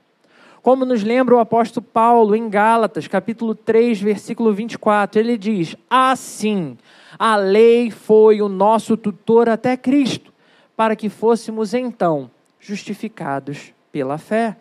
Como 0.62 0.86
nos 0.86 1.04
lembra 1.04 1.36
o 1.36 1.40
apóstolo 1.40 1.86
Paulo 1.86 2.34
em 2.34 2.48
Gálatas, 2.50 3.10
capítulo 3.10 3.54
3, 3.54 4.00
versículo 4.00 4.54
24, 4.54 5.20
ele 5.20 5.38
diz: 5.38 5.76
Assim, 5.90 6.78
a 7.20 7.36
lei 7.36 7.92
foi 7.92 8.42
o 8.42 8.48
nosso 8.48 8.96
tutor 8.96 9.50
até 9.50 9.76
Cristo, 9.76 10.32
para 10.78 10.96
que 10.96 11.10
fôssemos 11.10 11.74
então 11.74 12.32
justificados 12.58 13.74
pela 13.92 14.18
fé. 14.18 14.56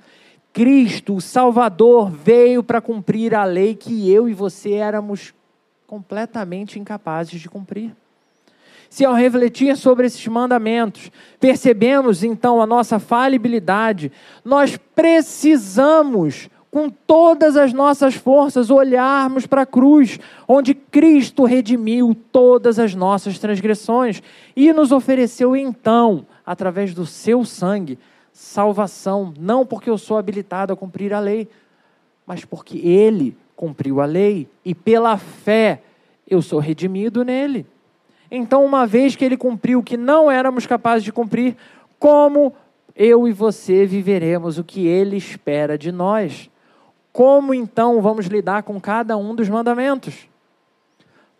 Cristo, 0.52 1.14
o 1.14 1.20
Salvador, 1.20 2.10
veio 2.10 2.60
para 2.60 2.80
cumprir 2.80 3.36
a 3.36 3.44
lei 3.44 3.76
que 3.76 4.10
eu 4.10 4.28
e 4.28 4.34
você 4.34 4.72
éramos 4.72 5.32
completamente 5.94 6.76
incapazes 6.76 7.40
de 7.40 7.48
cumprir. 7.48 7.94
Se 8.90 9.04
ao 9.04 9.14
refletir 9.14 9.76
sobre 9.76 10.08
esses 10.08 10.26
mandamentos, 10.26 11.08
percebemos 11.38 12.24
então 12.24 12.60
a 12.60 12.66
nossa 12.66 12.98
falibilidade, 12.98 14.10
nós 14.44 14.76
precisamos, 14.76 16.50
com 16.68 16.90
todas 16.90 17.56
as 17.56 17.72
nossas 17.72 18.16
forças, 18.16 18.70
olharmos 18.70 19.46
para 19.46 19.62
a 19.62 19.66
cruz, 19.66 20.18
onde 20.48 20.74
Cristo 20.74 21.44
redimiu 21.44 22.12
todas 22.32 22.80
as 22.80 22.92
nossas 22.92 23.38
transgressões 23.38 24.20
e 24.56 24.72
nos 24.72 24.90
ofereceu 24.90 25.54
então, 25.54 26.26
através 26.44 26.92
do 26.92 27.06
seu 27.06 27.44
sangue, 27.44 28.00
salvação, 28.32 29.32
não 29.38 29.64
porque 29.64 29.88
eu 29.88 29.96
sou 29.96 30.18
habilitado 30.18 30.72
a 30.72 30.76
cumprir 30.76 31.14
a 31.14 31.20
lei, 31.20 31.48
mas 32.26 32.44
porque 32.44 32.78
Ele 32.78 33.36
cumpriu 33.56 34.00
a 34.00 34.04
lei 34.04 34.48
e 34.64 34.74
pela 34.74 35.16
fé 35.16 35.80
eu 36.28 36.40
sou 36.42 36.58
redimido 36.58 37.24
nele. 37.24 37.66
Então, 38.30 38.64
uma 38.64 38.86
vez 38.86 39.14
que 39.14 39.24
ele 39.24 39.36
cumpriu 39.36 39.78
o 39.78 39.82
que 39.82 39.96
não 39.96 40.30
éramos 40.30 40.66
capazes 40.66 41.04
de 41.04 41.12
cumprir, 41.12 41.56
como 41.98 42.52
eu 42.96 43.26
e 43.26 43.32
você 43.32 43.86
viveremos 43.86 44.58
o 44.58 44.64
que 44.64 44.86
ele 44.86 45.16
espera 45.16 45.76
de 45.76 45.90
nós? 45.90 46.50
Como 47.12 47.54
então 47.54 48.00
vamos 48.02 48.26
lidar 48.26 48.62
com 48.62 48.80
cada 48.80 49.16
um 49.16 49.34
dos 49.34 49.48
mandamentos? 49.48 50.28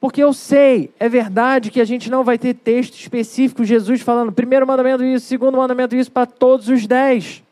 Porque 0.01 0.23
eu 0.23 0.33
sei, 0.33 0.93
é 1.01 1.09
verdade 1.09 1.71
que 1.71 1.81
a 1.81 1.85
gente 1.85 2.11
não 2.11 2.23
vai 2.23 2.37
ter 2.37 2.55
texto 2.55 2.95
específico, 2.95 3.65
Jesus 3.65 4.03
falando 4.03 4.33
primeiro 4.33 4.67
mandamento 4.67 5.03
isso, 5.03 5.27
segundo 5.27 5.57
mandamento 5.57 5.97
isso, 5.97 6.13
para 6.13 6.27
todos 6.27 6.69
os 6.69 6.87
dez. 6.87 7.43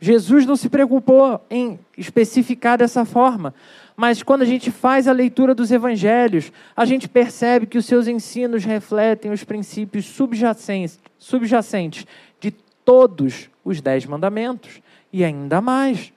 Jesus 0.00 0.44
não 0.44 0.56
se 0.56 0.68
preocupou 0.68 1.40
em 1.50 1.78
especificar 1.96 2.78
dessa 2.78 3.04
forma. 3.04 3.54
Mas 3.96 4.22
quando 4.22 4.42
a 4.42 4.46
gente 4.46 4.70
faz 4.70 5.08
a 5.08 5.12
leitura 5.12 5.54
dos 5.54 5.70
evangelhos, 5.70 6.52
a 6.76 6.84
gente 6.84 7.08
percebe 7.08 7.66
que 7.66 7.78
os 7.78 7.86
seus 7.86 8.06
ensinos 8.06 8.64
refletem 8.64 9.30
os 9.32 9.42
princípios 9.42 10.04
subjacentes, 10.04 10.98
subjacentes 11.18 12.06
de 12.38 12.50
todos 12.84 13.48
os 13.64 13.80
dez 13.80 14.04
mandamentos 14.04 14.82
e 15.10 15.24
ainda 15.24 15.62
mais. 15.62 16.12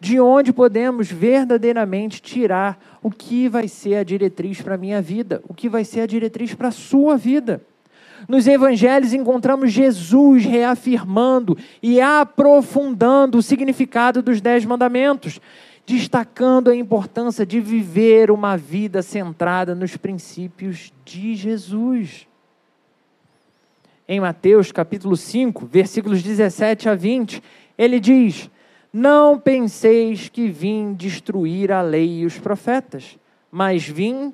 De 0.00 0.18
onde 0.18 0.52
podemos 0.52 1.08
verdadeiramente 1.08 2.20
tirar 2.20 2.98
o 3.00 3.08
que 3.08 3.48
vai 3.48 3.68
ser 3.68 3.96
a 3.96 4.02
diretriz 4.02 4.60
para 4.60 4.74
a 4.74 4.78
minha 4.78 5.00
vida, 5.00 5.40
o 5.46 5.54
que 5.54 5.68
vai 5.68 5.84
ser 5.84 6.00
a 6.00 6.06
diretriz 6.06 6.54
para 6.54 6.68
a 6.68 6.72
sua 6.72 7.16
vida. 7.16 7.62
Nos 8.28 8.46
evangelhos 8.46 9.12
encontramos 9.12 9.72
Jesus 9.72 10.44
reafirmando 10.44 11.56
e 11.82 12.00
aprofundando 12.00 13.38
o 13.38 13.42
significado 13.42 14.22
dos 14.22 14.40
dez 14.40 14.64
mandamentos 14.64 15.40
destacando 15.84 16.70
a 16.70 16.76
importância 16.76 17.44
de 17.44 17.60
viver 17.60 18.30
uma 18.30 18.56
vida 18.56 19.02
centrada 19.02 19.74
nos 19.74 19.96
princípios 19.96 20.92
de 21.04 21.34
Jesus. 21.34 22.26
Em 24.06 24.20
Mateus 24.20 24.70
capítulo 24.70 25.16
5, 25.16 25.66
versículos 25.66 26.22
17 26.22 26.88
a 26.88 26.94
20, 26.94 27.42
ele 27.76 27.98
diz: 27.98 28.50
Não 28.92 29.38
penseis 29.38 30.28
que 30.28 30.48
vim 30.48 30.92
destruir 30.94 31.72
a 31.72 31.82
lei 31.82 32.20
e 32.20 32.26
os 32.26 32.38
profetas, 32.38 33.18
mas 33.50 33.86
vim, 33.86 34.32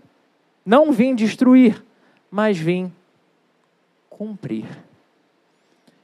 não 0.64 0.92
vim 0.92 1.14
destruir, 1.14 1.82
mas 2.30 2.58
vim 2.58 2.92
cumprir. 4.18 4.66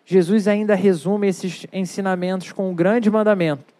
Jesus 0.06 0.46
ainda 0.46 0.76
resume 0.76 1.26
esses 1.26 1.66
ensinamentos 1.72 2.52
com 2.52 2.70
um 2.70 2.74
grande 2.74 3.10
mandamento 3.10 3.74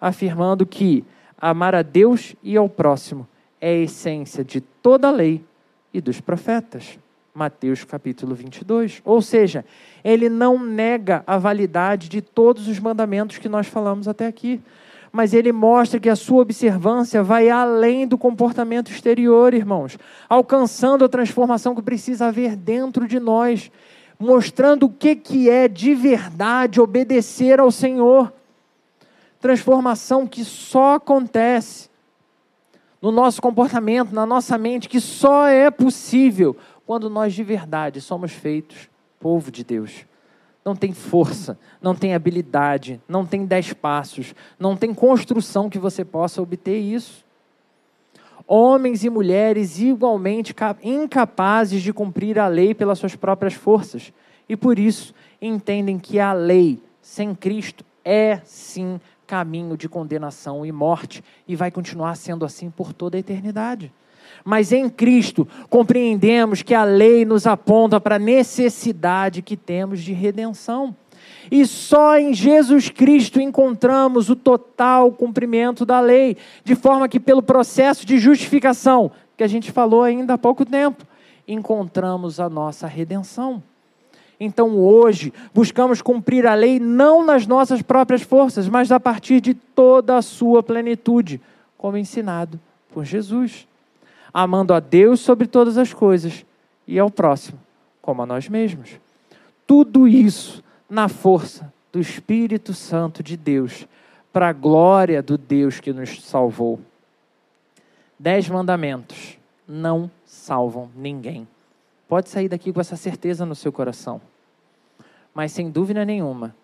afirmando 0.00 0.64
que 0.64 1.04
amar 1.38 1.74
a 1.74 1.82
Deus 1.82 2.34
e 2.42 2.56
ao 2.56 2.68
próximo 2.68 3.28
é 3.60 3.70
a 3.70 3.78
essência 3.82 4.42
de 4.42 4.60
toda 4.60 5.08
a 5.08 5.10
lei 5.10 5.44
e 5.92 6.00
dos 6.00 6.20
profetas. 6.20 6.98
Mateus 7.34 7.84
capítulo 7.84 8.34
22. 8.34 9.02
Ou 9.04 9.20
seja, 9.20 9.64
ele 10.02 10.28
não 10.28 10.58
nega 10.58 11.22
a 11.26 11.38
validade 11.38 12.08
de 12.08 12.20
todos 12.20 12.66
os 12.66 12.78
mandamentos 12.78 13.38
que 13.38 13.48
nós 13.48 13.66
falamos 13.66 14.08
até 14.08 14.26
aqui, 14.26 14.60
mas 15.12 15.34
ele 15.34 15.52
mostra 15.52 15.98
que 15.98 16.08
a 16.08 16.16
sua 16.16 16.42
observância 16.42 17.22
vai 17.22 17.48
além 17.48 18.06
do 18.06 18.16
comportamento 18.16 18.90
exterior, 18.90 19.54
irmãos, 19.54 19.98
alcançando 20.28 21.04
a 21.04 21.08
transformação 21.08 21.74
que 21.74 21.82
precisa 21.82 22.26
haver 22.26 22.56
dentro 22.56 23.08
de 23.08 23.18
nós, 23.18 23.70
mostrando 24.18 24.86
o 24.86 24.90
que, 24.90 25.16
que 25.16 25.50
é 25.50 25.66
de 25.66 25.94
verdade 25.94 26.80
obedecer 26.80 27.58
ao 27.58 27.70
Senhor 27.70 28.32
transformação 29.40 30.26
que 30.26 30.44
só 30.44 30.96
acontece 30.96 31.88
no 33.00 33.10
nosso 33.10 33.40
comportamento, 33.40 34.14
na 34.14 34.26
nossa 34.26 34.58
mente, 34.58 34.88
que 34.88 35.00
só 35.00 35.46
é 35.46 35.70
possível 35.70 36.54
quando 36.86 37.08
nós 37.08 37.32
de 37.32 37.42
verdade 37.42 38.00
somos 38.00 38.32
feitos 38.32 38.90
povo 39.18 39.50
de 39.50 39.64
Deus. 39.64 40.04
Não 40.64 40.76
tem 40.76 40.92
força, 40.92 41.58
não 41.80 41.94
tem 41.94 42.14
habilidade, 42.14 43.00
não 43.08 43.24
tem 43.24 43.46
dez 43.46 43.72
passos, 43.72 44.34
não 44.58 44.76
tem 44.76 44.92
construção 44.92 45.70
que 45.70 45.78
você 45.78 46.04
possa 46.04 46.42
obter 46.42 46.78
isso. 46.78 47.24
Homens 48.46 49.04
e 49.04 49.10
mulheres 49.10 49.78
igualmente 49.78 50.54
incapazes 50.82 51.82
de 51.82 51.92
cumprir 51.92 52.38
a 52.38 52.48
lei 52.48 52.74
pelas 52.74 52.98
suas 52.98 53.14
próprias 53.14 53.54
forças 53.54 54.12
e 54.48 54.56
por 54.56 54.78
isso 54.78 55.14
entendem 55.40 55.98
que 55.98 56.18
a 56.18 56.32
lei 56.32 56.82
sem 57.00 57.34
Cristo 57.34 57.84
é 58.04 58.40
sim 58.44 59.00
caminho 59.30 59.76
de 59.76 59.88
condenação 59.88 60.66
e 60.66 60.72
morte, 60.72 61.22
e 61.46 61.54
vai 61.54 61.70
continuar 61.70 62.16
sendo 62.16 62.44
assim 62.44 62.68
por 62.68 62.92
toda 62.92 63.16
a 63.16 63.20
eternidade. 63.20 63.92
Mas 64.44 64.72
em 64.72 64.88
Cristo 64.88 65.46
compreendemos 65.68 66.62
que 66.62 66.74
a 66.74 66.84
lei 66.84 67.24
nos 67.24 67.46
aponta 67.46 68.00
para 68.00 68.16
a 68.16 68.18
necessidade 68.18 69.42
que 69.42 69.56
temos 69.56 70.00
de 70.00 70.12
redenção. 70.12 70.94
E 71.50 71.66
só 71.66 72.18
em 72.18 72.32
Jesus 72.32 72.88
Cristo 72.88 73.40
encontramos 73.40 74.30
o 74.30 74.36
total 74.36 75.12
cumprimento 75.12 75.84
da 75.84 76.00
lei, 76.00 76.36
de 76.64 76.74
forma 76.74 77.08
que, 77.08 77.18
pelo 77.18 77.42
processo 77.42 78.06
de 78.06 78.18
justificação, 78.18 79.10
que 79.36 79.42
a 79.42 79.48
gente 79.48 79.72
falou 79.72 80.02
ainda 80.02 80.34
há 80.34 80.38
pouco 80.38 80.64
tempo, 80.64 81.04
encontramos 81.48 82.38
a 82.38 82.48
nossa 82.48 82.86
redenção. 82.86 83.62
Então 84.38 84.78
hoje 84.78 85.32
buscamos 85.52 86.00
cumprir 86.00 86.46
a 86.46 86.54
lei 86.54 86.80
não 86.80 87.24
nas 87.24 87.46
nossas 87.46 87.82
próprias 87.82 88.22
forças, 88.22 88.68
mas 88.68 88.90
a 88.90 88.98
partir 88.98 89.40
de 89.40 89.52
toda 89.52 90.16
a 90.16 90.22
sua 90.22 90.62
plenitude, 90.62 91.40
como 91.76 91.98
ensinado 91.98 92.58
por 92.92 93.04
Jesus, 93.04 93.68
amando 94.32 94.72
a 94.74 94.80
Deus 94.80 95.20
sobre 95.20 95.46
todas 95.46 95.76
as 95.78 95.92
coisas 95.92 96.44
e 96.86 96.98
ao 96.98 97.10
próximo 97.10 97.58
como 98.00 98.22
a 98.22 98.26
nós 98.26 98.48
mesmos. 98.48 98.98
Tudo 99.66 100.08
isso 100.08 100.62
na 100.88 101.08
força 101.08 101.72
do 101.92 102.00
Espírito 102.00 102.72
Santo 102.74 103.22
de 103.22 103.36
Deus, 103.36 103.86
para 104.32 104.48
a 104.48 104.52
glória 104.52 105.22
do 105.22 105.36
Deus 105.36 105.80
que 105.80 105.92
nos 105.92 106.22
salvou. 106.22 106.80
Dez 108.18 108.48
mandamentos 108.48 109.38
não 109.66 110.10
salvam 110.24 110.90
ninguém. 110.96 111.46
Pode 112.08 112.28
sair 112.28 112.48
daqui 112.48 112.72
com 112.72 112.80
essa 112.80 112.96
certeza 112.96 113.46
no 113.46 113.54
seu 113.54 113.72
coração. 113.72 114.20
Mas 115.32 115.52
sem 115.52 115.70
dúvida 115.70 116.04
nenhuma, 116.04 116.54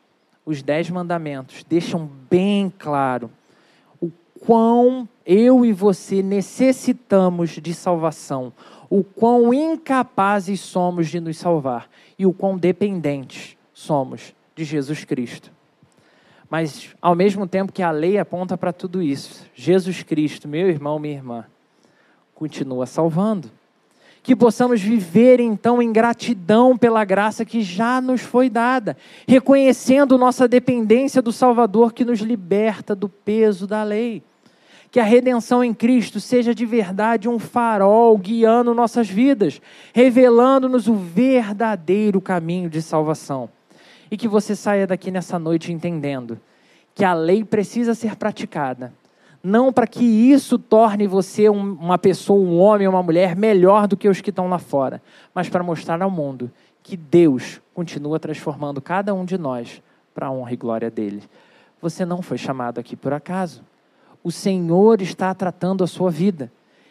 os 0.45 0.63
dez 0.63 0.91
mandamentos 0.91 1.65
deixam 1.65 2.09
bem 2.29 2.73
claro 2.77 3.31
quão 4.41 5.09
eu 5.25 5.65
e 5.65 5.73
você 5.73 6.23
necessitamos 6.23 7.51
de 7.51 7.75
salvação, 7.75 8.53
o 8.89 9.03
quão 9.03 9.53
incapazes 9.53 10.61
somos 10.61 11.09
de 11.09 11.19
nos 11.21 11.37
salvar 11.37 11.89
e 12.19 12.25
o 12.25 12.33
quão 12.33 12.57
dependentes 12.57 13.57
somos 13.75 14.35
de 14.55 14.65
Jesus 14.65 15.05
Cristo. 15.05 15.51
Mas, 16.49 16.95
ao 17.03 17.15
mesmo 17.15 17.47
tempo 17.47 17.73
que 17.73 17.83
a 17.83 17.91
lei 17.91 18.19
aponta 18.19 18.57
para 18.57 18.73
tudo 18.73 19.03
isso, 19.03 19.47
Jesus 19.55 20.03
Cristo, 20.03 20.47
meu 20.47 20.69
irmão, 20.69 20.99
minha 20.99 21.15
irmã, 21.15 21.45
continua 22.35 22.87
salvando 22.87 23.51
que 24.27 24.35
possamos 24.35 24.81
viver 24.81 25.39
então 25.39 25.81
em 25.81 25.93
gratidão 25.93 26.77
pela 26.77 27.05
graça 27.05 27.45
que 27.45 27.63
já 27.63 28.01
nos 28.01 28.21
foi 28.21 28.51
dada, 28.51 28.97
reconhecendo 29.25 30.19
nossa 30.19 30.49
dependência 30.49 31.23
do 31.23 31.31
Salvador 31.31 31.93
que 31.93 32.05
nos 32.05 32.19
liberta 32.19 32.93
do 32.93 33.09
peso 33.09 33.69
da 33.69 33.85
lei. 33.85 34.25
Que 34.91 34.99
a 34.99 35.05
redenção 35.05 35.63
em 35.63 35.73
Cristo 35.73 36.19
seja 36.19 36.53
de 36.53 36.67
verdade 36.67 37.29
um 37.29 37.39
farol 37.39 38.19
guiando 38.19 38.75
nossas 38.75 39.09
vidas, 39.09 39.61
revelando-nos 39.95 40.89
o 40.89 40.95
verdadeiro 40.97 42.21
caminho 42.21 42.69
de 42.69 42.83
salvação. 42.83 43.49
e 44.11 44.17
que 44.17 44.27
você 44.27 44.57
saia 44.57 44.89
daqui 44.89 45.13
nessa 45.13 45.39
noite 45.39 45.73
entendendo 45.73 46.41
que 46.97 47.05
a 47.05 47.15
lei 47.15 47.45
precisa 47.45 47.95
ser 47.95 48.17
praticada. 48.17 48.93
Não 49.47 49.73
para 49.73 49.87
que 49.87 50.03
isso 50.05 50.59
torne 50.59 51.07
você 51.07 51.49
uma 51.49 51.97
pessoa, 51.97 52.37
um 52.37 52.59
homem, 52.59 52.89
uma 52.89 53.01
mulher 53.01 53.37
melhor 53.37 53.87
do 53.87 53.97
que 53.97 54.09
os 54.09 54.21
que 54.21 54.31
estão 54.31 54.49
lá 54.49 54.59
fora, 54.59 55.01
mas 55.33 55.49
para 55.49 55.63
mostrar 55.63 56.03
ao 56.03 56.11
mundo 56.11 56.51
que 56.83 56.97
Deus 56.97 57.61
continua 57.73 58.19
transformando 58.19 58.81
cada 58.81 59.15
um 59.15 59.25
de 59.25 59.39
nós 59.39 59.81
para 60.13 60.27
a 60.27 60.33
honra 60.33 60.53
e 60.53 60.57
glória 60.57 60.91
dele. 60.91 61.23
Você 61.81 62.05
não 62.05 62.23
foi 62.23 62.37
chamado 62.37 62.81
aqui 62.81 62.97
por 62.97 63.13
acaso. 63.13 63.63
O 64.25 64.33
Senhor 64.33 65.01
está 65.01 65.33
tratando 65.33 65.85
a 65.85 65.87
sua 65.87 66.11
vida. 66.11 66.51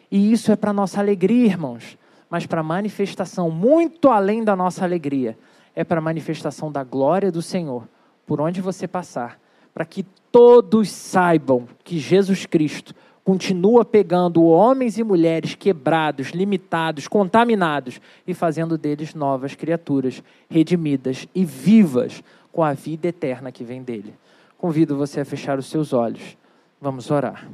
E 0.10 0.32
isso 0.32 0.50
é 0.50 0.56
para 0.56 0.72
nossa 0.72 1.02
alegria, 1.02 1.48
irmãos, 1.48 1.98
mas 2.30 2.46
para 2.46 2.64
manifestação 2.64 3.52
muito 3.52 4.08
além 4.08 4.46
da 4.46 4.56
nossa 4.56 4.86
alegria. 4.86 5.38
É 5.76 5.84
para 5.84 6.00
manifestação 6.00 6.72
da 6.72 6.86
glória 6.86 7.34
do 7.34 7.42
Senhor, 7.42 7.86
por 8.26 8.40
onde 8.40 8.62
você 8.62 8.88
passar, 8.88 9.38
para 9.74 9.84
que 9.84 10.06
todos 10.36 10.90
saibam 10.90 11.66
que 11.82 11.98
Jesus 11.98 12.46
Cristo 12.46 12.94
continua 13.24 13.86
pegando 13.86 14.44
homens 14.44 14.98
e 14.98 15.04
mulheres 15.04 15.56
quebrados, 15.56 16.32
limitados, 16.32 17.08
contaminados 17.08 18.02
e 18.28 18.34
fazendo 18.34 18.78
deles 18.78 19.16
novas 19.16 19.56
criaturas, 19.56 20.22
redimidas 20.50 21.26
e 21.34 21.46
vivas 21.46 22.22
com 22.52 22.62
a 22.62 22.74
vida 22.74 23.08
eterna 23.08 23.50
que 23.50 23.64
vem 23.64 23.82
dele. 23.82 24.14
Convido 24.58 24.98
você 24.98 25.22
a 25.22 25.26
fechar 25.26 25.58
os 25.58 25.68
seus 25.68 25.94
olhos. 25.94 26.36
Vamos 26.82 27.10
orar. 27.10 27.48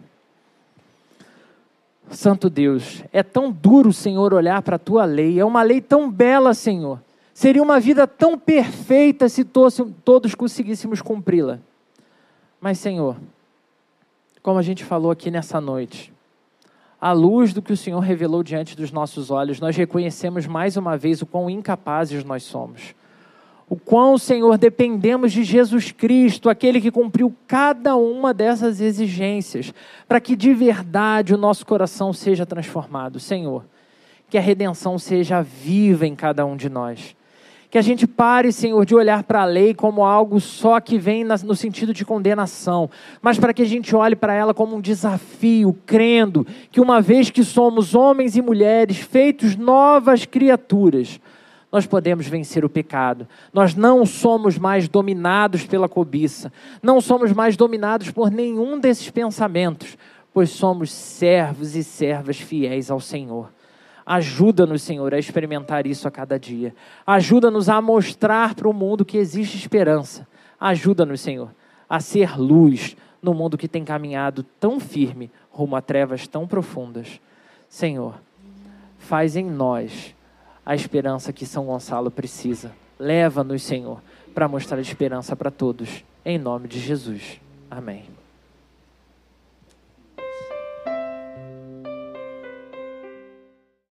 Santo 2.09 2.49
Deus, 2.49 3.03
é 3.13 3.21
tão 3.21 3.51
duro, 3.51 3.93
Senhor, 3.93 4.33
olhar 4.33 4.59
para 4.63 4.77
a 4.77 4.79
tua 4.79 5.05
lei, 5.05 5.39
é 5.39 5.45
uma 5.45 5.61
lei 5.61 5.81
tão 5.81 6.09
bela, 6.09 6.55
Senhor. 6.55 6.99
Seria 7.31 7.61
uma 7.61 7.79
vida 7.79 8.07
tão 8.07 8.39
perfeita 8.39 9.29
se 9.29 9.43
todos 9.45 10.33
conseguíssemos 10.33 10.99
cumpri-la. 10.99 11.59
Mas, 12.61 12.77
Senhor, 12.77 13.17
como 14.43 14.59
a 14.59 14.61
gente 14.61 14.85
falou 14.85 15.09
aqui 15.09 15.31
nessa 15.31 15.59
noite, 15.59 16.13
à 16.99 17.11
luz 17.11 17.53
do 17.53 17.61
que 17.61 17.73
o 17.73 17.77
Senhor 17.77 17.99
revelou 17.99 18.43
diante 18.43 18.77
dos 18.77 18.91
nossos 18.91 19.31
olhos, 19.31 19.59
nós 19.59 19.75
reconhecemos 19.75 20.45
mais 20.45 20.77
uma 20.77 20.95
vez 20.95 21.23
o 21.23 21.25
quão 21.25 21.49
incapazes 21.49 22.23
nós 22.23 22.43
somos. 22.43 22.93
O 23.67 23.75
quão, 23.75 24.15
Senhor, 24.15 24.59
dependemos 24.59 25.31
de 25.31 25.43
Jesus 25.43 25.91
Cristo, 25.91 26.49
aquele 26.49 26.79
que 26.79 26.91
cumpriu 26.91 27.35
cada 27.47 27.95
uma 27.95 28.31
dessas 28.31 28.79
exigências, 28.79 29.73
para 30.07 30.21
que 30.21 30.35
de 30.35 30.53
verdade 30.53 31.33
o 31.33 31.37
nosso 31.39 31.65
coração 31.65 32.13
seja 32.13 32.45
transformado. 32.45 33.19
Senhor, 33.19 33.65
que 34.29 34.37
a 34.37 34.41
redenção 34.41 34.99
seja 34.99 35.41
viva 35.41 36.05
em 36.05 36.15
cada 36.15 36.45
um 36.45 36.55
de 36.55 36.69
nós. 36.69 37.15
Que 37.71 37.77
a 37.77 37.81
gente 37.81 38.05
pare, 38.05 38.51
Senhor, 38.51 38.85
de 38.85 38.93
olhar 38.93 39.23
para 39.23 39.43
a 39.43 39.45
lei 39.45 39.73
como 39.73 40.03
algo 40.03 40.41
só 40.41 40.81
que 40.81 40.97
vem 40.97 41.23
no 41.23 41.55
sentido 41.55 41.93
de 41.93 42.03
condenação, 42.03 42.89
mas 43.21 43.39
para 43.39 43.53
que 43.53 43.61
a 43.61 43.65
gente 43.65 43.95
olhe 43.95 44.13
para 44.13 44.33
ela 44.33 44.53
como 44.53 44.75
um 44.75 44.81
desafio, 44.81 45.73
crendo 45.85 46.45
que 46.69 46.81
uma 46.81 47.01
vez 47.01 47.29
que 47.29 47.45
somos 47.45 47.95
homens 47.95 48.35
e 48.35 48.41
mulheres 48.41 48.97
feitos 48.97 49.55
novas 49.55 50.25
criaturas, 50.25 51.17
nós 51.71 51.87
podemos 51.87 52.27
vencer 52.27 52.65
o 52.65 52.69
pecado. 52.69 53.25
Nós 53.53 53.73
não 53.73 54.05
somos 54.05 54.57
mais 54.57 54.89
dominados 54.89 55.65
pela 55.65 55.87
cobiça, 55.87 56.51
não 56.83 56.99
somos 56.99 57.31
mais 57.31 57.55
dominados 57.55 58.11
por 58.11 58.29
nenhum 58.29 58.77
desses 58.77 59.09
pensamentos, 59.09 59.97
pois 60.33 60.49
somos 60.49 60.91
servos 60.91 61.73
e 61.77 61.85
servas 61.85 62.37
fiéis 62.37 62.91
ao 62.91 62.99
Senhor. 62.99 63.49
Ajuda-nos, 64.11 64.81
Senhor, 64.81 65.13
a 65.13 65.17
experimentar 65.17 65.87
isso 65.87 66.05
a 66.05 66.11
cada 66.11 66.37
dia. 66.37 66.75
Ajuda-nos 67.07 67.69
a 67.69 67.81
mostrar 67.81 68.53
para 68.55 68.67
o 68.67 68.73
mundo 68.73 69.05
que 69.05 69.17
existe 69.17 69.55
esperança. 69.55 70.27
Ajuda-nos, 70.59 71.21
Senhor, 71.21 71.49
a 71.89 72.01
ser 72.01 72.37
luz 72.37 72.97
no 73.21 73.33
mundo 73.33 73.57
que 73.57 73.69
tem 73.69 73.85
caminhado 73.85 74.43
tão 74.59 74.81
firme 74.81 75.31
rumo 75.49 75.77
a 75.77 75.81
trevas 75.81 76.27
tão 76.27 76.45
profundas. 76.45 77.21
Senhor, 77.69 78.15
faz 78.99 79.37
em 79.37 79.49
nós 79.49 80.13
a 80.65 80.75
esperança 80.75 81.31
que 81.31 81.45
São 81.45 81.67
Gonçalo 81.67 82.11
precisa. 82.11 82.73
Leva-nos, 82.99 83.63
Senhor, 83.63 84.01
para 84.33 84.45
mostrar 84.45 84.77
esperança 84.81 85.37
para 85.37 85.49
todos. 85.49 86.03
Em 86.25 86.37
nome 86.37 86.67
de 86.67 86.81
Jesus. 86.81 87.39
Amém. 87.69 88.10